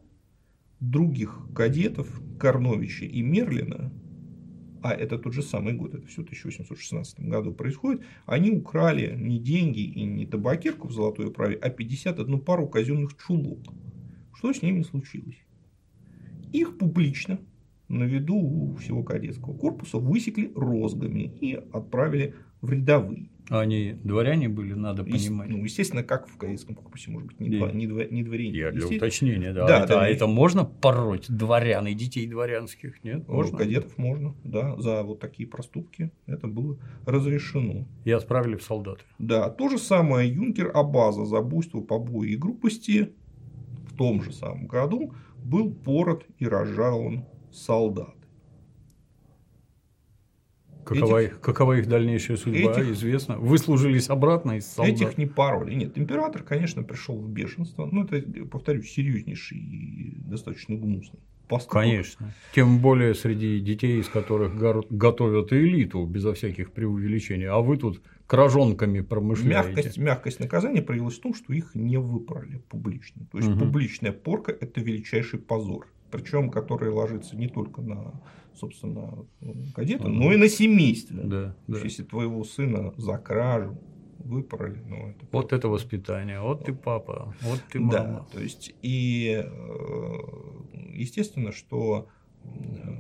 других 0.81 1.39
кадетов 1.55 2.21
Корновича 2.39 3.07
и 3.07 3.23
Мерлина, 3.23 3.91
а 4.83 4.93
это 4.93 5.19
тот 5.19 5.33
же 5.33 5.43
самый 5.43 5.73
год, 5.73 5.95
это 5.95 6.07
все 6.07 6.21
в 6.21 6.25
1816 6.25 7.21
году 7.21 7.55
происходит, 7.55 8.03
они 8.27 8.51
украли 8.51 9.17
не 9.17 9.39
деньги 9.39 9.81
и 9.81 10.05
не 10.05 10.27
табакерку 10.27 10.89
в 10.89 10.93
золотой 10.93 11.29
оправе, 11.29 11.57
а 11.57 11.71
51 11.71 12.39
пару 12.41 12.69
казенных 12.69 13.17
чулок. 13.17 13.61
Что 14.35 14.53
с 14.53 14.61
ними 14.61 14.83
случилось? 14.83 15.46
Их 16.53 16.79
публично 16.79 17.39
на 17.89 18.05
виду 18.05 18.37
у 18.37 18.75
всего 18.77 19.03
кадетского 19.03 19.57
корпуса 19.57 19.99
высекли 19.99 20.53
розгами 20.55 21.33
и 21.41 21.55
отправили 21.73 22.35
в 22.61 22.73
рядовые. 22.73 23.29
А 23.49 23.61
они 23.61 23.97
дворяне 24.03 24.49
были, 24.49 24.73
надо 24.73 25.05
понимать. 25.05 25.49
Ну, 25.49 25.63
естественно, 25.63 26.03
как 26.03 26.29
в 26.29 26.37
кадетском 26.37 26.75
корпусе, 26.75 27.13
может 27.13 27.29
быть, 27.29 27.39
не, 27.39 27.61
да. 27.61 27.71
не, 27.71 27.87
дво, 27.87 28.03
не 28.11 28.25
дворяне. 28.25 28.59
Я 28.59 28.73
для 28.73 28.89
уточнения, 28.89 29.53
да. 29.53 29.67
да, 29.69 29.79
это, 29.85 29.89
да. 29.89 30.03
А 30.03 30.09
это 30.09 30.27
можно 30.27 30.65
пороть 30.65 31.27
дворян 31.29 31.87
и 31.87 31.95
детей 31.95 32.27
дворянских, 32.27 33.05
нет? 33.05 33.29
Ну, 33.29 33.35
можно? 33.35 33.57
Кадетов 33.57 33.97
можно, 33.99 34.35
да, 34.43 34.77
за 34.79 35.05
вот 35.05 35.21
такие 35.21 35.49
проступки 35.49 36.11
это 36.27 36.49
было 36.49 36.77
разрешено. 37.05 37.87
И 38.05 38.11
отправили 38.11 38.57
в 38.57 38.65
солдаты. 38.65 39.05
Да, 39.21 39.49
то 39.49 39.69
же 39.69 39.79
самое 39.79 40.29
юнкер 40.29 40.73
Абаза 40.75 41.25
за 41.25 41.41
буйство, 41.41 41.81
побои 41.83 42.31
и 42.31 42.37
грубости 42.37 43.13
в 43.97 43.99
том 43.99 44.23
же 44.23 44.33
самом 44.33 44.67
году 44.67 45.15
был 45.43 45.73
пород 45.73 46.27
и 46.39 46.47
разжалован 46.47 47.25
солдат. 47.51 48.15
Какова, 50.85 51.19
этих, 51.19 51.33
их, 51.33 51.41
какова 51.41 51.79
их 51.79 51.89
дальнейшая 51.89 52.37
судьба, 52.37 52.73
этих, 52.73 52.91
известно. 52.91 53.39
Выслужились 53.39 54.09
обратно 54.09 54.59
из 54.59 54.67
солдат. 54.67 54.95
Этих 54.95 55.19
не 55.19 55.27
пароли. 55.27 55.75
Нет, 55.75 55.99
император, 55.99 56.43
конечно, 56.43 56.83
пришел 56.83 57.19
в 57.19 57.29
бешенство. 57.29 57.89
Но 57.91 58.05
это, 58.05 58.21
повторюсь, 58.45 58.93
серьезнейший 58.93 59.59
и 59.59 60.17
достаточно 60.21 60.77
гнусный 60.77 61.19
поступок. 61.49 61.83
Конечно. 61.83 62.35
Тем 62.55 62.79
более 62.79 63.15
среди 63.15 63.59
детей, 63.61 63.99
из 63.99 64.09
которых 64.09 64.57
готовят 64.91 65.53
элиту, 65.53 66.05
безо 66.05 66.35
всяких 66.35 66.71
преувеличений. 66.71 67.49
А 67.49 67.59
вы 67.59 67.79
тут 67.79 68.03
кражонками 68.27 69.01
промышляете. 69.01 69.69
Мягкость, 69.75 69.99
мягкость 69.99 70.41
наказания 70.41 70.83
проявилась 70.83 71.19
в 71.19 71.21
том, 71.21 71.35
что 71.35 71.53
их 71.53 71.75
не 71.75 71.97
выпороли 71.99 72.59
публично. 72.69 73.27
То 73.31 73.39
есть 73.39 73.51
угу. 73.51 73.61
публичная 73.61 74.13
порка– 74.13 74.53
это 74.61 74.81
величайший 74.81 75.39
позор. 75.39 75.89
Причем, 76.11 76.51
который 76.51 76.91
ложится 76.91 77.37
не 77.37 77.49
только 77.49 77.83
на, 77.83 78.21
собственно, 78.55 79.27
кадета, 79.75 80.05
угу. 80.05 80.13
но 80.13 80.33
и 80.33 80.37
на 80.37 80.49
семейство. 80.49 81.17
Да, 81.23 81.57
да. 81.67 81.79
Если 81.79 82.03
твоего 82.03 82.45
сына 82.45 82.93
за 82.97 83.19
кражу 83.19 83.79
выпороли. 84.19 84.83
Ну, 84.87 85.11
это 85.11 85.27
вот 85.31 85.53
это 85.53 85.69
воспитание, 85.69 86.41
вот 86.41 86.65
ты 86.65 86.73
папа, 86.73 87.35
вот 87.43 87.61
ты 87.71 87.79
мама. 87.79 87.93
Да, 87.93 88.27
то 88.33 88.41
есть, 88.41 88.75
и 88.83 89.45
э, 89.45 90.19
естественно, 90.95 91.53
что 91.53 92.09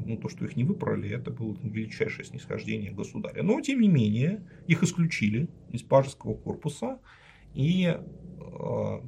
ну, 0.07 0.17
то, 0.17 0.29
что 0.29 0.45
их 0.45 0.57
не 0.57 0.65
выпороли, 0.65 1.11
это 1.11 1.31
было 1.31 1.57
величайшее 1.63 2.25
снисхождение 2.25 2.93
государя. 2.93 3.43
Но, 3.43 3.61
тем 3.61 3.81
не 3.81 3.89
менее, 3.89 4.47
их 4.67 4.83
исключили 4.83 5.49
из 5.71 5.83
пажеского 5.83 6.35
корпуса 6.35 7.01
и 7.55 7.87
э, 7.87 9.01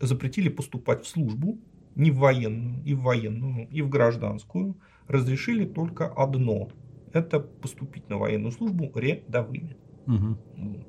запретили 0.00 0.48
поступать 0.48 1.04
в 1.04 1.08
службу, 1.08 1.58
не 1.94 2.10
в 2.10 2.18
военную, 2.18 2.84
и 2.84 2.94
в 2.94 3.02
военную, 3.02 3.68
и 3.68 3.82
в 3.82 3.88
гражданскую. 3.88 4.76
Разрешили 5.08 5.64
только 5.64 6.06
одно– 6.06 6.70
это 7.12 7.40
поступить 7.40 8.08
на 8.08 8.18
военную 8.18 8.52
службу 8.52 8.90
рядовыми. 8.94 9.76
Угу. 10.06 10.38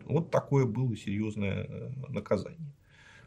Вот 0.06 0.32
такое 0.32 0.66
было 0.66 0.96
серьезное 0.96 1.68
э, 1.68 1.90
наказание. 2.10 2.74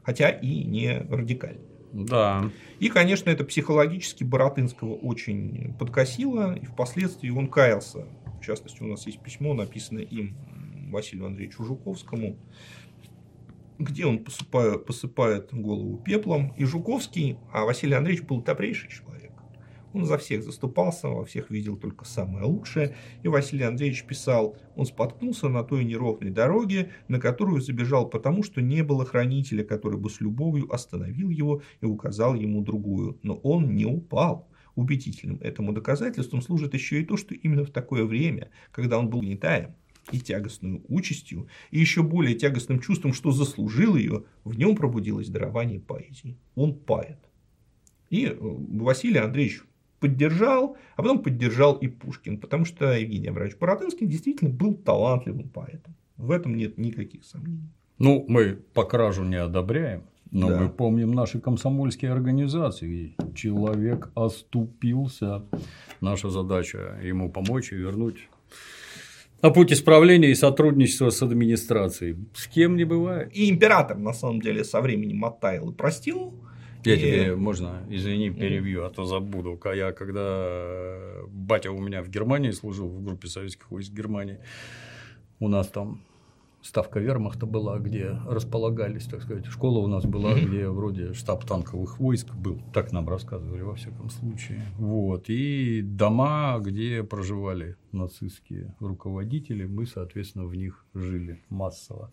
Хотя 0.03 0.31
и 0.31 0.65
не 0.65 0.99
радикальное. 0.99 1.76
Да. 2.05 2.51
И, 2.79 2.89
конечно, 2.89 3.31
это 3.31 3.45
психологически 3.45 4.23
Боротынского 4.23 4.95
очень 4.95 5.75
подкосило, 5.79 6.55
и 6.55 6.67
впоследствии 6.67 7.31
он 7.31 7.49
каялся. 7.49 8.07
В 8.41 8.45
частности, 8.45 8.83
у 8.83 8.87
нас 8.87 9.07
есть 9.07 9.21
письмо, 9.21 9.55
написанное 9.55 10.05
им 10.05 10.37
Василию 10.91 11.27
Андреевичу 11.27 11.65
Жуковскому, 11.65 12.37
где 13.79 14.07
он 14.07 14.19
посыпает, 14.19 14.85
посыпает 14.85 15.53
голову 15.53 15.97
пеплом. 15.99 16.53
И 16.57 16.65
Жуковский, 16.65 17.39
а 17.53 17.65
Василий 17.65 17.95
Андреевич 17.95 18.25
был 18.27 18.43
добрейший 18.43 18.91
человек. 18.91 19.26
Он 19.97 20.05
за 20.05 20.19
всех 20.19 20.45
заступался, 20.45 21.09
во 21.09 21.25
всех 21.25 21.49
видел 21.49 21.79
только 21.79 22.05
самое 22.05 22.45
лучшее. 22.45 22.95
И 23.23 23.29
Василий 23.29 23.65
Андреевич 23.65 24.05
писал, 24.05 24.55
он 24.75 24.85
споткнулся 24.85 25.49
на 25.49 25.65
той 25.65 25.87
неровной 25.87 26.29
дороге, 26.29 26.91
на 27.09 27.19
которую 27.19 27.63
забежал 27.63 28.07
потому, 28.07 28.43
что 28.43 28.61
не 28.61 28.83
было 28.83 29.07
хранителя, 29.07 29.65
который 29.65 29.99
бы 29.99 30.11
с 30.11 30.21
любовью 30.21 30.71
остановил 30.71 31.31
его 31.31 31.63
и 31.81 31.87
указал 31.87 32.35
ему 32.35 32.61
другую. 32.61 33.19
Но 33.23 33.37
он 33.37 33.75
не 33.75 33.87
упал. 33.87 34.51
Убедительным 34.75 35.39
этому 35.41 35.73
доказательством 35.73 36.43
служит 36.43 36.75
еще 36.75 37.01
и 37.01 37.05
то, 37.07 37.17
что 37.17 37.35
именно 37.35 37.65
в 37.65 37.71
такое 37.71 38.05
время, 38.05 38.51
когда 38.73 38.99
он 38.99 39.09
был 39.09 39.23
гнетаем, 39.23 39.77
и 40.13 40.21
тягостную 40.21 40.85
участью, 40.89 41.49
и 41.71 41.81
еще 41.81 42.03
более 42.03 42.35
тягостным 42.35 42.81
чувством, 42.81 43.15
что 43.15 43.31
заслужил 43.31 43.97
ее, 43.97 44.25
в 44.45 44.59
нем 44.59 44.77
пробудилось 44.77 45.31
дарование 45.31 45.81
поэзии. 45.81 46.37
Он 46.55 46.75
поэт. 46.75 47.19
И 48.11 48.27
э, 48.27 48.37
Василий 48.39 49.19
Андреевич 49.19 49.63
поддержал, 50.07 50.77
а 50.97 51.03
потом 51.03 51.23
поддержал 51.23 51.75
и 51.75 51.89
Пушкин, 51.89 52.39
потому 52.39 52.65
что 52.65 52.93
Евгений 52.93 53.29
Абрамович 53.29 53.57
Боротынский 53.59 54.07
действительно 54.07 54.51
был 54.51 54.75
талантливым 54.75 55.49
поэтом. 55.49 55.97
В 56.17 56.31
этом 56.31 56.57
нет 56.57 56.79
никаких 56.79 57.25
сомнений. 57.25 57.71
Ну, 57.99 58.25
мы 58.29 58.59
по 58.75 58.85
кражу 58.85 59.25
не 59.25 59.37
одобряем, 59.37 60.03
но 60.31 60.49
да. 60.49 60.61
мы 60.61 60.69
помним 60.69 61.13
наши 61.13 61.41
комсомольские 61.41 62.13
организации. 62.13 63.17
Человек 63.35 64.11
оступился. 64.15 65.43
Наша 66.01 66.31
задача 66.31 66.99
ему 67.03 67.31
помочь 67.31 67.73
и 67.73 67.77
вернуть 67.77 68.29
на 69.43 69.51
путь 69.51 69.73
исправления 69.73 70.31
и 70.31 70.35
сотрудничества 70.35 71.11
с 71.11 71.23
администрацией. 71.23 72.17
С 72.35 72.47
кем 72.47 72.77
не 72.77 72.85
бывает. 72.85 73.31
И 73.35 73.51
император, 73.51 73.99
на 73.99 74.13
самом 74.13 74.41
деле, 74.41 74.65
со 74.65 74.81
временем 74.81 75.25
оттаял 75.25 75.71
и 75.71 75.75
простил 75.75 76.35
я 76.87 76.97
тебе, 76.97 77.37
можно, 77.37 77.83
извини, 77.89 78.31
перебью, 78.31 78.85
а 78.85 78.91
то 78.91 79.05
забуду. 79.05 79.61
Я 79.75 79.93
когда 79.93 81.25
батя 81.29 81.71
у 81.71 81.81
меня 81.81 82.03
в 82.03 82.09
Германии 82.09 82.53
служил, 82.53 82.89
в 82.89 83.05
группе 83.05 83.29
советских 83.29 83.71
войск 83.71 83.93
Германии, 83.93 84.39
у 85.41 85.49
нас 85.49 85.69
там 85.69 86.01
ставка 86.63 86.99
вермахта 86.99 87.47
была, 87.47 87.79
где 87.79 88.19
располагались, 88.27 89.05
так 89.05 89.23
сказать, 89.23 89.47
школа 89.47 89.79
у 89.79 89.87
нас 89.87 90.05
была, 90.05 90.35
где 90.35 90.69
вроде 90.69 91.13
штаб 91.15 91.45
танковых 91.45 91.99
войск 91.99 92.35
был, 92.35 92.61
так 92.73 92.93
нам 92.93 93.09
рассказывали 93.09 93.63
во 93.63 93.75
всяком 93.75 94.11
случае. 94.11 94.63
Вот. 94.79 95.29
И 95.29 95.83
дома, 95.83 96.59
где 96.61 97.05
проживали 97.05 97.77
нацистские 97.93 98.75
руководители, 98.81 99.67
мы, 99.67 99.87
соответственно, 99.87 100.47
в 100.47 100.55
них 100.55 100.85
жили 100.95 101.41
массово. 101.49 102.11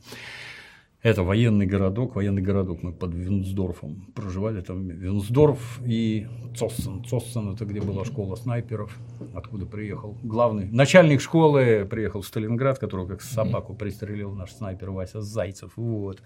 Это 1.04 1.22
военный 1.22 1.66
городок, 1.66 2.16
военный 2.16 2.42
городок. 2.42 2.82
Мы 2.82 2.94
под 2.94 3.14
Винсдорфом 3.14 4.06
проживали. 4.16 4.62
Там 4.62 4.88
Винсдорф 4.88 5.82
и 5.86 6.28
Цоссен. 6.56 7.04
Цоссен– 7.04 7.54
это 7.54 7.66
где 7.66 7.82
была 7.82 8.06
школа 8.06 8.36
снайперов, 8.38 8.98
откуда 9.34 9.66
приехал 9.66 10.18
главный. 10.24 10.70
Начальник 10.72 11.20
школы 11.20 11.86
приехал 11.90 12.22
в 12.22 12.26
Сталинград, 12.26 12.80
которого 12.80 13.06
как 13.06 13.22
собаку 13.22 13.74
пристрелил 13.74 14.32
наш 14.32 14.54
снайпер 14.54 14.92
Вася 14.92 15.20
Зайцев. 15.20 15.74
Вот. 15.76 16.22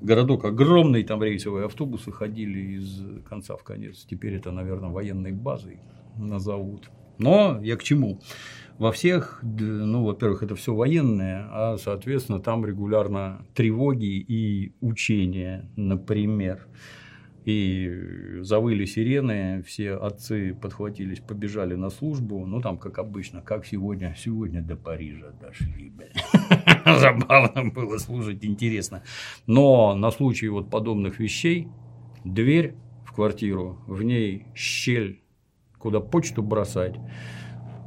Городок 0.00 0.44
огромный, 0.44 1.02
там 1.02 1.20
рейсовые 1.20 1.66
автобусы 1.66 2.12
ходили 2.12 2.76
из 2.76 3.02
конца 3.28 3.56
в 3.56 3.64
конец. 3.64 4.06
Теперь 4.08 4.34
это, 4.34 4.52
наверное, 4.52 4.90
военной 4.90 5.32
базой 5.32 5.80
назовут. 6.16 6.88
Но 7.18 7.58
я 7.62 7.76
к 7.76 7.82
чему? 7.82 8.20
Во 8.78 8.90
всех, 8.90 9.38
ну, 9.42 10.04
во-первых, 10.04 10.42
это 10.42 10.56
все 10.56 10.74
военное, 10.74 11.46
а, 11.50 11.76
соответственно, 11.78 12.40
там 12.40 12.66
регулярно 12.66 13.46
тревоги 13.54 14.18
и 14.18 14.74
учения, 14.80 15.70
например. 15.76 16.66
И 17.44 18.40
завыли 18.40 18.86
сирены, 18.86 19.62
все 19.62 19.92
отцы 19.92 20.54
подхватились, 20.54 21.20
побежали 21.20 21.74
на 21.74 21.90
службу. 21.90 22.46
Ну, 22.46 22.60
там, 22.62 22.78
как 22.78 22.98
обычно, 22.98 23.42
как 23.42 23.66
сегодня, 23.66 24.14
сегодня 24.18 24.62
до 24.62 24.76
Парижа 24.76 25.30
дошли. 25.40 25.92
Забавно 26.84 27.70
было 27.70 27.98
служить, 27.98 28.44
интересно. 28.44 29.02
Но 29.46 29.94
на 29.94 30.10
случай 30.10 30.48
вот 30.48 30.70
подобных 30.70 31.20
вещей 31.20 31.68
дверь 32.24 32.74
в 33.04 33.12
квартиру, 33.12 33.78
в 33.86 34.02
ней 34.02 34.46
щель, 34.54 35.22
куда 35.78 36.00
почту 36.00 36.42
бросать, 36.42 36.96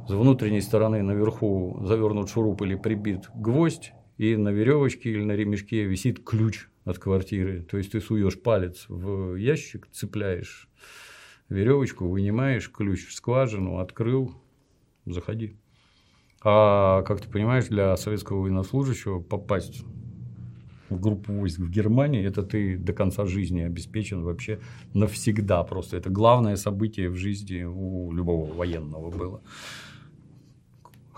с 0.08 0.10
внутренней 0.10 0.62
стороны 0.62 1.02
наверху 1.02 1.82
завернут 1.84 2.30
шуруп 2.30 2.62
или 2.62 2.76
прибит 2.76 3.28
гвоздь, 3.34 3.92
и 4.16 4.36
на 4.36 4.48
веревочке 4.48 5.10
или 5.10 5.22
на 5.22 5.32
ремешке 5.32 5.84
висит 5.84 6.24
ключ 6.24 6.68
от 6.84 6.98
квартиры. 6.98 7.62
То 7.62 7.76
есть 7.76 7.92
ты 7.92 8.00
суешь 8.00 8.40
палец 8.40 8.86
в 8.88 9.34
ящик, 9.34 9.86
цепляешь 9.92 10.66
веревочку, 11.50 12.08
вынимаешь 12.08 12.70
ключ 12.72 13.06
в 13.06 13.12
скважину, 13.12 13.80
открыл, 13.80 14.32
заходи. 15.04 15.56
А 16.42 17.02
как 17.02 17.20
ты 17.20 17.28
понимаешь, 17.28 17.66
для 17.66 17.94
советского 17.98 18.40
военнослужащего 18.40 19.20
попасть 19.20 19.84
в 20.88 20.98
группу 20.98 21.34
войск 21.34 21.58
в 21.58 21.70
Германии, 21.70 22.24
это 22.24 22.42
ты 22.42 22.78
до 22.78 22.94
конца 22.94 23.26
жизни 23.26 23.60
обеспечен 23.60 24.22
вообще 24.22 24.58
навсегда. 24.94 25.62
Просто 25.64 25.98
это 25.98 26.08
главное 26.08 26.56
событие 26.56 27.10
в 27.10 27.16
жизни 27.16 27.64
у 27.64 28.10
любого 28.10 28.50
военного 28.54 29.10
было 29.10 29.42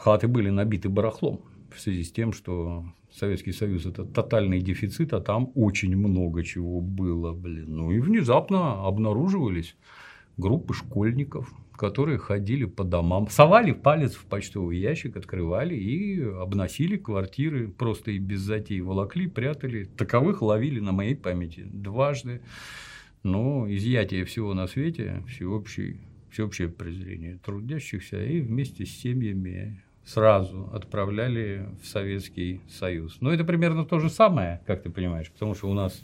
хаты 0.00 0.28
были 0.28 0.50
набиты 0.50 0.88
барахлом 0.88 1.40
в 1.74 1.78
связи 1.78 2.04
с 2.04 2.12
тем, 2.12 2.32
что 2.32 2.84
Советский 3.12 3.52
Союз 3.52 3.86
это 3.86 4.04
тотальный 4.04 4.60
дефицит, 4.60 5.12
а 5.12 5.20
там 5.20 5.52
очень 5.54 5.96
много 5.96 6.42
чего 6.42 6.80
было, 6.80 7.32
блин. 7.32 7.76
Ну 7.76 7.92
и 7.92 8.00
внезапно 8.00 8.86
обнаруживались 8.86 9.76
группы 10.36 10.74
школьников, 10.74 11.52
которые 11.76 12.18
ходили 12.18 12.64
по 12.64 12.82
домам, 12.82 13.28
совали 13.28 13.72
палец 13.72 14.14
в 14.14 14.24
почтовый 14.24 14.78
ящик, 14.78 15.16
открывали 15.16 15.74
и 15.74 16.20
обносили 16.22 16.96
квартиры 16.96 17.68
просто 17.68 18.12
и 18.12 18.18
без 18.18 18.40
затей, 18.40 18.80
волокли, 18.80 19.28
прятали. 19.28 19.84
Таковых 19.84 20.40
ловили 20.40 20.80
на 20.80 20.92
моей 20.92 21.14
памяти 21.14 21.66
дважды. 21.70 22.40
Но 23.22 23.66
изъятие 23.68 24.24
всего 24.24 24.54
на 24.54 24.66
свете, 24.66 25.22
всеобщий, 25.28 26.00
всеобщее 26.30 26.70
презрение 26.70 27.38
трудящихся 27.44 28.24
и 28.24 28.40
вместе 28.40 28.86
с 28.86 28.90
семьями 28.90 29.82
сразу 30.12 30.68
отправляли 30.72 31.68
в 31.82 31.86
Советский 31.86 32.60
Союз. 32.68 33.18
Но 33.20 33.32
это 33.32 33.44
примерно 33.44 33.84
то 33.84 34.00
же 34.00 34.10
самое, 34.10 34.60
как 34.66 34.82
ты 34.82 34.90
понимаешь, 34.90 35.30
потому 35.30 35.54
что 35.54 35.70
у 35.70 35.74
нас 35.74 36.02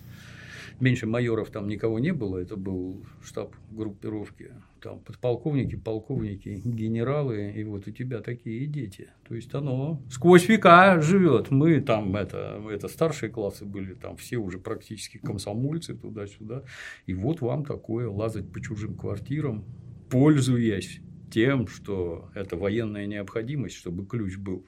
меньше 0.79 1.07
майоров 1.07 1.51
там 1.51 1.67
никого 1.67 1.99
не 1.99 2.13
было, 2.13 2.39
это 2.39 2.57
был 2.57 3.05
штаб 3.25 3.55
группировки, 3.71 4.53
там 4.81 5.01
подполковники, 5.01 5.75
полковники, 5.75 6.61
генералы, 6.65 7.53
и 7.57 7.65
вот 7.65 7.89
у 7.89 7.91
тебя 7.91 8.21
такие 8.21 8.67
дети. 8.67 9.09
То 9.29 9.35
есть 9.35 9.53
оно 9.55 10.01
сквозь 10.09 10.49
века 10.49 11.01
живет. 11.01 11.51
Мы 11.51 11.81
там, 11.81 12.15
это, 12.15 12.63
это 12.71 12.87
старшие 12.89 13.31
классы 13.31 13.65
были, 13.65 13.95
там 13.95 14.17
все 14.17 14.37
уже 14.37 14.59
практически 14.59 15.19
комсомольцы 15.19 15.95
туда-сюда. 15.95 16.63
И 17.07 17.15
вот 17.15 17.41
вам 17.41 17.65
такое 17.65 18.09
лазать 18.09 18.53
по 18.53 18.61
чужим 18.61 18.95
квартирам, 18.95 19.65
пользуясь 20.11 21.01
тем, 21.31 21.67
что 21.67 22.29
это 22.35 22.57
военная 22.57 23.07
необходимость, 23.07 23.77
чтобы 23.77 24.07
ключ 24.07 24.37
был. 24.37 24.65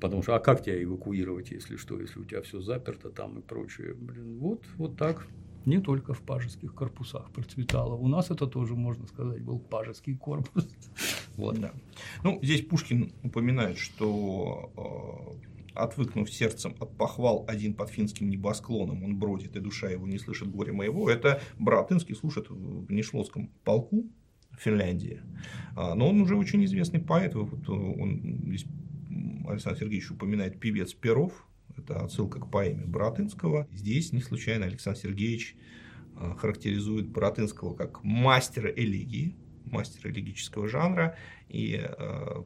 Потому 0.00 0.22
что, 0.22 0.34
а 0.34 0.40
как 0.40 0.64
тебя 0.64 0.82
эвакуировать, 0.82 1.50
если 1.50 1.76
что, 1.76 2.00
если 2.00 2.20
у 2.20 2.24
тебя 2.24 2.42
все 2.42 2.60
заперто 2.60 3.10
там 3.10 3.38
и 3.38 3.42
прочее. 3.42 3.94
Блин, 3.94 4.38
вот, 4.38 4.64
вот 4.76 4.96
так. 4.96 5.26
Не 5.64 5.78
только 5.78 6.12
в 6.12 6.22
пажеских 6.22 6.74
корпусах 6.74 7.30
процветало. 7.30 7.94
У 7.94 8.08
нас 8.08 8.32
это 8.32 8.48
тоже, 8.48 8.74
можно 8.74 9.06
сказать, 9.06 9.42
был 9.42 9.60
пажеский 9.60 10.16
корпус. 10.16 10.68
Вот. 11.36 11.58
Да. 11.58 11.72
Ну, 12.24 12.38
здесь 12.42 12.60
Пушкин 12.60 13.10
упоминает, 13.22 13.78
что 13.78 14.70
э, 14.76 15.52
отвыкнув 15.74 16.30
сердцем 16.30 16.74
от 16.78 16.94
похвал 16.98 17.46
один 17.48 17.72
под 17.72 17.88
финским 17.88 18.28
небосклоном, 18.28 19.02
он 19.02 19.16
бродит, 19.16 19.56
и 19.56 19.60
душа 19.60 19.88
его 19.88 20.06
не 20.06 20.18
слышит 20.18 20.50
горя 20.50 20.74
моего. 20.74 21.08
Это 21.08 21.40
Братынский 21.58 22.14
слушает 22.14 22.50
в 22.50 22.92
Нешловском 22.92 23.48
полку 23.64 24.04
Финляндии. 24.62 25.20
А, 25.76 25.94
но 25.94 26.08
он 26.08 26.20
уже 26.20 26.36
очень 26.36 26.64
известный 26.64 27.00
поэт. 27.00 27.34
Вот 27.34 27.68
он, 27.68 28.40
здесь 28.46 28.66
Александр 29.46 29.80
Сергеевич 29.80 30.10
упоминает 30.10 30.60
певец 30.60 30.94
Перов. 30.94 31.46
Это 31.76 32.04
отсылка 32.04 32.38
к 32.40 32.50
поэме 32.50 32.84
Боротынского. 32.84 33.66
Здесь 33.72 34.12
не 34.12 34.20
случайно 34.20 34.66
Александр 34.66 35.00
Сергеевич 35.00 35.56
а, 36.16 36.34
характеризует 36.36 37.08
Боротынского 37.08 37.74
как 37.74 38.04
мастера 38.04 38.70
элегии, 38.70 39.36
мастера 39.64 40.10
элегического 40.10 40.68
жанра, 40.68 41.16
и 41.48 41.80
э, 41.82 42.42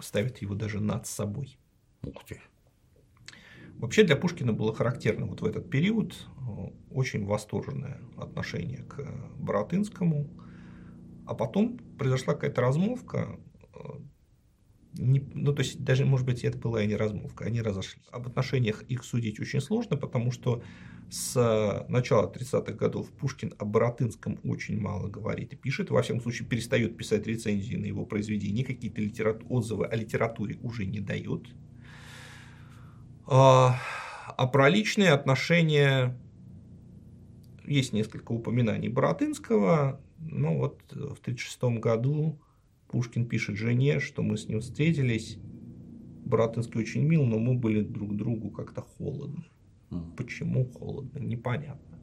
ставит 0.00 0.38
его 0.38 0.54
даже 0.54 0.80
над 0.80 1.06
собой. 1.06 1.58
Ух 2.02 2.24
ты. 2.24 2.40
Вообще 3.78 4.04
для 4.04 4.16
Пушкина 4.16 4.52
было 4.52 4.74
характерно 4.74 5.26
вот 5.26 5.42
в 5.42 5.44
этот 5.44 5.68
период 5.68 6.14
э, 6.14 6.70
очень 6.90 7.26
восторженное 7.26 8.00
отношение 8.16 8.84
к 8.84 9.06
Боротынскому, 9.38 10.30
а 11.26 11.34
потом 11.34 11.78
произошла 11.98 12.34
какая-то 12.34 12.62
размовка, 12.62 13.38
э, 13.74 13.78
не, 14.98 15.20
ну, 15.34 15.52
то 15.52 15.60
есть, 15.60 15.84
даже, 15.84 16.06
может 16.06 16.24
быть, 16.24 16.42
это 16.42 16.56
была 16.56 16.82
и 16.82 16.86
не 16.86 16.96
размовка, 16.96 17.44
они 17.44 17.60
разошлись. 17.60 18.04
Об 18.10 18.28
отношениях 18.28 18.82
их 18.84 19.04
судить 19.04 19.38
очень 19.40 19.60
сложно, 19.60 19.96
потому 19.96 20.30
что 20.30 20.62
с 21.10 21.84
начала 21.88 22.32
30-х 22.32 22.72
годов 22.72 23.10
Пушкин 23.12 23.52
о 23.58 23.64
Боротынском 23.64 24.40
очень 24.42 24.80
мало 24.80 25.08
говорит 25.08 25.52
и 25.52 25.56
пишет. 25.56 25.90
Во 25.90 26.02
всяком 26.02 26.22
случае, 26.22 26.48
перестает 26.48 26.96
писать 26.96 27.26
рецензии 27.26 27.76
на 27.76 27.84
его 27.84 28.06
произведения, 28.06 28.64
какие-то 28.64 29.00
литерат... 29.02 29.42
отзывы 29.48 29.86
о 29.86 29.94
литературе 29.94 30.58
уже 30.62 30.86
не 30.86 31.00
дает. 31.00 31.46
А, 33.26 33.76
а 34.36 34.46
про 34.46 34.68
личные 34.68 35.10
отношения 35.10 36.16
есть 37.64 37.92
несколько 37.92 38.32
упоминаний 38.32 38.88
Боротынского. 38.88 40.00
Но 40.18 40.56
вот 40.56 40.80
в 40.90 41.20
1936 41.20 41.80
году 41.80 42.38
Пушкин 42.88 43.26
пишет 43.26 43.56
жене, 43.56 44.00
что 44.00 44.22
мы 44.22 44.36
с 44.36 44.48
ним 44.48 44.60
встретились. 44.60 45.38
Боротынский 46.24 46.80
очень 46.80 47.02
мил, 47.02 47.24
но 47.24 47.38
мы 47.38 47.54
были 47.54 47.82
друг 47.82 48.16
другу 48.16 48.50
как-то 48.50 48.82
холодны. 48.82 49.44
Почему 50.16 50.64
холодно, 50.66 51.18
непонятно. 51.18 51.98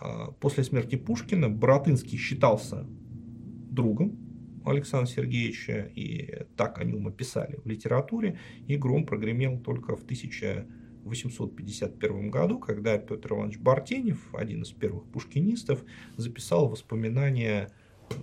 А, 0.00 0.30
после 0.32 0.64
смерти 0.64 0.96
Пушкина 0.96 1.48
Боротынский 1.48 2.18
считался 2.18 2.86
другом 3.70 4.21
Александра 4.64 5.10
Сергеевича, 5.10 5.90
и 5.94 6.44
так 6.56 6.80
о 6.80 6.84
нем 6.84 7.08
описали 7.08 7.56
в 7.56 7.66
литературе, 7.66 8.38
и 8.66 8.76
гром 8.76 9.04
прогремел 9.04 9.58
только 9.58 9.96
в 9.96 10.02
1851 10.02 12.30
году, 12.30 12.58
когда 12.58 12.96
Петр 12.98 13.32
Иванович 13.32 13.58
Бартенев, 13.58 14.34
один 14.34 14.62
из 14.62 14.70
первых 14.70 15.04
пушкинистов, 15.06 15.84
записал 16.16 16.68
воспоминания 16.68 17.70
э, 18.10 18.14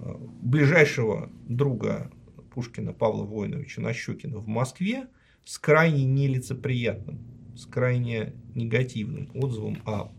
ближайшего 0.42 1.30
друга 1.48 2.12
Пушкина 2.54 2.94
Павла 2.94 3.26
Воиновича 3.26 3.82
Нащекина 3.82 4.38
в 4.40 4.48
Москве 4.48 5.08
с 5.46 5.58
крайне 5.58 6.06
нелицеприятным, 6.06 7.20
с 7.56 7.66
крайне 7.66 8.34
негативным 8.56 9.30
отзывом 9.34 9.78
о, 9.86 10.12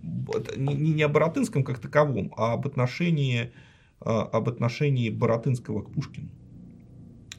не, 0.56 0.74
не 0.74 1.02
о 1.02 1.08
Боротынском 1.08 1.64
как 1.64 1.78
таковом, 1.78 2.32
а 2.36 2.52
об 2.54 2.66
отношении 2.66 3.44
а, 3.44 3.50
об 4.00 4.48
отношении 4.48 5.10
Боротынского 5.10 5.82
к 5.82 5.92
Пушкину. 5.92 6.30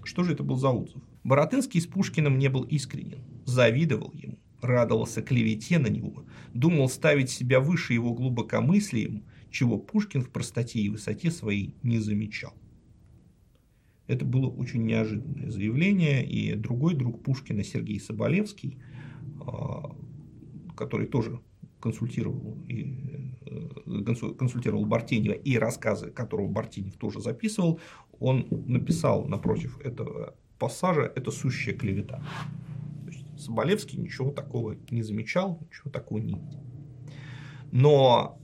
Что 0.04 0.24
же 0.24 0.34
это 0.34 0.44
был 0.44 0.56
за 0.56 0.70
отзыв? 0.70 1.02
Боротынский 1.24 1.82
с 1.82 1.88
Пушкиным 1.88 2.38
не 2.38 2.50
был 2.50 2.64
искренен, 2.64 3.20
завидовал 3.46 4.12
ему, 4.14 4.38
радовался 4.62 5.22
клевете 5.22 5.80
на 5.80 5.88
него, 5.88 6.26
думал 6.54 6.90
ставить 6.90 7.30
себя 7.30 7.60
выше 7.60 7.94
его 7.94 8.14
глубокомыслием, 8.14 9.24
чего 9.52 9.78
Пушкин 9.78 10.22
в 10.22 10.30
простоте 10.30 10.80
и 10.80 10.90
высоте 10.90 11.30
своей 11.30 11.76
не 11.84 12.00
замечал. 12.00 12.54
Это 14.08 14.26
было 14.26 14.50
очень 14.50 14.84
неожиданное 14.86 15.50
заявление, 15.50 16.26
и 16.26 16.56
другой 16.56 16.96
друг 16.96 17.24
Пушкина, 17.24 17.64
Сергей 17.64 18.00
Соболевский, 18.00 18.78
а, 19.46 19.96
который 20.76 21.08
тоже 21.08 21.40
консультировал, 21.82 22.58
и, 22.68 23.36
э, 23.46 24.34
консультировал 24.38 24.86
Бартенева 24.86 25.34
и 25.34 25.58
рассказы, 25.58 26.12
которого 26.12 26.48
Бартенев 26.48 26.96
тоже 26.96 27.20
записывал, 27.20 27.80
он 28.20 28.48
написал 28.68 29.26
напротив 29.26 29.80
этого 29.82 30.36
пассажа 30.60 31.12
«это 31.16 31.32
сущая 31.32 31.76
клевета». 31.76 32.24
Соболевский 33.38 33.98
ничего 34.00 34.32
такого 34.32 34.78
не 34.92 35.02
замечал, 35.02 35.60
ничего 35.62 35.90
такого 35.90 36.20
не 36.20 36.36
видел. 36.36 36.64
Но 37.72 38.40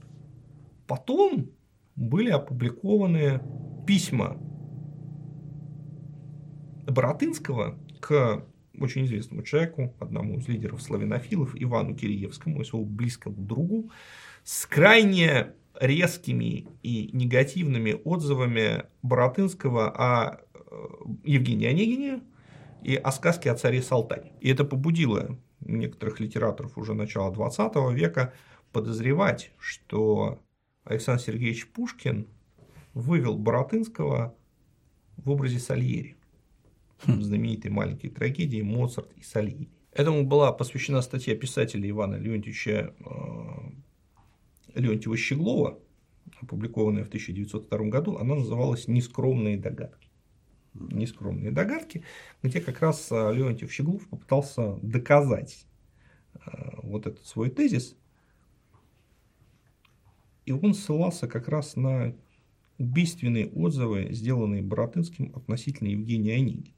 потом 0.88 1.50
были 1.94 2.30
опубликованы 2.30 3.40
письма 3.86 4.36
Боротынского 6.86 7.78
к 8.00 8.44
очень 8.80 9.04
известному 9.04 9.42
человеку, 9.42 9.94
одному 9.98 10.38
из 10.38 10.48
лидеров 10.48 10.82
славянофилов, 10.82 11.52
Ивану 11.54 11.94
Киреевскому, 11.94 12.64
своему 12.64 12.86
близкому 12.86 13.36
другу, 13.36 13.90
с 14.44 14.66
крайне 14.66 15.52
резкими 15.80 16.66
и 16.82 17.10
негативными 17.12 18.00
отзывами 18.04 18.84
Боротынского 19.02 19.90
о 19.90 20.40
э, 20.54 20.58
Евгении 21.24 21.68
Онегине 21.68 22.22
и 22.82 22.96
о 22.96 23.12
сказке 23.12 23.50
о 23.50 23.54
царе 23.54 23.82
Салтане. 23.82 24.32
И 24.40 24.50
это 24.50 24.64
побудило 24.64 25.38
некоторых 25.60 26.20
литераторов 26.20 26.76
уже 26.76 26.94
начала 26.94 27.32
20 27.32 27.74
века 27.92 28.32
подозревать, 28.72 29.52
что 29.58 30.40
Александр 30.84 31.22
Сергеевич 31.22 31.68
Пушкин 31.68 32.26
вывел 32.94 33.36
Боротынского 33.36 34.34
в 35.16 35.30
образе 35.30 35.58
Сальери 35.58 36.17
в 37.06 37.22
знаменитой 37.22 37.70
маленькой 37.70 38.08
трагедии 38.10 38.62
«Моцарт 38.62 39.12
и 39.16 39.22
Сальери». 39.22 39.68
Этому 39.92 40.24
была 40.24 40.52
посвящена 40.52 41.02
статья 41.02 41.34
писателя 41.34 41.88
Ивана 41.88 42.16
Леонтьевича 42.16 42.94
э, 42.98 44.80
Леонтьева 44.80 45.16
Щеглова, 45.16 45.78
опубликованная 46.40 47.04
в 47.04 47.08
1902 47.08 47.78
году, 47.88 48.16
она 48.16 48.34
называлась 48.34 48.86
«Нескромные 48.88 49.56
догадки». 49.56 50.08
«Нескромные 50.74 51.50
догадки», 51.50 52.04
где 52.42 52.60
как 52.60 52.80
раз 52.80 53.08
э, 53.10 53.32
Леонтьев 53.34 53.72
Щеглов 53.72 54.06
попытался 54.08 54.76
доказать 54.82 55.66
э, 56.34 56.40
вот 56.82 57.06
этот 57.06 57.26
свой 57.26 57.50
тезис, 57.50 57.96
и 60.44 60.52
он 60.52 60.74
ссылался 60.74 61.26
как 61.28 61.48
раз 61.48 61.76
на 61.76 62.14
убийственные 62.78 63.48
отзывы, 63.48 64.08
сделанные 64.12 64.62
Боротынским 64.62 65.32
относительно 65.34 65.88
Евгения 65.88 66.36
Онегина. 66.36 66.77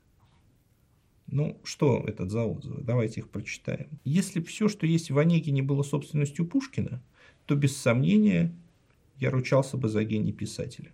Ну, 1.33 1.57
что 1.63 2.05
это 2.07 2.29
за 2.29 2.43
отзывы? 2.45 2.83
Давайте 2.83 3.21
их 3.21 3.29
прочитаем. 3.29 3.89
Если 4.05 4.41
все, 4.41 4.69
что 4.69 4.87
есть 4.87 5.11
в 5.11 5.19
Онегине, 5.19 5.63
было 5.63 5.85
собственностью 5.85 6.45
Пушкина, 6.45 7.01
то 7.47 7.55
без 7.55 7.77
сомнения 7.77 8.53
я 9.19 9.31
ручался 9.31 9.77
бы 9.77 9.89
за 9.89 10.03
гений 10.03 10.33
писателя. 10.33 10.93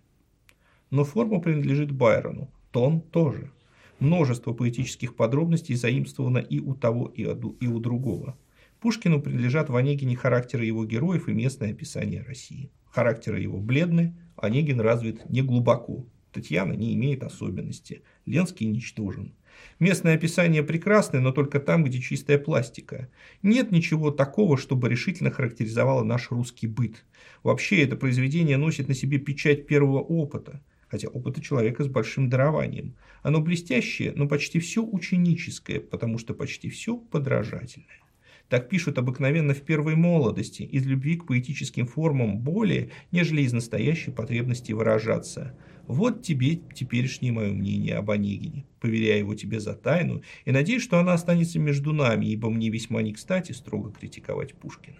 Но 0.91 1.03
форма 1.03 1.39
принадлежит 1.39 1.91
Байрону, 1.91 2.51
тон 2.71 3.01
тоже. 3.01 3.51
Множество 3.99 4.53
поэтических 4.53 5.15
подробностей 5.15 5.75
заимствовано 5.75 6.37
и 6.37 6.59
у 6.59 6.75
того, 6.75 7.07
и 7.07 7.67
у 7.67 7.79
другого. 7.79 8.37
Пушкину 8.79 9.19
принадлежат 9.19 9.69
в 9.69 9.75
Онегине 9.75 10.15
характеры 10.15 10.65
его 10.65 10.85
героев 10.85 11.27
и 11.27 11.33
местное 11.33 11.71
описание 11.71 12.21
России. 12.21 12.69
Характеры 12.91 13.39
его 13.39 13.59
бледны, 13.59 14.15
Онегин 14.35 14.81
развит 14.81 15.27
не 15.31 15.41
глубоко. 15.41 16.05
Татьяна 16.31 16.73
не 16.73 16.93
имеет 16.93 17.23
особенности. 17.23 18.03
Ленский 18.27 18.67
ничтожен. 18.67 19.33
Местное 19.79 20.15
описание 20.15 20.63
прекрасное, 20.63 21.21
но 21.21 21.31
только 21.31 21.59
там, 21.59 21.83
где 21.83 21.99
чистая 21.99 22.37
пластика. 22.37 23.09
Нет 23.43 23.71
ничего 23.71 24.11
такого, 24.11 24.57
чтобы 24.57 24.89
решительно 24.89 25.31
характеризовало 25.31 26.03
наш 26.03 26.31
русский 26.31 26.67
быт. 26.67 27.05
Вообще, 27.43 27.83
это 27.83 27.95
произведение 27.95 28.57
носит 28.57 28.87
на 28.87 28.93
себе 28.93 29.19
печать 29.19 29.67
первого 29.67 29.99
опыта, 29.99 30.61
хотя 30.87 31.07
опыта 31.09 31.41
человека 31.41 31.83
с 31.83 31.87
большим 31.87 32.29
дарованием. 32.29 32.95
Оно 33.21 33.39
блестящее, 33.39 34.13
но 34.15 34.27
почти 34.27 34.59
все 34.59 34.83
ученическое, 34.83 35.79
потому 35.79 36.17
что 36.17 36.33
почти 36.33 36.69
все 36.69 36.97
подражательное. 36.97 38.01
Так 38.49 38.69
пишут 38.69 38.97
обыкновенно 38.97 39.53
в 39.53 39.61
первой 39.61 39.95
молодости, 39.95 40.63
из 40.63 40.85
любви 40.85 41.17
к 41.17 41.27
поэтическим 41.27 41.85
формам 41.85 42.39
более, 42.39 42.91
нежели 43.11 43.41
из 43.41 43.51
настоящей 43.51 44.11
потребности 44.11 44.71
выражаться. 44.71 45.57
Вот 45.87 46.21
тебе 46.21 46.57
теперешнее 46.75 47.31
мое 47.31 47.53
мнение 47.53 47.95
об 47.95 48.11
Онегине. 48.11 48.65
Поверяю 48.81 49.19
его 49.19 49.35
тебе 49.35 49.61
за 49.61 49.73
тайну 49.73 50.21
и 50.43 50.51
надеюсь, 50.51 50.83
что 50.83 50.99
она 50.99 51.13
останется 51.13 51.59
между 51.59 51.93
нами, 51.93 52.25
ибо 52.25 52.49
мне 52.49 52.69
весьма 52.69 53.01
не 53.01 53.13
кстати 53.13 53.53
строго 53.53 53.91
критиковать 53.91 54.53
Пушкина. 54.53 54.97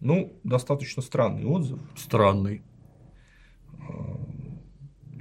Ну, 0.00 0.38
достаточно 0.44 1.00
странный 1.00 1.46
отзыв. 1.46 1.80
Странный. 1.96 2.62
А, 3.88 4.20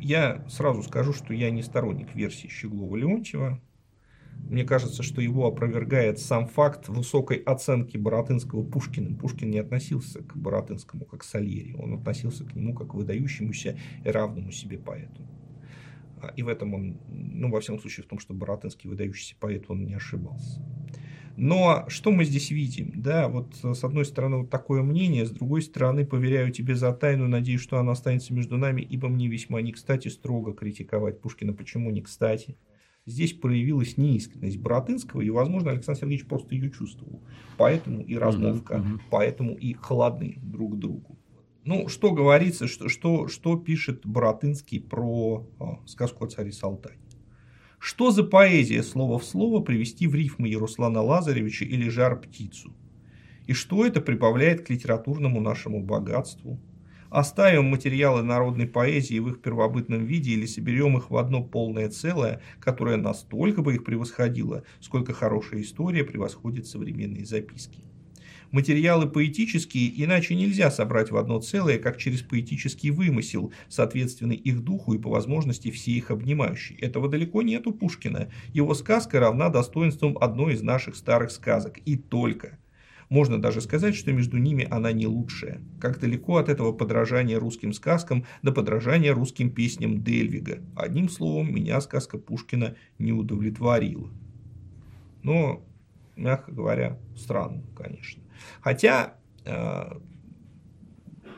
я 0.02 0.46
сразу 0.50 0.84
скажу, 0.84 1.14
что 1.14 1.34
я 1.34 1.50
не 1.50 1.64
сторонник 1.64 2.14
версии 2.14 2.50
Щеглова-Леонтьева. 2.50 3.62
Мне 4.50 4.64
кажется, 4.64 5.04
что 5.04 5.22
его 5.22 5.48
опровергает 5.48 6.20
сам 6.20 6.48
факт 6.48 6.90
высокой 6.90 7.38
оценки 7.38 7.98
Боротынского 7.98 8.64
Пушкиным. 8.64 9.16
Пушкин 9.16 9.50
не 9.50 9.60
относился 9.60 10.22
к 10.22 10.36
Боротынскому 10.36 11.06
как 11.06 11.22
к 11.22 11.24
Сальери, 11.24 11.74
он 11.74 11.94
относился 11.94 12.44
к 12.46 12.56
нему 12.56 12.74
как 12.74 12.90
к 12.90 12.94
выдающемуся 12.94 13.78
и 14.04 14.10
равному 14.10 14.52
себе 14.52 14.78
поэту. 14.78 15.22
А, 16.22 16.28
и 16.36 16.44
в 16.44 16.48
этом 16.48 16.74
он, 16.74 16.98
ну, 17.10 17.50
во 17.50 17.62
всяком 17.62 17.80
случае, 17.80 18.04
в 18.04 18.08
том, 18.08 18.20
что 18.20 18.34
Боротынский 18.34 18.90
выдающийся 18.90 19.36
поэт, 19.40 19.66
он 19.70 19.86
не 19.86 19.94
ошибался. 19.94 20.62
Но 21.36 21.86
что 21.88 22.12
мы 22.12 22.26
здесь 22.26 22.52
видим? 22.52 22.92
Да, 22.96 23.28
вот 23.28 23.56
с 23.64 23.84
одной 23.84 24.06
стороны 24.06 24.38
вот 24.38 24.52
такое 24.52 24.84
мнение, 24.84 25.26
с 25.26 25.32
другой 25.32 25.64
стороны 25.64 26.06
поверяю 26.06 26.52
тебе 26.52 26.76
за 26.76 26.94
тайну, 26.94 27.28
надеюсь, 27.28 27.62
что 27.62 27.80
она 27.80 27.94
останется 27.94 28.34
между 28.34 28.58
нами, 28.58 28.82
ибо 28.82 29.08
мне 29.08 29.28
весьма 29.28 29.62
не 29.62 29.72
кстати 29.72 30.10
строго 30.10 30.54
критиковать 30.54 31.22
Пушкина. 31.22 31.54
Почему 31.54 31.90
не 31.90 32.02
кстати? 32.02 32.56
Здесь 33.06 33.34
проявилась 33.34 33.98
неискренность 33.98 34.58
Боротынского, 34.58 35.22
и, 35.22 35.30
возможно, 35.30 35.72
Александр 35.72 36.02
Сергеевич 36.02 36.26
просто 36.26 36.56
ее 36.56 36.72
чувствовал. 36.72 37.22
Поэтому 37.58 38.02
и 38.02 38.16
размовка, 38.16 38.74
угу, 38.74 38.94
угу. 38.94 39.02
поэтому 39.10 39.56
и 39.56 39.74
холодны 39.74 40.38
друг 40.42 40.76
к 40.76 40.80
другу. 40.80 41.18
Ну, 41.66 41.88
что 41.88 42.12
говорится, 42.12 42.68
что, 42.68 42.88
что, 42.90 43.28
что 43.28 43.58
пишет 43.58 44.06
Боротынский 44.06 44.82
про 44.82 45.48
о, 45.60 45.82
а, 45.84 45.88
сказку 45.88 46.26
о 46.26 46.28
царе 46.28 46.52
Салтане? 46.52 46.98
Что 47.80 48.12
за 48.12 48.24
поэзия 48.24 48.84
слово 48.84 49.20
в 49.20 49.26
слово 49.26 49.62
привести 49.62 50.08
в 50.08 50.16
рифмы 50.16 50.48
Яруслана 50.48 51.02
Лазаревича 51.02 51.66
или 51.66 51.90
жар 51.90 52.20
птицу? 52.20 52.74
И 53.48 53.54
что 53.54 53.86
это 53.86 54.00
прибавляет 54.00 54.66
к 54.66 54.70
литературному 54.70 55.42
нашему 55.42 55.84
богатству? 55.84 56.60
Оставим 57.14 57.66
материалы 57.66 58.24
народной 58.24 58.66
поэзии 58.66 59.20
в 59.20 59.30
их 59.30 59.40
первобытном 59.40 60.04
виде 60.04 60.32
или 60.32 60.48
соберем 60.48 60.98
их 60.98 61.12
в 61.12 61.18
одно 61.18 61.44
полное 61.44 61.88
целое, 61.88 62.42
которое 62.60 62.98
настолько 62.98 63.62
бы 63.62 63.76
их 63.76 63.84
превосходило, 63.84 64.64
сколько 64.80 65.14
хорошая 65.14 65.62
история 65.62 66.04
превосходит 66.04 66.66
современные 66.66 67.24
записки. 67.24 67.84
Материалы 68.50 69.08
поэтические 69.08 70.04
иначе 70.04 70.34
нельзя 70.34 70.72
собрать 70.72 71.12
в 71.12 71.18
одно 71.18 71.40
целое, 71.40 71.78
как 71.78 71.98
через 71.98 72.24
поэтический 72.24 72.90
вымысел, 72.90 73.54
соответственный 73.70 74.36
их 74.36 74.64
духу 74.64 74.96
и 74.96 74.98
по 74.98 75.12
возможности 75.12 75.70
все 75.70 75.92
их 75.92 76.10
обнимающий. 76.10 76.78
Этого 76.78 77.10
далеко 77.10 77.44
нет 77.44 77.68
у 77.68 77.74
Пушкина. 77.74 78.32
Его 78.54 78.74
сказка 78.74 79.20
равна 79.20 79.50
достоинствам 79.50 80.18
одной 80.20 80.54
из 80.54 80.64
наших 80.64 80.96
старых 80.96 81.30
сказок. 81.30 81.78
И 81.86 81.96
только. 81.96 82.58
Можно 83.14 83.40
даже 83.40 83.62
сказать, 83.62 83.94
что 83.94 84.12
между 84.12 84.40
ними 84.40 84.68
она 84.72 84.92
не 84.92 85.06
лучшая. 85.06 85.62
Как 85.80 86.00
далеко 86.00 86.38
от 86.38 86.50
этого 86.50 86.72
подражания 86.72 87.38
русским 87.38 87.72
сказкам 87.72 88.26
до 88.42 88.52
подражания 88.52 89.14
русским 89.14 89.52
песням 89.52 90.04
Дельвига. 90.04 90.64
Одним 90.76 91.10
словом, 91.10 91.54
меня 91.54 91.80
сказка 91.82 92.18
Пушкина 92.18 92.76
не 92.98 93.14
удовлетворила. 93.14 94.10
Но, 95.22 95.64
мягко 96.16 96.52
говоря, 96.52 96.98
странно, 97.16 97.62
конечно. 97.78 98.24
Хотя 98.62 99.14
э, 99.46 99.92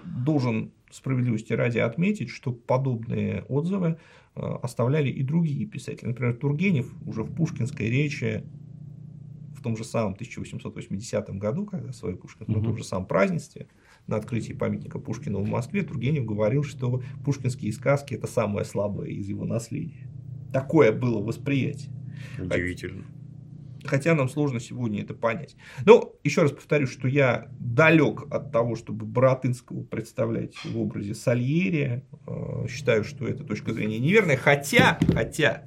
должен 0.06 0.72
справедливости 0.92 1.52
ради 1.52 1.80
отметить, 1.80 2.30
что 2.30 2.54
подобные 2.54 3.44
отзывы 3.50 3.98
э, 4.38 4.40
оставляли 4.64 5.10
и 5.10 5.24
другие 5.24 5.66
писатели. 5.66 6.08
Например, 6.08 6.38
Тургенев 6.38 6.90
уже 7.06 7.24
в 7.24 7.36
пушкинской 7.36 7.90
речи 7.90 8.46
том 9.66 9.76
же 9.76 9.84
самом 9.84 10.14
1880 10.14 11.30
году, 11.40 11.66
когда 11.66 11.92
свой 11.92 12.16
Пушкин, 12.16 12.46
угу. 12.48 12.60
на 12.60 12.64
том 12.64 12.78
же 12.78 12.84
самом 12.84 13.08
празднестве, 13.08 13.68
на 14.06 14.18
открытии 14.18 14.54
памятника 14.54 15.00
Пушкину 15.00 15.40
в 15.40 15.50
Москве, 15.50 15.82
Тургенев 15.82 16.24
говорил, 16.24 16.64
что 16.64 17.02
пушкинские 17.26 17.74
сказки– 17.74 18.14
это 18.16 18.28
самое 18.28 18.64
слабое 18.64 19.10
из 19.10 19.28
его 19.28 19.44
наследия. 19.44 20.08
Такое 20.54 20.92
было 20.92 21.20
восприятие. 21.20 21.92
Удивительно 22.40 23.06
хотя 23.88 24.16
нам 24.16 24.28
сложно 24.30 24.60
сегодня 24.60 25.04
это 25.04 25.14
понять. 25.14 25.56
Но 25.86 26.16
еще 26.24 26.42
раз 26.42 26.52
повторю, 26.52 26.88
что 26.88 27.08
я 27.08 27.50
далек 27.60 28.24
от 28.32 28.52
того, 28.52 28.76
чтобы 28.76 29.06
Боротынского 29.06 29.84
представлять 29.84 30.56
в 30.66 30.80
образе 30.80 31.14
Сальери. 31.14 32.04
Э, 32.26 32.66
считаю, 32.68 33.04
что 33.04 33.28
эта 33.28 33.44
точка 33.44 33.74
зрения 33.74 34.00
неверная. 34.00 34.38
Хотя, 34.38 34.98
хотя, 35.14 35.66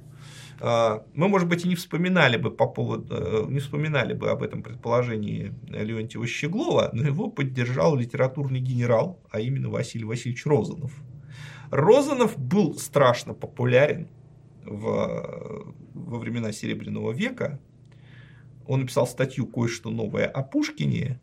мы, 0.61 1.27
может 1.27 1.47
быть, 1.47 1.65
и 1.65 1.67
не 1.69 1.75
вспоминали 1.75 2.37
бы 2.37 2.51
по 2.51 2.67
поводу, 2.67 3.15
э, 3.15 3.45
не 3.47 3.59
вспоминали 3.59 4.13
бы 4.13 4.29
об 4.29 4.43
этом 4.43 4.61
предположении 4.61 5.53
Леонтьева 5.69 6.27
Щеглова, 6.27 6.89
но 6.91 7.03
его 7.03 7.29
поддержал 7.29 7.95
литературный 7.95 8.59
генерал, 8.59 9.19
а 9.31 9.39
именно 9.39 9.69
Василий 9.69 10.03
Васильевич 10.03 10.45
Розанов. 10.45 10.91
Розанов 11.71 12.37
был 12.37 12.75
страшно 12.75 13.33
популярен 13.33 14.09
в, 14.65 15.73
во 15.93 16.19
времена 16.19 16.51
Серебряного 16.51 17.11
века, 17.11 17.59
он 18.69 18.81
написал 18.81 19.07
статью 19.07 19.47
«Кое-что 19.47 19.89
новое 19.89 20.27
о 20.27 20.43
Пушкине» 20.43 21.19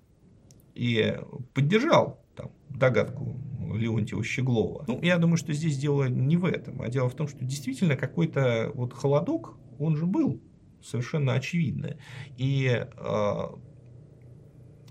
и 0.75 1.17
поддержал 1.55 2.21
догадку 2.69 3.41
Леонтьева 3.75 4.23
Щеглова. 4.23 4.85
Ну, 4.87 5.01
я 5.03 5.19
думаю, 5.19 5.37
что 5.37 5.53
здесь 5.53 5.79
дело 5.79 6.09
не 6.09 6.37
в 6.37 6.45
этом, 6.45 6.83
а 6.83 6.89
дело 6.89 7.09
в 7.09 7.15
том, 7.15 7.29
что 7.29 7.45
действительно 7.45 7.97
какой-то 7.97 8.71
вот 8.75 8.93
холодок, 8.93 9.59
он 9.79 9.97
же 9.97 10.07
был, 10.07 10.41
совершенно 10.83 11.35
очевидно. 11.35 11.97
И 12.37 12.67
э, 12.67 13.43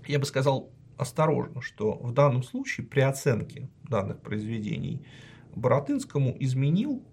я 0.06 0.18
бы 0.18 0.24
сказал 0.24 0.72
осторожно, 0.96 1.60
что 1.60 1.98
в 1.98 2.12
данном 2.12 2.42
случае 2.42 2.86
при 2.86 3.00
оценке 3.00 3.68
данных 3.88 4.20
произведений 4.20 5.06
Боротынскому 5.54 6.36
изменил 6.38 7.04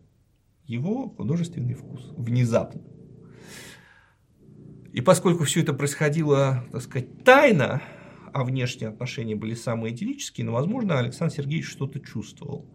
его 0.66 1.10
художественный 1.10 1.74
вкус 1.74 2.14
внезапно. 2.18 2.82
И 4.92 5.02
поскольку 5.02 5.44
все 5.44 5.62
это 5.62 5.74
происходило, 5.74 6.66
так 6.72 6.82
сказать, 6.82 7.24
тайно, 7.24 7.82
а 8.34 8.44
внешние 8.44 8.90
отношения 8.90 9.36
были 9.36 9.54
самые 9.54 9.94
идиллические, 9.94 10.46
но, 10.46 10.54
возможно, 10.54 11.00
Александр 11.00 11.34
Сергеевич 11.34 11.68
что-то 11.68 12.00
чувствовал. 12.00 12.66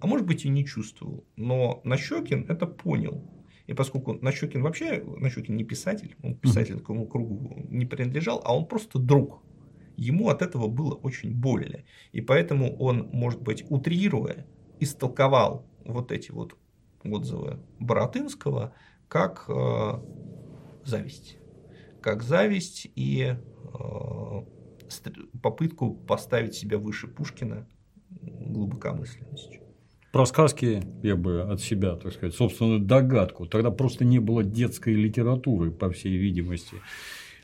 А 0.00 0.06
может 0.06 0.26
быть 0.26 0.44
и 0.44 0.48
не 0.48 0.64
чувствовал. 0.64 1.24
Но 1.36 1.80
Нащекин 1.84 2.46
это 2.48 2.66
понял. 2.66 3.24
И 3.66 3.74
поскольку 3.74 4.14
Нащекин 4.14 4.62
вообще, 4.62 5.02
Нащекин 5.04 5.56
не 5.56 5.64
писатель, 5.64 6.16
он 6.22 6.34
писатель 6.34 6.78
такому 6.78 7.06
кругу 7.06 7.66
не 7.68 7.86
принадлежал, 7.86 8.40
а 8.44 8.56
он 8.56 8.66
просто 8.66 8.98
друг. 8.98 9.42
Ему 9.96 10.28
от 10.28 10.42
этого 10.42 10.68
было 10.68 10.94
очень 10.94 11.34
больно. 11.34 11.84
И 12.12 12.20
поэтому 12.20 12.76
он, 12.78 13.10
может 13.12 13.42
быть, 13.42 13.64
утрируя, 13.68 14.46
истолковал 14.80 15.66
вот 15.84 16.10
эти 16.10 16.30
вот 16.30 16.56
отзывы 17.04 17.58
Боротынского 17.78 18.74
как 19.08 19.44
э, 19.48 19.92
зависть 20.84 21.40
как 22.00 22.22
зависть 22.22 22.90
и 22.94 23.34
э, 23.34 24.42
попытку 25.42 25.92
поставить 25.92 26.54
себя 26.54 26.78
выше 26.78 27.06
Пушкина 27.08 27.66
глубокомысленностью. 28.20 29.60
Про 30.12 30.26
сказки 30.26 30.82
я 31.02 31.14
бы 31.14 31.42
от 31.42 31.60
себя, 31.60 31.94
так 31.94 32.12
сказать, 32.12 32.34
собственную 32.34 32.80
догадку. 32.80 33.46
Тогда 33.46 33.70
просто 33.70 34.04
не 34.04 34.18
было 34.18 34.42
детской 34.42 34.94
литературы, 34.94 35.70
по 35.70 35.90
всей 35.90 36.16
видимости. 36.16 36.76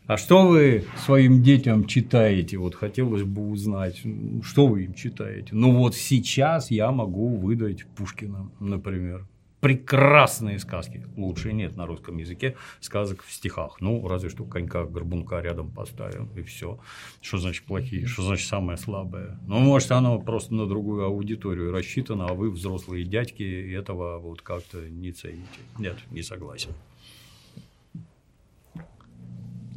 А 0.06 0.16
что 0.16 0.46
вы 0.46 0.84
своим 1.04 1.42
детям 1.42 1.86
читаете? 1.86 2.58
Вот 2.58 2.74
хотелось 2.74 3.22
бы 3.22 3.48
узнать, 3.50 4.02
что 4.42 4.66
вы 4.66 4.84
им 4.84 4.94
читаете. 4.94 5.48
Ну 5.52 5.76
вот 5.76 5.94
сейчас 5.94 6.70
я 6.70 6.90
могу 6.90 7.36
выдать 7.36 7.86
Пушкина, 7.96 8.50
например 8.58 9.26
прекрасные 9.66 10.60
сказки. 10.60 11.04
Лучше 11.16 11.52
нет 11.52 11.74
на 11.74 11.86
русском 11.86 12.16
языке 12.18 12.54
сказок 12.78 13.24
в 13.24 13.32
стихах. 13.32 13.80
Ну, 13.80 14.06
разве 14.06 14.28
что 14.30 14.44
конька 14.44 14.84
горбунка 14.84 15.40
рядом 15.40 15.72
поставим, 15.72 16.30
и 16.36 16.42
все. 16.42 16.78
Что 17.20 17.38
значит 17.38 17.64
плохие, 17.64 18.06
что 18.06 18.22
значит 18.22 18.46
самое 18.46 18.78
слабое? 18.78 19.40
Ну, 19.44 19.58
может, 19.58 19.90
оно 19.90 20.20
просто 20.20 20.54
на 20.54 20.66
другую 20.66 21.04
аудиторию 21.04 21.72
рассчитано, 21.72 22.26
а 22.28 22.34
вы, 22.34 22.52
взрослые 22.52 23.04
дядьки, 23.04 23.42
этого 23.74 24.20
вот 24.20 24.40
как-то 24.40 24.88
не 24.88 25.10
цените. 25.10 25.48
Нет, 25.80 25.96
не 26.12 26.22
согласен. 26.22 26.70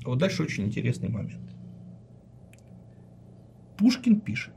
Вот 0.05 0.19
дальше 0.19 0.43
очень 0.43 0.65
интересный 0.65 1.09
момент. 1.09 1.49
Пушкин 3.79 4.21
пишет. 4.21 4.53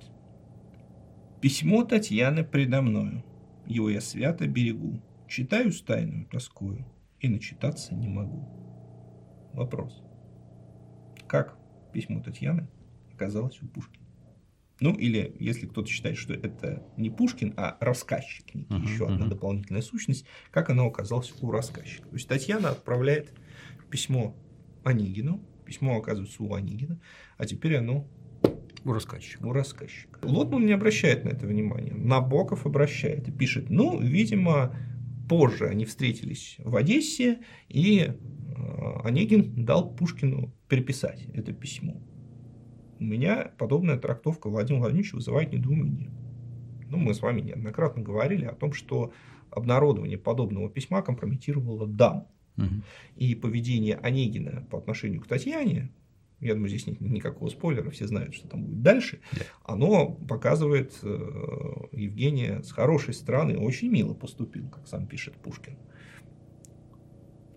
Письмо 1.41 1.85
Татьяны 1.85 2.45
предо 2.45 2.83
мною. 2.83 3.25
Его 3.67 3.89
я 3.89 4.03
свято 4.03 4.47
берегу. 4.47 5.01
Читаю 5.35 5.73
с 5.73 5.81
тайную 5.81 6.27
тоскою 6.27 6.85
и 7.19 7.27
начитаться 7.27 7.95
не 7.95 8.07
могу. 8.07 8.47
Вопрос. 9.55 10.03
Как 11.27 11.57
письмо 11.91 12.21
Татьяны 12.21 12.69
оказалось 13.15 13.63
у 13.63 13.67
Пушкина? 13.67 14.05
Ну, 14.81 14.93
или 14.93 15.35
если 15.41 15.67
кто-то 15.67 15.89
считает, 15.89 16.19
что 16.19 16.35
это 16.35 16.87
не 16.99 17.09
Пушкин, 17.09 17.55
а 17.57 17.79
рассказчик, 17.81 18.45
uh-huh, 18.55 18.83
еще 18.83 19.05
uh-huh. 19.05 19.15
одна 19.15 19.27
дополнительная 19.27 19.81
сущность, 19.81 20.27
как 20.51 20.69
оно 20.69 20.87
оказалось 20.87 21.33
у 21.41 21.51
рассказчика. 21.51 22.07
То 22.07 22.15
есть 22.15 22.29
Татьяна 22.29 22.69
отправляет 22.69 23.33
письмо 23.89 24.37
Онегину, 24.85 25.43
письмо 25.65 25.97
оказывается 25.97 26.43
у 26.43 26.53
Онегина, 26.53 27.01
а 27.39 27.47
теперь 27.47 27.77
оно 27.77 28.07
у 28.85 28.93
рассказчика. 28.93 29.47
У 29.47 29.53
рассказчика. 29.55 30.19
Лотман 30.23 30.67
не 30.67 30.73
обращает 30.73 31.25
на 31.25 31.31
это 31.31 31.47
внимания. 31.47 31.95
Набоков 31.95 32.67
обращает 32.67 33.29
и 33.29 33.33
пишет, 33.33 33.71
ну, 33.71 33.99
видимо, 33.99 34.77
позже 35.33 35.67
они 35.67 35.87
встретились 35.87 36.57
в 36.59 36.77
Одессе, 36.77 37.39
и 37.71 38.13
Онегин 39.03 39.65
дал 39.65 39.95
Пушкину 39.95 40.53
переписать 40.69 41.25
это 41.33 41.55
письмо. 41.55 42.03
У 43.01 43.05
меня 43.05 43.51
подобная 43.57 43.97
трактовка 43.97 44.51
Владимира 44.51 44.83
Владимировича 44.83 45.17
вызывает 45.17 45.51
недоумение. 45.51 46.11
Ну, 46.91 46.99
мы 46.99 47.15
с 47.15 47.23
вами 47.23 47.41
неоднократно 47.41 48.03
говорили 48.03 48.45
о 48.45 48.53
том, 48.53 48.75
что 48.75 49.15
обнародование 49.51 50.19
подобного 50.19 50.69
письма 50.69 51.01
компрометировало 51.01 51.87
дам. 51.87 52.29
Угу. 52.59 52.83
И 53.17 53.35
поведение 53.35 53.97
Онегина 53.97 54.67
по 54.71 54.77
отношению 54.77 55.23
к 55.23 55.27
Татьяне, 55.27 55.91
я 56.43 56.55
думаю, 56.55 56.69
здесь 56.69 56.87
нет 56.87 57.01
никакого 57.01 57.49
спойлера, 57.49 57.91
все 57.91 58.07
знают, 58.07 58.35
что 58.35 58.49
там 58.49 58.65
будет 58.65 58.83
дальше, 58.83 59.21
да. 59.33 59.45
оно 59.65 60.13
показывает 60.13 60.93
э, 61.03 61.07
Евгения 61.93 62.63
с 62.63 62.73
хорошей 62.73 63.15
стороны, 63.15 63.57
очень 63.57 63.91
мило 63.91 64.13
поступил, 64.13 64.69
как 64.69 64.89
сам 64.89 65.07
пишет 65.07 65.35
Пушкин. 65.37 65.79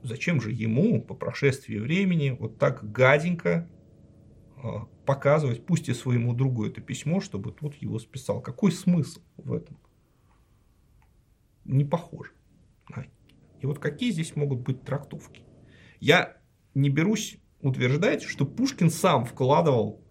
Зачем 0.04 0.40
же 0.40 0.52
ему 0.52 1.02
по 1.02 1.16
прошествии 1.16 1.80
времени 1.80 2.30
вот 2.40 2.60
так 2.60 2.92
гаденько 2.92 3.68
э, 4.58 4.68
показывать, 5.06 5.66
пусть 5.66 5.90
и 5.90 5.94
своему 5.94 6.36
другу 6.36 6.66
это 6.66 6.80
письмо, 6.80 7.22
чтобы 7.22 7.52
тот 7.52 7.74
его 7.76 7.98
списал? 7.98 8.40
Какой 8.40 8.72
смысл 8.72 9.22
в 9.38 9.52
этом? 9.52 9.80
Не 11.64 11.86
похоже. 11.86 12.32
И 13.62 13.66
вот 13.66 13.80
какие 13.80 14.12
здесь 14.12 14.36
могут 14.36 14.60
быть 14.60 14.84
трактовки? 14.84 15.42
Я 16.00 16.38
не 16.76 16.92
берусь 16.92 17.40
утверждать, 17.68 18.24
что 18.24 18.46
Пушкин 18.46 18.90
сам 18.90 19.26
вкладывал 19.26 20.02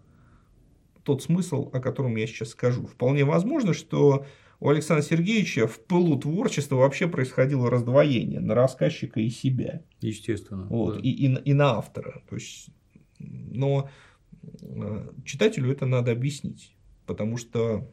тот 1.03 1.21
смысл, 1.23 1.69
о 1.71 1.79
котором 1.79 2.15
я 2.15 2.27
сейчас 2.27 2.49
скажу. 2.49 2.87
Вполне 2.87 3.23
возможно, 3.25 3.73
что 3.73 4.25
у 4.59 4.69
Александра 4.69 5.03
Сергеевича 5.03 5.67
в 5.67 5.79
пылу 5.79 6.17
творчества 6.19 6.77
вообще 6.77 7.07
происходило 7.07 7.69
раздвоение 7.69 8.39
на 8.39 8.55
рассказчика 8.55 9.19
и 9.19 9.29
себя. 9.29 9.83
Естественно. 10.01 10.65
Вот, 10.65 10.95
да. 10.95 11.01
и, 11.01 11.09
и, 11.09 11.35
и 11.41 11.53
на 11.53 11.77
автора. 11.77 12.23
То 12.29 12.35
есть, 12.35 12.69
но 13.19 13.89
э, 14.61 15.09
читателю 15.23 15.71
это 15.71 15.85
надо 15.85 16.11
объяснить, 16.11 16.75
потому 17.05 17.37
что 17.37 17.87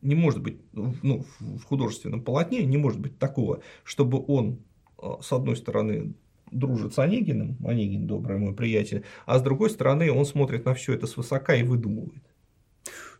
не 0.00 0.14
может 0.14 0.40
быть, 0.42 0.60
ну, 0.72 1.24
в 1.40 1.64
художественном 1.64 2.22
полотне 2.22 2.64
не 2.64 2.76
может 2.76 3.00
быть 3.00 3.18
такого, 3.18 3.62
чтобы 3.84 4.24
он, 4.26 4.60
э, 5.02 5.06
с 5.20 5.32
одной 5.32 5.56
стороны, 5.56 6.14
дружит 6.50 6.94
с 6.94 6.98
Онегиным, 6.98 7.56
Онегин 7.64 8.06
добрый 8.06 8.38
мой 8.38 8.54
приятель, 8.54 9.04
а 9.26 9.38
с 9.38 9.42
другой 9.42 9.70
стороны, 9.70 10.10
он 10.10 10.24
смотрит 10.24 10.64
на 10.64 10.74
все 10.74 10.94
это 10.94 11.06
свысока 11.06 11.54
и 11.54 11.62
выдумывает. 11.62 12.22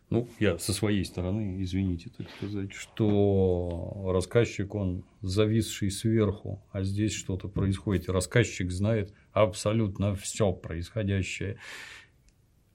Ну, 0.09 0.27
я 0.39 0.57
со 0.57 0.73
своей 0.73 1.05
стороны, 1.05 1.61
извините, 1.61 2.09
так 2.17 2.27
сказать, 2.31 2.73
что 2.73 4.09
рассказчик, 4.11 4.73
он 4.73 5.03
зависший 5.21 5.91
сверху, 5.91 6.63
а 6.71 6.81
здесь 6.81 7.13
что-то 7.13 7.47
происходит. 7.47 8.09
рассказчик 8.09 8.71
знает 8.71 9.13
абсолютно 9.33 10.15
все 10.15 10.51
происходящее 10.51 11.57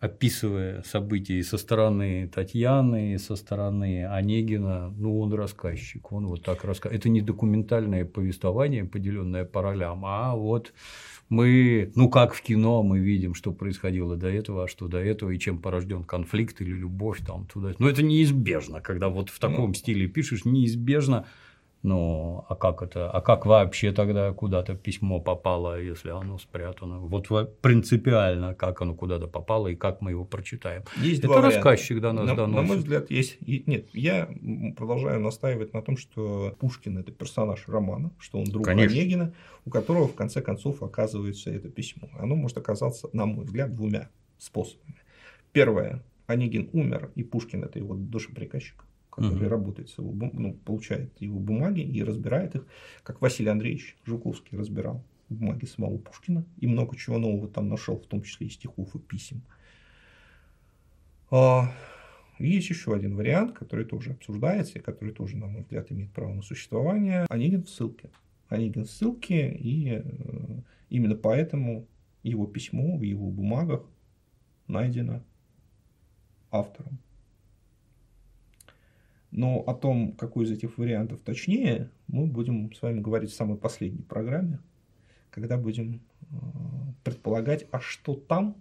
описывая 0.05 0.83
события 0.83 1.43
со 1.43 1.57
стороны 1.57 2.29
Татьяны, 2.29 3.19
со 3.19 3.37
стороны 3.37 4.07
Онегина, 4.07 4.93
ну, 4.99 5.19
он 5.19 5.33
рассказчик, 5.33 6.13
он 6.13 6.27
вот 6.27 6.43
так 6.43 6.63
рассказывает. 6.65 7.01
Это 7.01 7.09
не 7.09 7.23
документальное 7.23 8.05
повествование, 8.05 8.85
поделенное 8.85 9.47
по 9.47 9.63
ролям, 9.63 10.05
а 10.05 10.37
вот 10.37 10.75
мы, 11.31 11.91
ну, 11.95 12.11
как 12.11 12.35
в 12.35 12.43
кино, 12.43 12.83
мы 12.83 12.99
видим, 12.99 13.33
что 13.33 13.53
происходило 13.53 14.15
до 14.15 14.29
этого, 14.29 14.65
а 14.65 14.69
что 14.69 14.89
до 14.89 14.99
этого, 14.99 15.31
и 15.31 15.39
чем 15.39 15.59
порожден 15.59 16.05
конфликт 16.05 16.61
или 16.61 16.73
любовь 16.73 17.25
там 17.27 17.47
туда. 17.47 17.73
Но 17.79 17.89
это 17.89 18.03
неизбежно, 18.03 18.83
когда 18.83 19.09
вот 19.09 19.31
в 19.31 19.39
таком 19.39 19.69
ну, 19.69 19.75
стиле 19.75 20.07
пишешь, 20.07 20.45
неизбежно 20.45 21.25
ну, 21.85 22.47
а 22.49 22.55
как 22.55 22.81
это, 22.81 23.11
а 23.11 23.21
как 23.21 23.45
вообще 23.45 23.93
тогда 23.93 24.33
куда-то 24.33 24.75
письмо 24.75 25.21
попало, 25.21 25.79
если 25.79 26.09
оно 26.09 26.39
спрятано? 26.39 26.99
Вот 26.99 27.29
принципиально, 27.61 28.55
как 28.55 28.81
оно 28.81 28.95
куда-то 28.95 29.27
попало 29.27 29.69
и 29.69 29.77
как 29.77 30.01
мы 30.01 30.13
его 30.13 30.25
прочитаем. 30.25 30.85
Есть 30.97 31.19
это 31.19 31.29
два 31.29 31.43
рассказчик 31.43 32.01
до 32.01 32.13
нас 32.13 32.27
на, 32.27 32.35
доносит. 32.35 32.57
На 32.57 32.67
мой 32.67 32.79
взгляд, 32.79 33.11
есть. 33.11 33.37
Нет, 33.47 33.91
я 33.93 34.31
продолжаю 34.79 35.21
настаивать 35.21 35.75
на 35.75 35.83
том, 35.83 35.99
что 35.99 36.57
Пушкин 36.59 36.97
это 36.97 37.13
персонаж 37.13 37.69
романа, 37.69 38.13
что 38.19 38.39
он 38.39 38.45
друг 38.45 38.65
Конечно. 38.65 38.99
Онегина, 38.99 39.35
у 39.67 39.71
которого 39.71 40.09
в 40.09 40.15
конце 40.15 40.41
концов 40.41 40.83
оказывается 40.83 41.51
это 41.51 41.69
письмо. 41.69 42.09
Оно 42.19 42.35
может 42.35 42.57
оказаться, 42.57 43.11
на 43.13 43.27
мой 43.27 43.45
взгляд, 43.45 43.75
двумя 43.75 44.09
способами. 44.39 45.03
Первое. 45.53 46.03
Онегин 46.27 46.71
умер, 46.73 47.11
и 47.15 47.23
Пушкин 47.23 47.63
это 47.63 47.79
его 47.79 47.95
душеприказчик 47.95 48.87
который 49.15 49.47
угу. 49.47 49.49
работает 49.49 49.89
с 49.91 49.99
его, 49.99 50.13
ну, 50.33 50.55
получает 50.55 51.21
его 51.21 51.39
бумаги 51.39 51.81
и 51.81 52.03
разбирает 52.03 52.57
их, 52.57 52.67
как 53.03 53.21
Василий 53.21 53.51
Андреевич 53.51 53.97
Жуковский 54.05 54.59
разбирал 54.59 55.05
бумаги 55.29 55.67
самого 55.67 55.99
Пушкина 55.99 56.45
и 56.59 56.67
много 56.67 56.97
чего 56.97 57.19
нового 57.19 57.49
там 57.49 57.69
нашел, 57.69 57.99
в 57.99 58.07
том 58.07 58.23
числе 58.23 58.49
и 58.49 58.51
стихов 58.51 58.95
и 58.95 58.99
писем. 58.99 59.43
А, 61.31 61.73
есть 62.39 62.69
еще 62.71 62.95
один 62.95 63.15
вариант, 63.17 63.53
который 63.53 63.85
тоже 63.85 64.13
обсуждается 64.13 64.79
и 64.79 64.83
который 64.83 65.15
тоже, 65.15 65.37
на 65.37 65.47
мой 65.47 65.63
взгляд, 65.63 65.91
имеет 65.93 66.13
право 66.13 66.33
на 66.35 66.43
существование. 66.43 67.27
Онегин 67.29 67.63
в 67.63 67.71
ссылке. 67.71 68.11
Онегин 68.49 68.85
в 68.85 68.91
ссылке, 68.91 69.53
и 69.53 69.91
э, 69.91 70.03
именно 70.91 71.15
поэтому 71.15 71.87
его 72.23 72.47
письмо 72.47 72.97
в 72.97 73.03
его 73.03 73.31
бумагах 73.31 73.85
найдено 74.67 75.23
автором. 76.51 76.99
Но 79.35 79.65
о 79.67 79.75
том, 79.75 80.13
какой 80.13 80.45
из 80.45 80.53
этих 80.53 80.79
вариантов 80.79 81.21
точнее, 81.21 81.91
мы 82.07 82.27
будем 82.27 82.73
с 82.73 82.81
вами 82.81 83.01
говорить 83.01 83.33
в 83.33 83.35
самой 83.35 83.57
последней 83.59 84.05
программе, 84.05 84.61
когда 85.31 85.59
будем 85.59 86.01
э, 86.21 86.27
предполагать, 87.03 87.67
а 87.73 87.81
что 87.81 88.15
там 88.15 88.57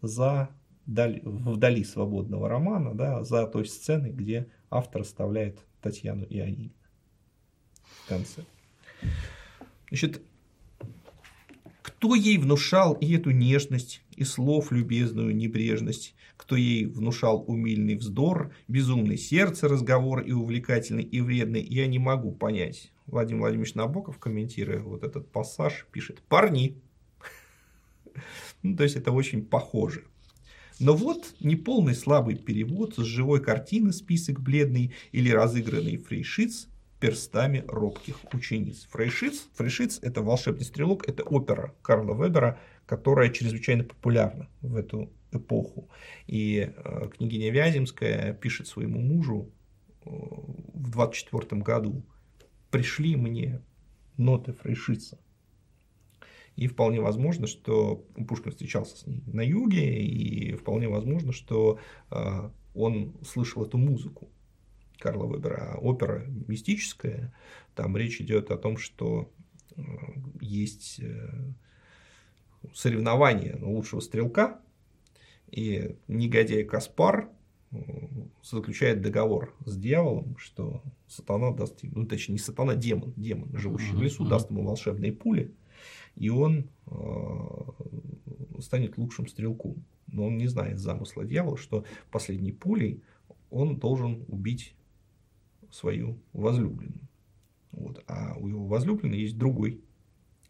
за 0.00 0.48
вдали 0.86 1.82
свободного 1.82 2.48
романа, 2.48 2.94
да, 2.94 3.24
за 3.24 3.48
той 3.48 3.66
сценой, 3.66 4.12
где 4.12 4.46
автор 4.70 5.02
оставляет 5.02 5.58
Татьяну 5.80 6.24
и 6.24 6.38
Онегина 6.38 6.70
в 7.82 8.08
конце. 8.08 8.44
Значит, 9.88 10.22
кто 12.02 12.16
ей 12.16 12.36
внушал 12.36 12.94
и 12.94 13.14
эту 13.14 13.30
нежность, 13.30 14.02
и 14.16 14.24
слов 14.24 14.72
любезную 14.72 15.36
небрежность, 15.36 16.16
кто 16.36 16.56
ей 16.56 16.86
внушал 16.86 17.44
умильный 17.46 17.94
вздор, 17.94 18.52
безумный 18.66 19.16
сердце 19.16 19.68
разговор 19.68 20.18
и 20.18 20.32
увлекательный, 20.32 21.04
и 21.04 21.20
вредный, 21.20 21.62
я 21.62 21.86
не 21.86 22.00
могу 22.00 22.32
понять. 22.32 22.90
Владимир 23.06 23.42
Владимирович 23.42 23.76
Набоков, 23.76 24.18
комментируя 24.18 24.80
вот 24.80 25.04
этот 25.04 25.30
пассаж, 25.30 25.86
пишет 25.92 26.20
«парни». 26.28 26.76
Ну, 28.64 28.76
то 28.76 28.82
есть, 28.82 28.96
это 28.96 29.12
очень 29.12 29.44
похоже. 29.44 30.02
Но 30.80 30.96
вот 30.96 31.36
неполный 31.38 31.94
слабый 31.94 32.34
перевод 32.34 32.94
с 32.96 33.02
живой 33.02 33.40
картины 33.40 33.92
список 33.92 34.40
бледный 34.40 34.92
или 35.12 35.30
разыгранный 35.30 35.98
фрейшиц 35.98 36.66
перстами 37.02 37.64
робких 37.66 38.32
учениц. 38.32 38.86
Фрейшиц, 38.92 39.48
фрейшиц– 39.54 39.98
это 40.02 40.22
волшебный 40.22 40.64
стрелок, 40.64 41.08
это 41.08 41.24
опера 41.24 41.74
Карла 41.82 42.14
Вебера, 42.14 42.60
которая 42.86 43.30
чрезвычайно 43.30 43.82
популярна 43.82 44.48
в 44.60 44.76
эту 44.76 45.10
эпоху. 45.32 45.90
И 46.28 46.72
э, 46.72 47.08
княгиня 47.08 47.50
Вяземская 47.50 48.34
пишет 48.34 48.68
своему 48.68 49.00
мужу 49.00 49.50
э, 50.04 50.10
в 50.10 50.90
24 50.90 51.60
году 51.60 52.06
«Пришли 52.70 53.16
мне 53.16 53.60
ноты 54.16 54.52
Фрейшица». 54.52 55.18
И 56.54 56.68
вполне 56.68 57.00
возможно, 57.00 57.48
что 57.48 58.06
Пушкин 58.28 58.52
встречался 58.52 58.96
с 58.96 59.06
ней 59.08 59.24
на 59.26 59.40
юге, 59.40 60.04
и 60.04 60.54
вполне 60.54 60.86
возможно, 60.88 61.32
что 61.32 61.80
э, 62.12 62.50
он 62.74 63.16
слышал 63.24 63.64
эту 63.64 63.76
музыку 63.76 64.30
Карла 65.02 65.26
Вебера. 65.26 65.72
А 65.74 65.78
опера 65.78 66.24
мистическая, 66.46 67.34
там 67.74 67.96
речь 67.96 68.20
идет 68.20 68.50
о 68.50 68.56
том, 68.56 68.76
что 68.76 69.32
есть 70.40 71.00
соревнование 72.74 73.58
лучшего 73.60 74.00
стрелка, 74.00 74.60
и 75.50 75.96
негодяй 76.08 76.64
Каспар 76.64 77.28
э, 77.72 77.76
заключает 78.42 79.02
договор 79.02 79.54
с 79.66 79.76
дьяволом, 79.76 80.36
что 80.38 80.82
сатана 81.06 81.50
даст 81.50 81.82
ему, 81.82 82.00
ну 82.00 82.06
точнее 82.06 82.34
не 82.34 82.38
сатана, 82.38 82.74
демон, 82.74 83.12
демон, 83.16 83.50
живущий 83.58 83.92
в 83.92 84.00
лесу, 84.00 84.24
даст 84.24 84.50
ему 84.50 84.64
волшебные 84.64 85.12
пули, 85.12 85.52
и 86.16 86.30
он 86.30 86.70
э, 86.86 86.92
станет 88.60 88.96
лучшим 88.96 89.28
стрелком. 89.28 89.84
Но 90.06 90.26
он 90.26 90.36
не 90.36 90.46
знает 90.46 90.78
замысла 90.78 91.24
дьявола, 91.24 91.56
что 91.56 91.84
последней 92.10 92.52
пулей 92.52 93.02
он 93.50 93.76
должен 93.76 94.24
убить 94.28 94.74
свою 95.72 96.22
возлюбленную. 96.32 97.08
Вот. 97.72 98.04
А 98.06 98.34
у 98.36 98.48
его 98.48 98.66
возлюбленной 98.66 99.18
есть 99.18 99.38
другой. 99.38 99.82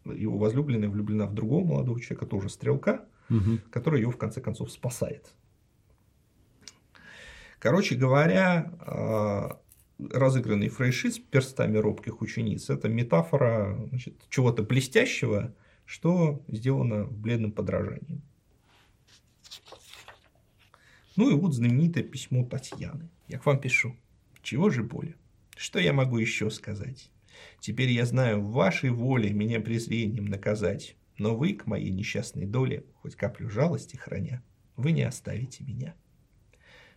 Его 0.05 0.37
возлюбленная 0.37 0.89
влюблена 0.89 1.25
в 1.25 1.33
другого 1.33 1.65
молодого 1.65 1.99
человека, 1.99 2.25
тоже 2.25 2.49
стрелка, 2.49 3.05
угу. 3.29 3.59
который 3.71 4.01
ее 4.01 4.11
в 4.11 4.17
конце 4.17 4.41
концов 4.41 4.71
спасает. 4.71 5.33
Короче 7.59 7.95
говоря, 7.95 8.73
а, 8.81 9.61
разыгранный 9.97 10.67
фрейшиц 10.67 11.19
перстами 11.19 11.77
робких 11.77 12.21
учениц– 12.21 12.69
это 12.69 12.89
метафора 12.89 13.87
значит, 13.89 14.15
чего-то 14.29 14.63
блестящего, 14.63 15.55
что 15.85 16.43
сделано 16.49 17.05
в 17.05 17.17
бледном 17.17 17.53
подражании. 17.53 18.21
Ну 21.15 21.29
и 21.29 21.35
вот 21.35 21.53
знаменитое 21.53 22.03
письмо 22.03 22.43
Татьяны. 22.43 23.09
Я 23.27 23.39
к 23.39 23.45
вам 23.45 23.59
пишу. 23.59 23.95
Чего 24.43 24.69
же 24.69 24.83
более? 24.83 25.15
Что 25.55 25.79
я 25.79 25.93
могу 25.93 26.17
еще 26.17 26.51
сказать? 26.51 27.09
Теперь 27.61 27.89
я 27.89 28.05
знаю, 28.05 28.41
в 28.41 28.51
вашей 28.51 28.89
воле 28.89 29.31
меня 29.31 29.61
презрением 29.61 30.25
наказать, 30.25 30.97
но 31.17 31.35
вы, 31.35 31.53
к 31.53 31.65
моей 31.65 31.91
несчастной 31.91 32.45
доле, 32.45 32.83
хоть 32.95 33.15
каплю 33.15 33.49
жалости 33.49 33.95
храня, 33.95 34.43
вы 34.75 34.91
не 34.91 35.03
оставите 35.03 35.63
меня. 35.63 35.95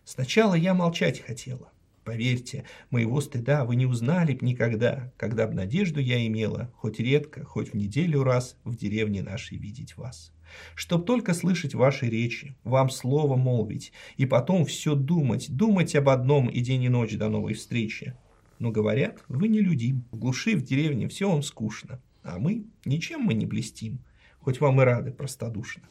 Сначала 0.03 0.55
я 0.55 0.73
молчать 0.73 1.21
хотела. 1.21 1.71
Поверьте, 2.03 2.65
моего 2.89 3.21
стыда 3.21 3.63
вы 3.63 3.77
не 3.77 3.85
узнали 3.85 4.33
б 4.33 4.45
никогда, 4.45 5.13
когда 5.17 5.47
б 5.47 5.53
надежду 5.53 6.01
я 6.01 6.25
имела, 6.27 6.71
хоть 6.75 6.99
редко, 6.99 7.45
хоть 7.45 7.71
в 7.71 7.75
неделю 7.75 8.23
раз, 8.23 8.57
в 8.65 8.75
деревне 8.75 9.21
нашей 9.21 9.57
видеть 9.57 9.95
вас. 9.95 10.33
Чтоб 10.75 11.05
только 11.05 11.33
слышать 11.33 11.75
ваши 11.75 12.07
речи, 12.07 12.55
вам 12.63 12.89
слово 12.89 13.35
молвить, 13.35 13.91
и 14.17 14.25
потом 14.25 14.65
все 14.65 14.95
думать, 14.95 15.49
думать 15.49 15.95
об 15.95 16.09
одном 16.09 16.47
и 16.47 16.59
день 16.61 16.83
и 16.83 16.89
ночь 16.89 17.15
до 17.15 17.29
новой 17.29 17.53
встречи. 17.53 18.15
Но 18.59 18.71
говорят, 18.71 19.23
вы 19.27 19.47
не 19.47 19.59
людим, 19.59 20.05
в 20.11 20.17
глуши 20.17 20.55
в 20.55 20.63
деревне 20.63 21.07
все 21.07 21.29
вам 21.29 21.43
скучно, 21.43 22.01
а 22.23 22.39
мы, 22.39 22.65
ничем 22.85 23.21
мы 23.21 23.33
не 23.33 23.45
блестим, 23.45 23.99
хоть 24.39 24.59
вам 24.59 24.81
и 24.81 24.83
рады 24.83 25.11
простодушно. 25.11 25.83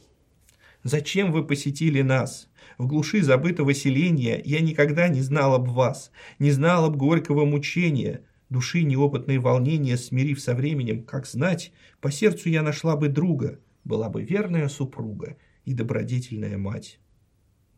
Зачем 0.82 1.32
вы 1.32 1.44
посетили 1.44 2.02
нас? 2.02 2.48
В 2.78 2.86
глуши 2.86 3.22
забытого 3.22 3.74
селения 3.74 4.40
я 4.44 4.60
никогда 4.60 5.08
не 5.08 5.20
знал 5.20 5.54
об 5.54 5.68
вас, 5.68 6.12
не 6.38 6.50
знал 6.52 6.84
об 6.84 6.96
горького 6.96 7.44
мучения, 7.44 8.22
души 8.50 8.82
неопытные 8.82 9.40
волнения, 9.40 9.96
смирив 9.96 10.40
со 10.40 10.54
временем, 10.54 11.02
как 11.02 11.26
знать, 11.26 11.72
по 12.00 12.10
сердцу 12.12 12.50
я 12.50 12.62
нашла 12.62 12.96
бы 12.96 13.08
друга, 13.08 13.58
была 13.86 14.08
бы 14.10 14.22
верная 14.22 14.68
супруга 14.68 15.36
и 15.64 15.72
добродетельная 15.72 16.58
мать. 16.58 16.98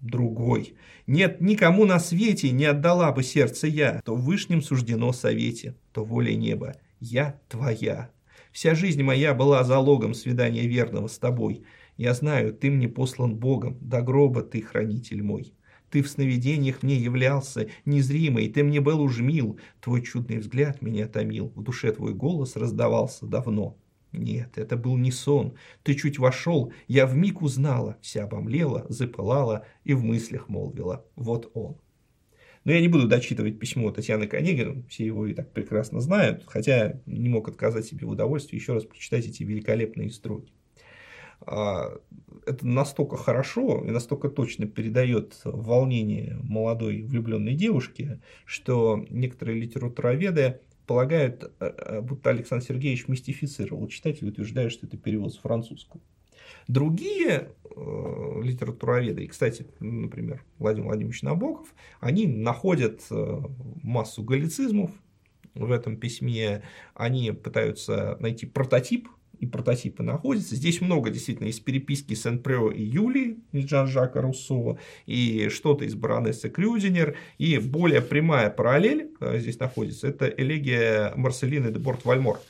Другой. 0.01 0.75
Нет, 1.07 1.41
никому 1.41 1.85
на 1.85 1.99
свете 1.99 2.51
не 2.51 2.65
отдала 2.65 3.13
бы 3.13 3.23
сердце 3.23 3.67
я, 3.67 4.01
то 4.05 4.15
в 4.15 4.25
вышнем 4.25 4.63
суждено 4.63 5.13
совете, 5.13 5.75
то 5.93 6.05
воля 6.05 6.35
неба. 6.35 6.77
Я 7.01 7.41
твоя. 7.49 8.11
Вся 8.53 8.75
жизнь 8.75 9.03
моя 9.03 9.35
была 9.35 9.65
залогом 9.65 10.15
свидания 10.15 10.67
верного 10.67 11.09
с 11.09 11.19
тобой. 11.19 11.65
Я 11.97 12.15
знаю, 12.15 12.55
ты 12.55 12.71
мне 12.71 12.89
послан 12.89 13.37
Богом, 13.37 13.77
до 13.81 14.01
гроба 14.01 14.43
ты 14.43 14.63
хранитель 14.63 15.23
мой. 15.23 15.53
Ты 15.91 16.03
в 16.03 16.09
сновидениях 16.09 16.83
мне 16.83 16.97
являлся, 16.97 17.69
незримый, 17.85 18.49
ты 18.49 18.63
мне 18.63 18.81
был 18.81 19.01
уж 19.01 19.21
мил, 19.21 19.59
твой 19.81 20.03
чудный 20.03 20.39
взгляд 20.39 20.81
меня 20.83 21.09
томил, 21.09 21.53
в 21.55 21.63
душе 21.63 21.93
твой 21.93 22.15
голос 22.15 22.57
раздавался 22.57 23.27
давно. 23.27 23.77
Нет, 24.13 24.57
это 24.57 24.77
был 24.77 24.97
не 24.97 25.11
сон. 25.11 25.55
Ты 25.83 25.95
чуть 25.95 26.19
вошел, 26.19 26.73
я 26.87 27.07
вмиг 27.07 27.43
узнала, 27.43 27.99
вся 28.01 28.25
обомлела, 28.25 28.87
запылала 28.89 29.67
и 29.85 29.93
в 29.95 30.03
мыслях 30.03 30.49
молвила. 30.49 31.05
Вот 31.15 31.51
он. 31.55 31.77
Но 32.65 32.73
я 32.73 32.81
не 32.81 32.89
буду 32.89 33.07
дочитывать 33.07 33.59
письмо 33.59 33.91
Татьяны 33.91 34.27
Конегин, 34.27 34.85
все 34.89 35.07
его 35.07 35.27
и 35.27 35.35
так 35.35 35.53
прекрасно 35.53 36.01
знают, 36.01 36.45
хотя 36.47 37.01
не 37.07 37.29
мог 37.29 37.49
отказать 37.49 37.87
себе 37.87 38.07
в 38.07 38.11
удовольствии 38.11 38.57
еще 38.57 38.75
раз 38.75 38.85
прочитать 38.85 39.27
эти 39.27 39.43
великолепные 39.43 40.11
строки. 40.11 40.53
А, 41.41 41.93
это 42.47 42.67
настолько 42.67 43.17
хорошо 43.17 43.85
и 43.87 43.91
настолько 43.91 44.29
точно 44.29 44.67
передает 44.67 45.41
волнение 45.45 46.39
молодой 46.43 47.03
влюбленной 47.03 47.55
девушки, 47.55 48.21
что 48.45 49.05
некоторые 49.09 49.61
литературоведы 49.61 50.61
полагают, 50.89 51.53
э, 51.61 51.73
э, 51.77 52.01
будто 52.01 52.31
Александр 52.31 52.65
Сергеевич 52.65 53.07
мистифицировал 53.07 53.87
читателей, 53.87 54.31
утверждая, 54.31 54.71
что 54.71 54.87
это 54.87 54.97
перевод 54.97 55.33
с 55.33 55.37
французского. 55.37 56.01
Другие 56.67 57.51
э, 57.77 58.41
литературоведы, 58.43 59.25
и, 59.25 59.29
кстати, 59.29 59.67
например, 59.79 60.43
Владимир 60.59 60.87
Владимирович 60.87 61.23
Набоков, 61.23 61.69
они 62.01 62.27
находят 62.27 63.03
э, 63.11 63.41
массу 63.83 64.25
галлицизмов 64.25 64.91
в 65.55 65.71
этом 65.71 65.99
письме, 65.99 66.63
они 66.95 67.33
пытаются 67.33 68.17
найти 68.21 68.47
прототип 68.47 69.09
и 69.41 69.47
прототипы 69.47 70.03
находятся. 70.03 70.57
Здесь 70.57 70.81
много 70.81 71.11
действительно 71.11 71.49
из 71.49 71.61
переписки 71.61 72.15
Сен-Прео 72.15 72.71
и 72.71 72.83
Юли 72.83 73.39
из 73.53 73.69
Жан-Жака 73.69 74.21
Руссо, 74.21 74.79
и 75.07 75.49
что-то 75.49 75.85
из 75.85 75.95
баронессы 75.95 76.49
Крюдинер, 76.49 77.17
и 77.39 77.59
более 77.59 78.03
прямая 78.03 78.51
параллель 78.51 79.11
э, 79.21 79.39
здесь 79.39 79.59
находится, 79.59 80.09
это 80.09 80.27
элегия 80.27 81.13
Марселины 81.17 81.71
де 81.71 81.79
Борт-Вальмор. 81.79 82.41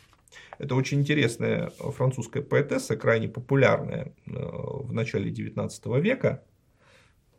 Это 0.59 0.75
очень 0.75 1.01
интересная 1.01 1.71
французская 1.79 2.43
поэтесса, 2.43 2.97
крайне 2.97 3.29
популярная 3.29 4.13
э, 4.27 4.31
в 4.33 4.93
начале 4.93 5.31
XIX 5.31 6.01
века, 6.01 6.43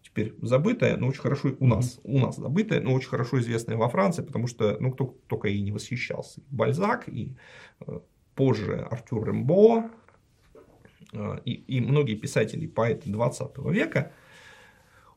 теперь 0.02 0.36
забытая, 0.42 0.98
но 0.98 1.08
очень 1.08 1.22
хорошо 1.22 1.52
у 1.60 1.68
нас, 1.68 2.00
у 2.04 2.20
нас 2.20 2.38
забытая, 2.38 2.82
но 2.82 2.94
очень 2.94 3.10
хорошо 3.10 3.40
известная 3.40 3.78
во 3.78 3.90
Франции, 3.90 4.24
потому 4.24 4.48
что 4.48 4.78
ну, 4.80 4.92
кто 4.92 5.18
только 5.28 5.48
ей 5.48 5.62
не 5.62 5.72
восхищался. 5.72 6.42
Бальзак 6.50 7.08
и 7.08 7.36
э, 7.82 8.00
позже 8.40 8.88
Артюр 8.90 9.28
Рембо 9.28 9.92
э, 11.12 11.40
и, 11.44 11.52
и 11.52 11.82
многие 11.82 12.16
писатели 12.16 12.64
и 12.64 12.68
поэты 12.68 13.10
20 13.10 13.58
века, 13.70 14.14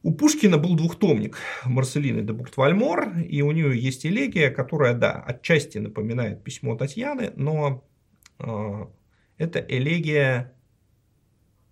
у 0.02 0.12
Пушкина 0.12 0.58
был 0.58 0.74
двухтомник 0.74 1.38
Марселины 1.64 2.22
де 2.22 2.32
Буктвальмор, 2.32 3.16
и 3.18 3.40
у 3.42 3.52
нее 3.52 3.78
есть 3.78 4.04
элегия, 4.04 4.50
которая, 4.50 4.94
да, 4.94 5.12
отчасти 5.12 5.78
напоминает 5.78 6.42
письмо 6.42 6.74
Татьяны, 6.74 7.32
но 7.36 7.84
э, 8.40 8.86
это 9.38 9.60
элегия, 9.60 10.52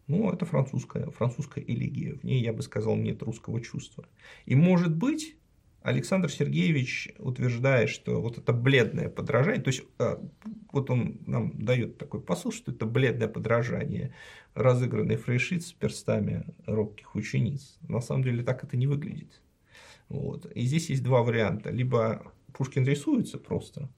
ну, 0.07 0.31
это 0.31 0.47
французская, 0.47 1.11
французская 1.11 1.65
элегия, 1.65 2.15
в 2.15 2.23
ней, 2.23 2.41
я 2.45 2.53
бы 2.53 2.63
сказал, 2.63 2.95
нет 2.95 3.25
русского 3.25 3.61
чувства. 3.61 4.05
И, 4.47 4.55
может 4.55 4.95
быть, 4.95 5.35
Александр 5.83 6.31
Сергеевич 6.31 7.09
утверждает, 7.19 7.89
что 7.89 8.21
вот 8.21 8.37
это 8.37 8.53
бледное 8.53 9.09
подражание, 9.09 9.63
то 9.63 9.69
есть 9.69 9.83
э, 9.99 10.17
вот 10.73 10.91
он 10.91 11.21
нам 11.27 11.65
дает 11.65 11.97
такой 11.97 12.21
посыл, 12.21 12.53
что 12.53 12.71
это 12.71 12.85
бледное 12.85 13.29
подражание, 13.29 14.15
разыгранный 14.55 15.17
фрейшит 15.17 15.63
с 15.65 15.73
перстами 15.73 16.45
робких 16.67 17.15
учениц. 17.15 17.79
На 17.89 18.01
самом 18.01 18.25
деле 18.25 18.43
так 18.43 18.63
это 18.63 18.77
не 18.77 18.87
выглядит. 18.87 19.41
Вот. 20.11 20.47
И 20.55 20.63
здесь 20.67 20.91
есть 20.91 21.03
два 21.03 21.23
варианта. 21.23 21.71
Либо 21.71 22.31
Пушкин 22.53 22.85
рисуется 22.85 23.39
просто, 23.39 23.89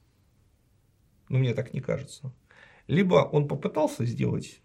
но 1.29 1.39
мне 1.39 1.53
так 1.53 1.75
не 1.75 1.81
кажется. 1.81 2.33
Либо 2.87 3.17
он 3.17 3.49
попытался 3.49 4.05
сделать 4.05 4.61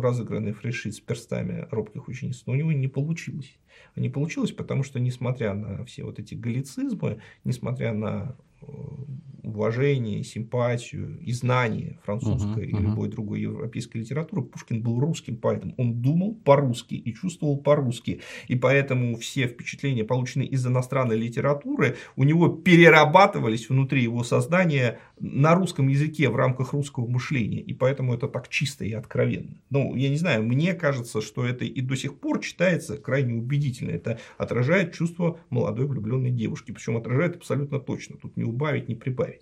разыгранный 0.00 0.52
фрешит 0.52 0.94
с 0.94 1.00
перстами 1.00 1.66
робких 1.70 2.08
учениц, 2.08 2.42
но 2.46 2.52
у 2.52 2.56
него 2.56 2.72
не 2.72 2.88
получилось. 2.88 3.58
Не 3.94 4.08
получилось, 4.08 4.52
потому 4.52 4.82
что, 4.82 5.00
несмотря 5.00 5.54
на 5.54 5.84
все 5.84 6.04
вот 6.04 6.18
эти 6.18 6.34
галлицизмы, 6.34 7.20
несмотря 7.44 7.92
на 7.92 8.36
э, 8.62 8.66
уважение, 9.46 10.24
симпатию 10.24 11.18
и 11.20 11.32
знание 11.32 12.00
французской 12.04 12.66
uh-huh, 12.66 12.78
и 12.78 12.82
любой 12.82 13.08
другой 13.08 13.40
европейской 13.40 13.98
литературы, 13.98 14.42
Пушкин 14.42 14.82
был 14.82 14.98
русским 14.98 15.36
поэтом. 15.36 15.72
Он 15.76 16.02
думал 16.02 16.34
по-русски 16.34 16.94
и 16.94 17.14
чувствовал 17.14 17.56
по-русски. 17.56 18.20
И 18.48 18.56
поэтому 18.56 19.16
все 19.16 19.46
впечатления, 19.46 20.04
полученные 20.04 20.48
из 20.48 20.66
иностранной 20.66 21.16
литературы, 21.16 21.96
у 22.16 22.24
него 22.24 22.48
перерабатывались 22.48 23.68
внутри 23.68 24.02
его 24.02 24.24
сознания 24.24 24.98
на 25.20 25.54
русском 25.54 25.86
языке 25.88 26.28
в 26.28 26.36
рамках 26.36 26.72
русского 26.72 27.06
мышления. 27.06 27.60
И 27.60 27.72
поэтому 27.72 28.14
это 28.14 28.26
так 28.26 28.48
чисто 28.48 28.84
и 28.84 28.92
откровенно. 28.92 29.60
Ну, 29.70 29.94
я 29.94 30.08
не 30.08 30.16
знаю, 30.16 30.42
мне 30.42 30.74
кажется, 30.74 31.20
что 31.20 31.44
это 31.44 31.64
и 31.64 31.80
до 31.80 31.96
сих 31.96 32.18
пор 32.18 32.40
читается 32.40 32.96
крайне 32.96 33.34
убедительно. 33.34 33.92
Это 33.92 34.18
отражает 34.38 34.92
чувство 34.92 35.38
молодой 35.50 35.86
влюбленной 35.86 36.30
девушки. 36.30 36.72
Причем 36.72 36.96
отражает 36.96 37.36
абсолютно 37.36 37.78
точно. 37.78 38.16
Тут 38.16 38.36
не 38.36 38.44
убавить, 38.44 38.88
не 38.88 38.96
прибавить. 38.96 39.35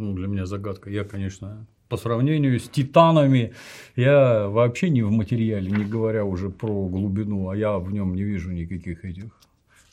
Ну, 0.00 0.14
для 0.14 0.28
меня 0.28 0.46
загадка. 0.46 0.88
Я, 0.88 1.04
конечно, 1.04 1.66
по 1.90 1.98
сравнению 1.98 2.58
с 2.58 2.70
титанами, 2.70 3.52
я 3.96 4.48
вообще 4.48 4.88
не 4.88 5.02
в 5.02 5.10
материале, 5.10 5.70
не 5.70 5.84
говоря 5.84 6.24
уже 6.24 6.48
про 6.48 6.88
глубину, 6.88 7.50
а 7.50 7.56
я 7.56 7.78
в 7.78 7.92
нем 7.92 8.14
не 8.14 8.22
вижу 8.22 8.50
никаких 8.50 9.04
этих 9.04 9.38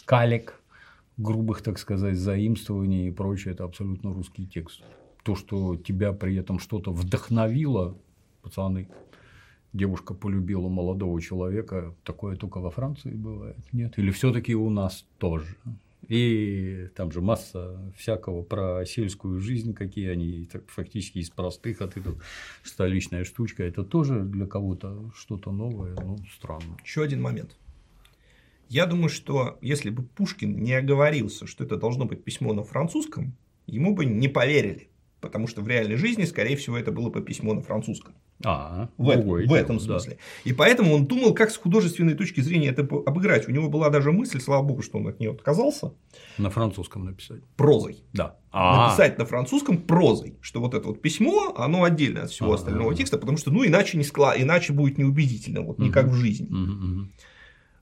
калек, 0.05 0.61
грубых, 1.17 1.61
так 1.61 1.77
сказать, 1.77 2.15
заимствований 2.15 3.09
и 3.09 3.11
прочее, 3.11 3.53
это 3.53 3.65
абсолютно 3.65 4.13
русский 4.13 4.47
текст. 4.47 4.81
То, 5.23 5.35
что 5.35 5.75
тебя 5.75 6.13
при 6.13 6.37
этом 6.37 6.59
что-то 6.59 6.93
вдохновило, 6.93 7.97
пацаны, 8.43 8.87
девушка 9.73 10.13
полюбила 10.13 10.69
молодого 10.69 11.21
человека, 11.21 11.93
такое 12.05 12.37
только 12.37 12.59
во 12.59 12.71
Франции 12.71 13.11
бывает, 13.11 13.57
нет? 13.73 13.99
Или 13.99 14.11
все-таки 14.11 14.55
у 14.55 14.69
нас 14.69 15.05
тоже? 15.17 15.57
И 16.07 16.87
там 16.95 17.11
же 17.11 17.21
масса 17.21 17.93
всякого 17.97 18.41
про 18.41 18.85
сельскую 18.85 19.39
жизнь, 19.39 19.73
какие 19.73 20.09
они 20.09 20.47
фактически 20.67 21.19
из 21.19 21.29
простых, 21.29 21.81
а 21.81 21.87
ты 21.87 22.01
тут 22.01 22.17
столичная 22.63 23.25
штучка. 23.25 23.63
Это 23.63 23.83
тоже 23.83 24.21
для 24.21 24.47
кого-то 24.47 25.11
что-то 25.15 25.51
новое, 25.51 25.95
ну, 25.95 26.17
странно. 26.33 26.77
Еще 26.83 27.03
один 27.03 27.21
момент. 27.21 27.57
Я 28.69 28.85
думаю, 28.85 29.09
что 29.09 29.57
если 29.61 29.89
бы 29.89 30.03
Пушкин 30.03 30.61
не 30.61 30.73
оговорился, 30.73 31.47
что 31.47 31.63
это 31.63 31.77
должно 31.77 32.05
быть 32.05 32.23
письмо 32.23 32.53
на 32.53 32.63
французском, 32.63 33.35
ему 33.65 33.93
бы 33.93 34.05
не 34.05 34.27
поверили. 34.27 34.89
Потому 35.19 35.47
что 35.47 35.61
в 35.61 35.67
реальной 35.67 35.95
жизни, 35.95 36.25
скорее 36.25 36.55
всего, 36.57 36.77
это 36.77 36.91
было 36.91 37.09
бы 37.09 37.21
письмо 37.21 37.53
на 37.53 37.61
французском. 37.61 38.13
А, 38.43 38.89
в, 38.97 39.09
этом, 39.09 39.27
в 39.27 39.53
этом 39.53 39.79
смысле. 39.79 40.13
Да. 40.13 40.49
И 40.49 40.53
поэтому 40.53 40.93
он 40.93 41.07
думал, 41.07 41.33
как 41.33 41.49
с 41.49 41.57
художественной 41.57 42.13
точки 42.13 42.41
зрения 42.41 42.69
это 42.69 42.81
обыграть. 42.81 43.47
У 43.47 43.51
него 43.51 43.67
была 43.67 43.89
даже 43.89 44.11
мысль, 44.11 44.39
слава 44.39 44.63
богу, 44.63 44.83
что 44.83 44.99
он 44.99 45.07
от 45.07 45.19
нее 45.19 45.31
отказался. 45.31 45.93
На 46.37 46.49
французском 46.49 47.05
написать. 47.05 47.41
Прозой. 47.55 48.03
Да. 48.13 48.37
А-а-а. 48.51 48.87
Написать 48.87 49.17
на 49.17 49.25
французском 49.25 49.77
прозой, 49.77 50.37
что 50.41 50.59
вот 50.59 50.75
это 50.75 50.87
вот 50.87 51.01
письмо, 51.01 51.53
оно 51.57 51.83
отдельно 51.83 52.23
от 52.23 52.29
всего 52.29 52.49
А-а-а. 52.49 52.55
остального 52.55 52.93
текста, 52.93 53.17
потому 53.17 53.37
что, 53.37 53.49
ну, 53.51 53.65
иначе 53.65 53.97
не 53.97 54.03
склад, 54.03 54.39
иначе 54.39 54.71
будет 54.71 54.97
неубедительно, 54.97 55.61
вот 55.61 55.79
не 55.79 55.89
как 55.89 56.05
в 56.05 56.13
жизни. 56.13 56.47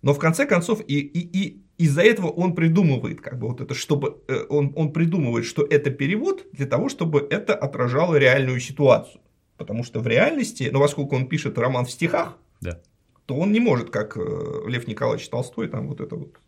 Но 0.02 0.14
в 0.14 0.20
конце 0.20 0.46
концов 0.46 0.82
и, 0.88 1.00
и, 1.00 1.20
и 1.20 1.66
из-за 1.78 2.04
этого 2.04 2.28
он 2.28 2.54
придумывает, 2.54 3.22
как 3.22 3.40
бы 3.40 3.48
вот 3.48 3.60
это, 3.60 3.74
чтобы 3.74 4.22
э, 4.28 4.46
он, 4.50 4.72
он 4.76 4.94
придумывает, 4.94 5.46
что 5.46 5.64
это 5.64 5.90
перевод 5.90 6.46
для 6.54 6.68
того, 6.68 6.90
чтобы 6.90 7.26
это 7.28 7.56
отражало 7.56 8.16
реальную 8.16 8.60
ситуацию. 8.60 9.20
Потому 9.58 9.84
что 9.84 10.00
в 10.00 10.08
реальности, 10.08 10.70
ну, 10.72 10.80
поскольку 10.80 11.16
он 11.16 11.28
пишет 11.28 11.58
роман 11.58 11.86
в 11.86 11.92
стихах, 11.92 12.38
да. 12.62 12.82
то 13.26 13.36
он 13.36 13.52
не 13.52 13.60
может, 13.60 13.90
как 13.90 14.18
э, 14.18 14.22
Лев 14.68 14.88
Николаевич 14.88 15.30
Толстой, 15.30 15.70
там 15.70 15.88
вот 15.88 16.02
это 16.02 16.16
вот 16.16 16.40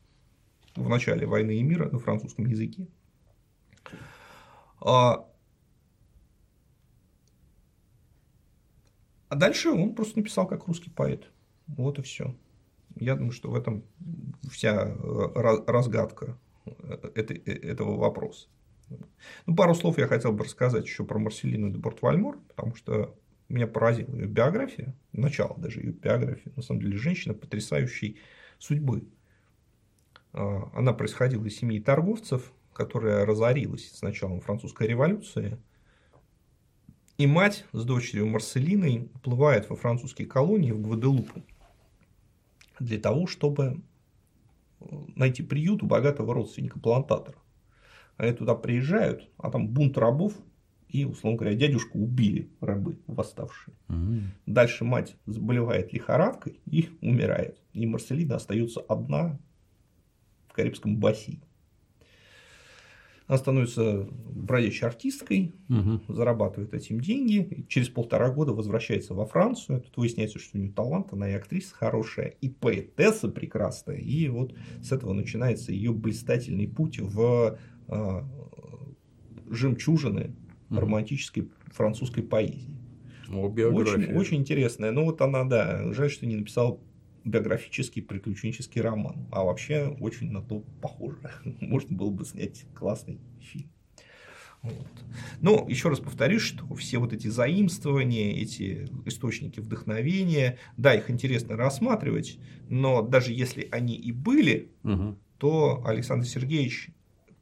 в 0.75 0.89
начале 0.89 1.25
«Войны 1.25 1.57
и 1.57 1.63
мира» 1.63 1.89
на 1.89 1.99
французском 1.99 2.45
языке. 2.45 2.87
А, 4.79 5.25
а 9.29 9.35
дальше 9.35 9.69
он 9.69 9.95
просто 9.95 10.19
написал 10.19 10.47
как 10.47 10.67
русский 10.67 10.89
поэт. 10.89 11.31
Вот 11.67 11.99
и 11.99 12.01
все. 12.01 12.35
Я 12.95 13.15
думаю, 13.15 13.31
что 13.31 13.49
в 13.49 13.55
этом 13.55 13.83
вся 14.49 14.87
э, 14.87 15.61
разгадка 15.67 16.37
э, 16.65 17.11
этого 17.15 17.97
вопроса. 17.97 18.47
Ну, 19.45 19.55
пару 19.55 19.75
слов 19.75 19.97
я 19.97 20.07
хотел 20.07 20.31
бы 20.31 20.43
рассказать 20.43 20.85
еще 20.85 21.03
про 21.03 21.19
Марселину 21.19 21.69
де 21.69 21.77
Бортвальмор, 21.77 22.39
потому 22.47 22.75
что 22.75 23.15
меня 23.49 23.67
поразила 23.67 24.13
ее 24.15 24.27
биография, 24.27 24.95
начало 25.13 25.57
даже 25.57 25.79
ее 25.79 25.91
биографии. 25.91 26.51
На 26.55 26.61
самом 26.61 26.81
деле, 26.81 26.97
женщина 26.97 27.33
потрясающей 27.33 28.19
судьбы. 28.59 29.07
А, 30.33 30.69
она 30.73 30.93
происходила 30.93 31.45
из 31.45 31.57
семьи 31.57 31.79
торговцев, 31.79 32.51
которая 32.73 33.25
разорилась 33.25 33.91
с 33.91 34.01
началом 34.01 34.41
французской 34.41 34.87
революции. 34.87 35.57
И 37.17 37.25
мать 37.25 37.65
с 37.71 37.83
дочерью 37.83 38.27
Марселиной 38.27 39.09
уплывает 39.15 39.69
во 39.69 39.75
французские 39.75 40.27
колонии 40.27 40.71
в 40.71 40.81
Гваделупу 40.81 41.41
для 42.79 42.99
того, 42.99 43.25
чтобы 43.25 43.81
найти 45.15 45.41
приют 45.41 45.81
у 45.81 45.87
богатого 45.87 46.33
родственника 46.33 46.79
плантатора. 46.79 47.37
Они 48.17 48.33
туда 48.33 48.55
приезжают, 48.55 49.29
а 49.37 49.51
там 49.51 49.69
бунт 49.69 49.97
рабов, 49.97 50.33
и, 50.89 51.05
условно 51.05 51.37
говоря, 51.37 51.55
дядюшку 51.55 51.99
убили 51.99 52.49
рабы 52.61 52.99
восставшие. 53.07 53.75
Mm-hmm. 53.89 54.21
Дальше 54.45 54.85
мать 54.85 55.15
заболевает 55.25 55.93
лихорадкой 55.93 56.59
и 56.65 56.89
умирает. 57.01 57.61
И 57.73 57.85
Марселина 57.85 58.35
остается 58.35 58.79
одна 58.81 59.37
в 60.47 60.53
Карибском 60.53 60.97
бассейне. 60.97 61.41
Она 63.27 63.37
становится 63.37 64.07
бродячей 64.29 64.87
артисткой, 64.87 65.53
угу. 65.67 66.01
зарабатывает 66.07 66.73
этим 66.73 67.01
деньги. 67.01 67.45
И 67.51 67.67
через 67.67 67.89
полтора 67.89 68.31
года 68.31 68.53
возвращается 68.53 69.13
во 69.13 69.25
Францию. 69.25 69.81
Тут 69.81 69.97
выясняется, 69.97 70.39
что 70.39 70.57
у 70.57 70.61
нее 70.61 70.71
талант, 70.71 71.11
она 71.11 71.29
и 71.29 71.33
актриса 71.33 71.75
хорошая, 71.75 72.35
и 72.39 72.47
поэтесса 72.47 73.27
прекрасная. 73.27 73.97
И 73.97 74.29
вот 74.29 74.55
с 74.81 74.93
этого 74.93 75.11
начинается 75.11 75.73
ее 75.73 75.91
блистательный 75.91 76.69
путь 76.69 76.99
в 76.99 77.59
э, 77.87 78.21
жемчужины 79.49 80.35
романтической 80.69 81.49
французской 81.67 82.21
поэзии. 82.21 82.75
О, 83.29 83.49
очень, 83.49 84.13
очень 84.15 84.37
интересная. 84.37 84.91
Ну 84.91 85.05
вот 85.05 85.21
она, 85.21 85.43
да, 85.43 85.91
жаль, 85.93 86.09
что 86.09 86.25
не 86.25 86.35
написала 86.35 86.79
биографический 87.27 88.01
приключенческий 88.01 88.81
роман. 88.81 89.27
А 89.31 89.43
вообще 89.43 89.95
очень 89.99 90.31
на 90.31 90.41
то 90.41 90.63
похоже. 90.81 91.19
Можно 91.59 91.97
было 91.97 92.09
бы 92.09 92.25
снять 92.25 92.65
классный 92.73 93.19
фильм. 93.41 93.69
Вот. 94.63 94.87
Но 95.39 95.65
еще 95.69 95.89
раз 95.89 95.99
повторюсь, 95.99 96.41
что 96.41 96.73
все 96.75 96.97
вот 96.97 97.13
эти 97.13 97.27
заимствования, 97.27 98.33
эти 98.33 98.89
источники 99.05 99.59
вдохновения, 99.59 100.57
да, 100.77 100.95
их 100.95 101.11
интересно 101.11 101.55
рассматривать, 101.55 102.39
но 102.67 103.01
даже 103.01 103.33
если 103.33 103.67
они 103.71 103.95
и 103.95 104.11
были, 104.11 104.71
угу. 104.83 105.17
то 105.37 105.83
Александр 105.85 106.25
Сергеевич 106.25 106.89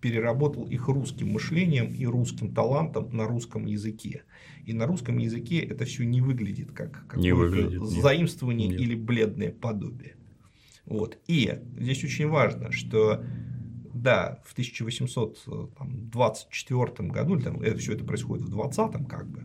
переработал 0.02 0.68
их 0.68 0.88
русским 0.88 1.30
мышлением 1.30 1.94
и 1.94 2.06
русским 2.06 2.54
талантом 2.54 3.10
на 3.16 3.26
русском 3.26 3.66
языке. 3.66 4.24
И 4.66 4.74
на 4.74 4.86
русском 4.86 5.18
языке 5.18 5.60
это 5.60 5.86
все 5.86 6.06
не 6.06 6.22
выглядит 6.22 6.72
как 6.72 7.08
какое-то 7.08 7.86
заимствование 7.86 8.68
нет. 8.68 8.80
или 8.80 8.94
бледное 8.96 9.52
подобие. 9.52 10.16
Вот. 10.86 11.18
И 11.28 11.60
здесь 11.78 12.04
очень 12.04 12.28
важно, 12.28 12.72
что 12.72 13.24
да, 13.94 14.42
в 14.46 14.54
1824 14.54 17.10
году, 17.10 17.40
там, 17.40 17.62
это 17.62 17.80
все 17.80 17.94
это 17.94 18.04
происходит 18.04 18.46
в 18.46 18.50
20 18.50 19.08
как 19.08 19.28
бы, 19.28 19.40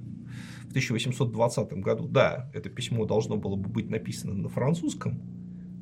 в 0.67 0.71
1820 0.71 1.73
году, 1.75 2.07
да, 2.07 2.51
это 2.53 2.69
письмо 2.69 3.07
должно 3.07 3.37
было 3.37 3.57
бы 3.57 3.71
быть 3.71 3.89
написано 3.89 4.35
на 4.35 4.49
французском, 4.49 5.40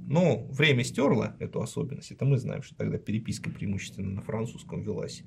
но 0.09 0.47
время 0.51 0.85
стерло 0.85 1.37
эту 1.39 1.61
особенность. 1.61 2.11
Это 2.11 2.25
мы 2.25 2.39
знаем, 2.39 2.63
что 2.63 2.75
тогда 2.75 2.97
переписка 2.99 3.51
преимущественно 3.51 4.11
на 4.11 4.23
французском 4.23 4.83
велась. 4.83 5.23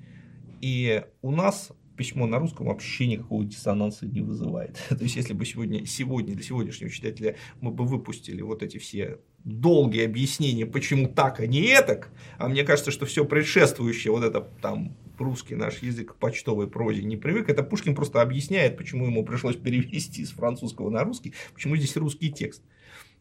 И 0.60 1.04
у 1.22 1.32
нас 1.32 1.72
письмо 1.96 2.26
на 2.26 2.40
русском 2.40 2.66
вообще 2.66 3.06
никакого 3.06 3.46
диссонанса 3.46 4.08
не 4.08 4.22
вызывает. 4.22 4.80
То 4.90 5.04
есть, 5.04 5.16
если 5.16 5.34
бы 5.34 5.46
сегодня, 5.46 5.86
сегодня 5.86 6.34
для 6.34 6.44
сегодняшнего 6.44 6.90
читателя 6.90 7.36
мы 7.60 7.72
бы 7.72 7.86
выпустили 7.86 8.42
вот 8.42 8.64
эти 8.64 8.80
все 8.80 9.20
долгие 9.44 10.06
объяснения, 10.06 10.66
почему 10.66 11.08
так, 11.08 11.40
а 11.40 11.46
не 11.46 11.62
этак, 11.62 12.10
а 12.40 12.48
мне 12.48 12.64
кажется, 12.64 12.90
что 12.90 13.06
все 13.06 13.24
предшествующее, 13.24 14.12
вот 14.12 14.24
это 14.24 14.42
там 14.62 14.98
русский 15.20 15.54
наш 15.54 15.84
язык 15.84 16.14
к 16.14 16.16
почтовой 16.16 16.68
прозе 16.68 17.04
не 17.04 17.18
привык, 17.18 17.50
это 17.50 17.62
Пушкин 17.62 17.94
просто 17.94 18.22
объясняет, 18.22 18.78
почему 18.78 19.06
ему 19.06 19.24
пришлось 19.24 19.56
перевести 19.56 20.26
с 20.26 20.32
французского 20.32 20.90
на 20.90 21.04
русский, 21.04 21.36
почему 21.54 21.76
здесь 21.76 21.96
русский 21.98 22.32
текст. 22.32 22.64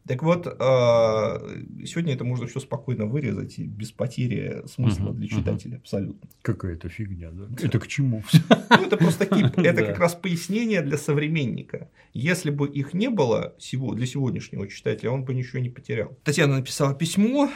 Так 0.07 0.23
вот, 0.23 0.47
а, 0.47 1.39
сегодня 1.85 2.13
это 2.13 2.23
можно 2.23 2.47
все 2.47 2.59
спокойно 2.59 3.05
вырезать 3.05 3.59
и 3.59 3.65
без 3.65 3.91
потери 3.91 4.63
смысла 4.65 5.09
угу, 5.09 5.17
для 5.17 5.27
читателя 5.27 5.73
угу. 5.75 5.81
абсолютно. 5.81 6.29
Какая-то 6.41 6.89
фигня, 6.89 7.29
да? 7.31 7.47
Это 7.61 7.79
к 7.79 7.87
чему? 7.87 8.23
Ну, 8.69 8.85
это 8.87 8.97
просто 8.97 9.25
кип. 9.25 9.57
Это 9.57 9.85
как 9.85 9.99
раз 9.99 10.15
пояснение 10.15 10.81
для 10.81 10.97
современника. 10.97 11.89
Если 12.13 12.49
бы 12.49 12.67
их 12.67 12.93
не 12.93 13.09
было 13.09 13.53
для 13.59 14.05
сегодняшнего 14.05 14.67
читателя, 14.67 15.11
он 15.11 15.25
бы 15.25 15.33
ничего 15.33 15.59
не 15.59 15.69
потерял. 15.69 16.17
Татьяна 16.23 16.55
написала 16.55 16.95
письмо. 16.95 17.51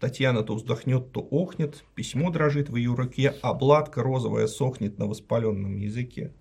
Татьяна 0.00 0.42
то 0.42 0.54
вздохнет, 0.54 1.12
то 1.12 1.20
охнет, 1.20 1.84
письмо 1.94 2.30
дрожит 2.30 2.70
в 2.70 2.76
ее 2.76 2.94
руке, 2.94 3.34
обладка 3.42 4.02
розовая 4.02 4.46
сохнет 4.46 4.98
на 4.98 5.06
воспаленном 5.06 5.76
языке. 5.76 6.32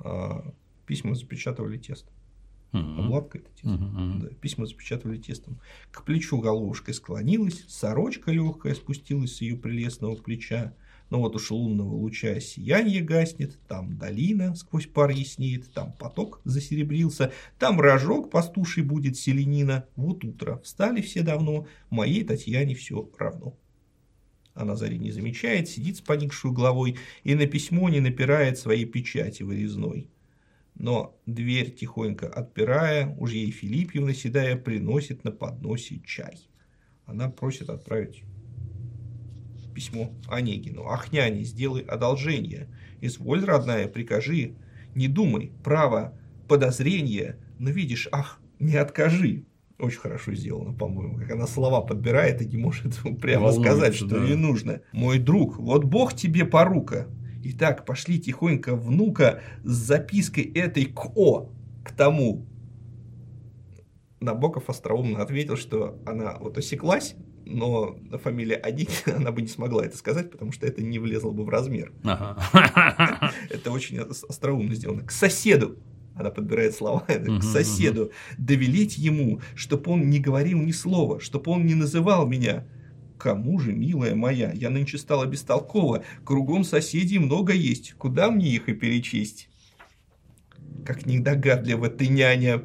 А, 0.00 0.52
письма 0.86 1.14
запечатывали 1.14 1.78
тесто. 1.78 2.10
Uh-huh. 2.76 3.04
Обладка 3.04 3.38
это 3.38 3.50
тесто. 3.50 3.68
Uh-huh. 3.68 4.20
Да, 4.20 4.28
письма 4.40 4.66
запечатывали 4.66 5.18
тестом. 5.18 5.60
К 5.90 6.04
плечу 6.04 6.38
головушкой 6.38 6.94
склонилась, 6.94 7.64
сорочка 7.68 8.30
легкая 8.30 8.74
спустилась 8.74 9.36
с 9.36 9.40
ее 9.40 9.56
прелестного 9.56 10.16
плеча. 10.16 10.74
Но 11.08 11.20
вот 11.20 11.36
уж 11.36 11.50
лунного 11.52 11.94
луча 11.94 12.40
сияние 12.40 13.00
гаснет, 13.00 13.58
там 13.68 13.96
долина 13.96 14.56
сквозь 14.56 14.86
пар 14.86 15.10
яснеет, 15.10 15.72
там 15.72 15.92
поток 15.92 16.40
засеребрился, 16.44 17.32
там 17.58 17.80
рожок 17.80 18.30
пастуший 18.30 18.82
будет 18.82 19.16
селенина. 19.16 19.86
Вот 19.94 20.24
утро, 20.24 20.60
встали 20.64 21.00
все 21.00 21.22
давно, 21.22 21.66
моей 21.90 22.24
Татьяне 22.24 22.74
все 22.74 23.08
равно. 23.18 23.56
Она 24.54 24.74
зари 24.74 24.98
не 24.98 25.12
замечает, 25.12 25.68
сидит 25.68 25.98
с 25.98 26.00
поникшую 26.00 26.52
головой 26.52 26.96
и 27.22 27.34
на 27.34 27.46
письмо 27.46 27.88
не 27.88 28.00
напирает 28.00 28.58
своей 28.58 28.86
печати 28.86 29.42
вырезной. 29.42 30.08
Но 30.78 31.18
дверь 31.26 31.74
тихонько 31.74 32.28
отпирая, 32.28 33.14
уж 33.18 33.32
ей 33.32 33.50
Филиппьевна 33.50 34.12
седая 34.12 34.56
приносит 34.56 35.24
на 35.24 35.32
подносе 35.32 36.00
чай. 36.04 36.48
Она 37.06 37.30
просит 37.30 37.70
отправить 37.70 38.24
письмо 39.76 40.10
Онегину. 40.28 40.86
Ах, 40.86 41.12
няне, 41.12 41.44
сделай 41.44 41.82
одолжение. 41.82 42.66
Изволь, 43.02 43.44
родная, 43.44 43.86
прикажи. 43.88 44.54
Не 44.94 45.06
думай, 45.06 45.52
право, 45.62 46.18
подозрение. 46.48 47.36
Но 47.58 47.70
видишь, 47.70 48.08
ах, 48.10 48.40
не 48.58 48.76
откажи. 48.76 49.44
Очень 49.78 49.98
хорошо 49.98 50.34
сделано, 50.34 50.72
по-моему, 50.72 51.18
как 51.18 51.30
она 51.30 51.46
слова 51.46 51.82
подбирает 51.82 52.40
и 52.40 52.46
не 52.46 52.56
может 52.56 52.98
прямо 53.20 53.48
Волнуется, 53.48 53.60
сказать, 53.60 53.94
что 53.94 54.18
да. 54.18 54.24
ей 54.24 54.34
нужно. 54.34 54.80
Мой 54.92 55.18
друг, 55.18 55.58
вот 55.58 55.84
Бог 55.84 56.14
тебе 56.14 56.46
порука. 56.46 57.06
Итак, 57.50 57.84
пошли 57.84 58.18
тихонько 58.18 58.74
внука 58.74 59.40
с 59.62 59.70
запиской 59.70 60.44
этой 60.44 60.86
к 60.86 61.16
О, 61.16 61.50
к 61.84 61.92
тому. 61.92 62.44
Набоков 64.18 64.68
остроумно 64.68 65.22
ответил, 65.22 65.56
что 65.56 66.00
она 66.06 66.38
вот 66.40 66.58
осеклась, 66.58 67.14
но 67.44 67.96
фамилия 68.22 68.56
Онегина, 68.56 69.16
она 69.16 69.30
бы 69.30 69.42
не 69.42 69.48
смогла 69.48 69.86
это 69.86 69.96
сказать, 69.96 70.30
потому 70.30 70.50
что 70.50 70.66
это 70.66 70.82
не 70.82 70.98
влезло 70.98 71.30
бы 71.30 71.44
в 71.44 71.48
размер. 71.48 71.92
Это 73.50 73.70
очень 73.70 73.98
остроумно 73.98 74.74
сделано. 74.74 75.02
К 75.02 75.12
соседу 75.12 75.78
она 76.16 76.30
подбирает 76.30 76.74
слова, 76.74 77.00
к 77.06 77.42
соседу, 77.42 78.10
довелить 78.38 78.98
ему, 78.98 79.40
чтобы 79.54 79.92
он 79.92 80.08
не 80.08 80.18
говорил 80.18 80.58
ни 80.58 80.72
слова, 80.72 81.20
чтобы 81.20 81.52
он 81.52 81.66
не 81.66 81.74
называл 81.74 82.26
меня. 82.26 82.66
Кому 83.18 83.58
же, 83.58 83.72
милая 83.72 84.14
моя, 84.14 84.52
я 84.52 84.70
нынче 84.70 84.98
стала 84.98 85.24
бестолкова, 85.26 86.04
кругом 86.24 86.64
соседей 86.64 87.18
много 87.18 87.52
есть, 87.52 87.94
куда 87.94 88.30
мне 88.30 88.50
их 88.50 88.68
и 88.68 88.74
перечесть? 88.74 89.48
Как 90.84 91.06
недогадлива 91.06 91.88
ты, 91.88 92.08
няня, 92.08 92.62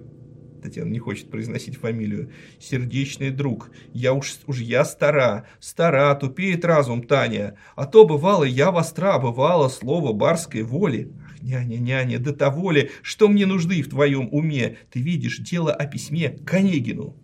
Татьяна 0.61 0.90
не 0.90 0.99
хочет 0.99 1.30
произносить 1.30 1.78
фамилию. 1.78 2.32
Сердечный 2.60 3.32
друг, 3.32 3.72
я 3.94 4.14
уж, 4.14 4.36
уж 4.45 4.60
я 4.60 4.86
стара, 4.86 5.48
стара, 5.60 6.14
тупеет 6.15 6.64
разум 6.64 7.03
Таня. 7.03 7.56
А 7.76 7.86
то 7.86 8.06
бывало 8.06 8.44
я 8.44 8.72
востра, 8.72 9.18
бывало 9.18 9.69
слово 9.69 10.14
барской 10.14 10.61
воли. 10.61 11.11
Ах, 11.26 11.41
няня, 11.41 11.78
няня, 11.78 12.19
до 12.19 12.34
того 12.34 12.72
ли, 12.72 12.91
что 13.02 13.28
мне 13.28 13.45
нужды 13.45 13.82
в 13.82 13.90
твоем 13.90 14.30
уме? 14.32 14.78
Ты 14.91 15.02
видишь 15.02 15.40
дело 15.40 15.73
о 15.73 15.86
письме 15.86 16.30
к 16.30 16.53
Онегину. 16.53 17.15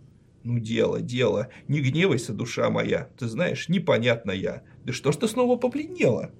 Ну, 0.44 0.58
дело, 0.58 1.00
дело, 1.00 1.48
не 1.66 1.80
гневайся, 1.80 2.32
душа 2.32 2.70
моя, 2.70 3.10
ты 3.18 3.26
знаешь, 3.26 3.68
непонятно 3.68 4.30
я. 4.30 4.62
Да 4.84 4.92
что 4.92 5.12
ж 5.12 5.16
ты 5.16 5.28
снова 5.28 5.56
побледнела? 5.56 6.30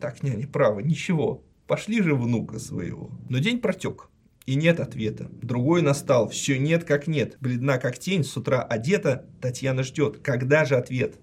Так, 0.00 0.22
няня, 0.22 0.46
право, 0.46 0.80
ничего, 0.80 1.44
пошли 1.66 2.02
же 2.02 2.14
внука 2.14 2.58
своего. 2.58 3.10
Но 3.28 3.38
день 3.38 3.60
протек. 3.60 4.10
И 4.48 4.54
нет 4.54 4.80
ответа. 4.80 5.28
Другой 5.42 5.82
настал. 5.82 6.30
Все 6.30 6.58
нет 6.58 6.84
как 6.84 7.06
нет. 7.06 7.36
Бледна 7.38 7.76
как 7.76 7.98
тень. 7.98 8.24
С 8.24 8.34
утра 8.34 8.62
одета. 8.62 9.28
Татьяна 9.42 9.82
ждет. 9.82 10.20
Когда 10.22 10.64
же 10.64 10.76
ответ? 10.76 11.16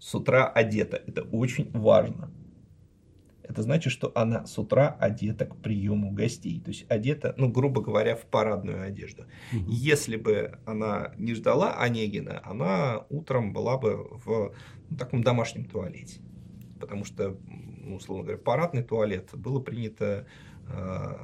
С 0.00 0.12
утра 0.12 0.48
одета. 0.48 1.00
Это 1.06 1.22
очень 1.22 1.70
важно. 1.70 2.32
Это 3.48 3.62
значит, 3.62 3.92
что 3.92 4.12
она 4.14 4.46
с 4.46 4.58
утра 4.58 4.96
одета 4.98 5.46
к 5.46 5.56
приему 5.56 6.10
гостей. 6.10 6.60
То 6.60 6.70
есть 6.70 6.86
одета, 6.88 7.34
ну, 7.36 7.48
грубо 7.48 7.80
говоря, 7.80 8.16
в 8.16 8.26
парадную 8.26 8.82
одежду. 8.82 9.24
Угу. 9.52 9.70
Если 9.70 10.16
бы 10.16 10.58
она 10.66 11.12
не 11.16 11.34
ждала 11.34 11.74
Онегина, 11.78 12.40
она 12.44 13.04
утром 13.08 13.52
была 13.52 13.78
бы 13.78 14.08
в 14.24 14.52
ну, 14.90 14.96
таком 14.96 15.22
домашнем 15.22 15.64
туалете. 15.64 16.20
Потому 16.80 17.04
что, 17.04 17.38
ну, 17.46 17.96
условно 17.96 18.24
говоря, 18.24 18.38
парадный 18.38 18.82
туалет 18.82 19.30
было 19.34 19.60
принято 19.60 20.26
э, 20.68 21.14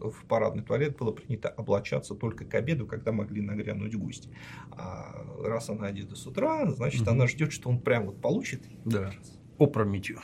в 0.00 0.24
парадный 0.26 0.62
туалет 0.62 0.96
было 0.96 1.10
принято 1.10 1.48
облачаться 1.48 2.14
только 2.14 2.44
к 2.44 2.54
обеду, 2.54 2.86
когда 2.86 3.12
могли 3.12 3.40
нагрянуть 3.40 3.96
гости. 3.96 4.30
А 4.70 5.26
раз 5.42 5.70
она 5.70 5.88
одета 5.88 6.14
с 6.14 6.26
утра, 6.26 6.70
значит, 6.70 7.02
угу. 7.02 7.10
она 7.10 7.26
ждет, 7.26 7.52
что 7.52 7.68
он 7.68 7.80
прям 7.80 8.06
вот 8.06 8.20
получит. 8.20 8.62
Да, 8.84 9.10
опрометью. 9.58 10.20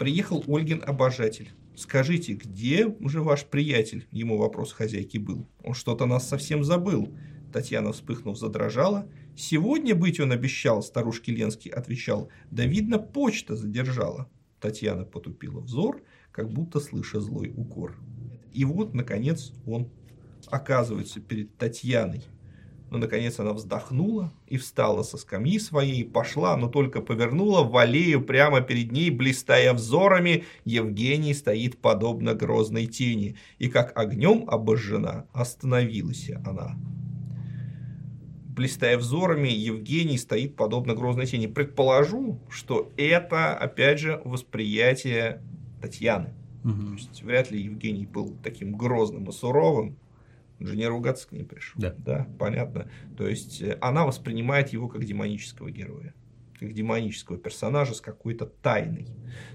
Приехал 0.00 0.42
Ольгин 0.46 0.82
обожатель. 0.82 1.50
Скажите, 1.76 2.32
где 2.32 2.88
же 3.06 3.20
ваш 3.20 3.44
приятель? 3.44 4.06
Ему 4.10 4.38
вопрос 4.38 4.72
хозяйки 4.72 5.18
был. 5.18 5.46
Он 5.62 5.74
что-то 5.74 6.06
нас 6.06 6.26
совсем 6.26 6.64
забыл. 6.64 7.14
Татьяна, 7.52 7.92
вспыхнув, 7.92 8.38
задрожала. 8.38 9.06
Сегодня 9.36 9.94
быть 9.94 10.18
он 10.18 10.32
обещал, 10.32 10.82
старушке 10.82 11.32
Ленский 11.32 11.70
отвечал. 11.70 12.30
Да 12.50 12.64
видно, 12.64 12.98
почта 12.98 13.56
задержала. 13.56 14.30
Татьяна 14.58 15.04
потупила 15.04 15.60
взор 15.60 16.02
как 16.32 16.50
будто 16.50 16.80
слыша 16.80 17.20
злой 17.20 17.52
укор. 17.54 17.94
И 18.54 18.64
вот, 18.64 18.94
наконец, 18.94 19.52
он 19.66 19.90
оказывается 20.46 21.20
перед 21.20 21.54
Татьяной. 21.58 22.22
Но, 22.90 22.98
наконец, 22.98 23.38
она 23.38 23.52
вздохнула 23.52 24.32
и 24.48 24.56
встала 24.56 25.04
со 25.04 25.16
скамьи 25.16 25.60
своей, 25.60 26.04
пошла, 26.04 26.56
но 26.56 26.68
только 26.68 27.00
повернула 27.00 27.62
в 27.62 27.76
аллею 27.76 28.20
прямо 28.20 28.60
перед 28.60 28.90
ней, 28.90 29.10
блистая 29.10 29.72
взорами, 29.72 30.44
Евгений 30.64 31.32
стоит 31.32 31.78
подобно 31.78 32.34
грозной 32.34 32.86
тени, 32.86 33.36
и 33.58 33.68
как 33.68 33.96
огнем 33.96 34.44
обожжена, 34.48 35.26
остановилась 35.32 36.30
она. 36.44 36.76
Блистая 38.56 38.98
взорами, 38.98 39.48
Евгений 39.48 40.18
стоит 40.18 40.56
подобно 40.56 40.94
грозной 40.94 41.26
тени. 41.26 41.46
Предположу, 41.46 42.40
что 42.50 42.90
это, 42.96 43.54
опять 43.54 44.00
же, 44.00 44.20
восприятие 44.24 45.40
Татьяны. 45.80 46.34
Угу. 46.64 46.72
То 46.72 46.92
есть, 46.94 47.22
вряд 47.22 47.50
ли 47.52 47.62
Евгений 47.62 48.06
был 48.06 48.36
таким 48.42 48.76
грозным 48.76 49.28
и 49.28 49.32
суровым. 49.32 49.96
Он 50.60 50.66
же 50.66 50.76
не 50.76 50.86
ругаться 50.86 51.26
к 51.26 51.32
ней 51.32 51.44
пришел. 51.44 51.80
Да. 51.80 51.94
да, 51.98 52.28
понятно. 52.38 52.90
То 53.16 53.26
есть, 53.26 53.62
э, 53.62 53.78
она 53.80 54.04
воспринимает 54.04 54.70
его 54.70 54.88
как 54.88 55.04
демонического 55.04 55.70
героя 55.70 56.14
как 56.60 56.74
демонического 56.74 57.38
персонажа 57.38 57.94
с 57.94 58.00
какой-то 58.00 58.44
тайной, 58.46 59.06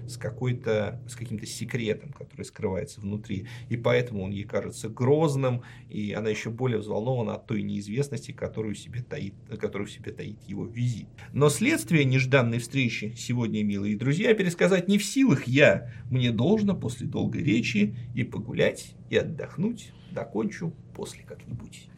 с, 0.06 0.16
какой-то, 0.16 1.00
с 1.08 1.14
каким-то 1.14 1.46
секретом, 1.46 2.12
который 2.12 2.42
скрывается 2.42 3.00
внутри. 3.00 3.46
И 3.68 3.76
поэтому 3.76 4.24
он 4.24 4.30
ей 4.30 4.42
кажется 4.42 4.88
грозным, 4.88 5.62
и 5.88 6.12
она 6.12 6.30
еще 6.30 6.50
более 6.50 6.78
взволнована 6.78 7.36
от 7.36 7.46
той 7.46 7.62
неизвестности, 7.62 8.32
которую 8.32 8.74
в 8.74 8.78
себе 8.78 9.02
таит, 9.02 9.34
которую 9.60 9.86
в 9.86 9.92
себе 9.92 10.10
таит 10.12 10.42
его 10.48 10.66
визит. 10.66 11.06
Но 11.32 11.48
следствие 11.48 12.04
нежданной 12.04 12.58
встречи 12.58 13.14
сегодня, 13.16 13.62
милые 13.62 13.96
друзья, 13.96 14.34
пересказать 14.34 14.88
не 14.88 14.98
в 14.98 15.04
силах 15.04 15.46
я. 15.46 15.92
Мне 16.10 16.32
должно 16.32 16.74
после 16.74 17.06
долгой 17.06 17.44
речи 17.44 17.96
и 18.14 18.24
погулять, 18.24 18.94
и 19.10 19.16
отдохнуть. 19.16 19.92
Докончу 20.10 20.72
после 20.94 21.22
как-нибудь. 21.22 21.88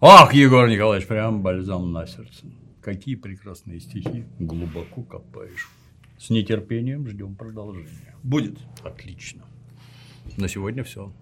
Ах, 0.00 0.32
Егор 0.32 0.68
Николаевич, 0.68 1.08
прям 1.08 1.42
бальзам 1.42 1.90
на 1.92 2.06
сердце. 2.06 2.46
Какие 2.80 3.16
прекрасные 3.16 3.80
стихи, 3.80 4.24
глубоко 4.38 5.02
копаешь. 5.02 5.68
С 6.18 6.30
нетерпением 6.30 7.06
ждем 7.06 7.34
продолжения. 7.34 8.16
Будет. 8.22 8.58
Отлично. 8.82 9.44
На 10.36 10.48
сегодня 10.48 10.84
все. 10.84 11.12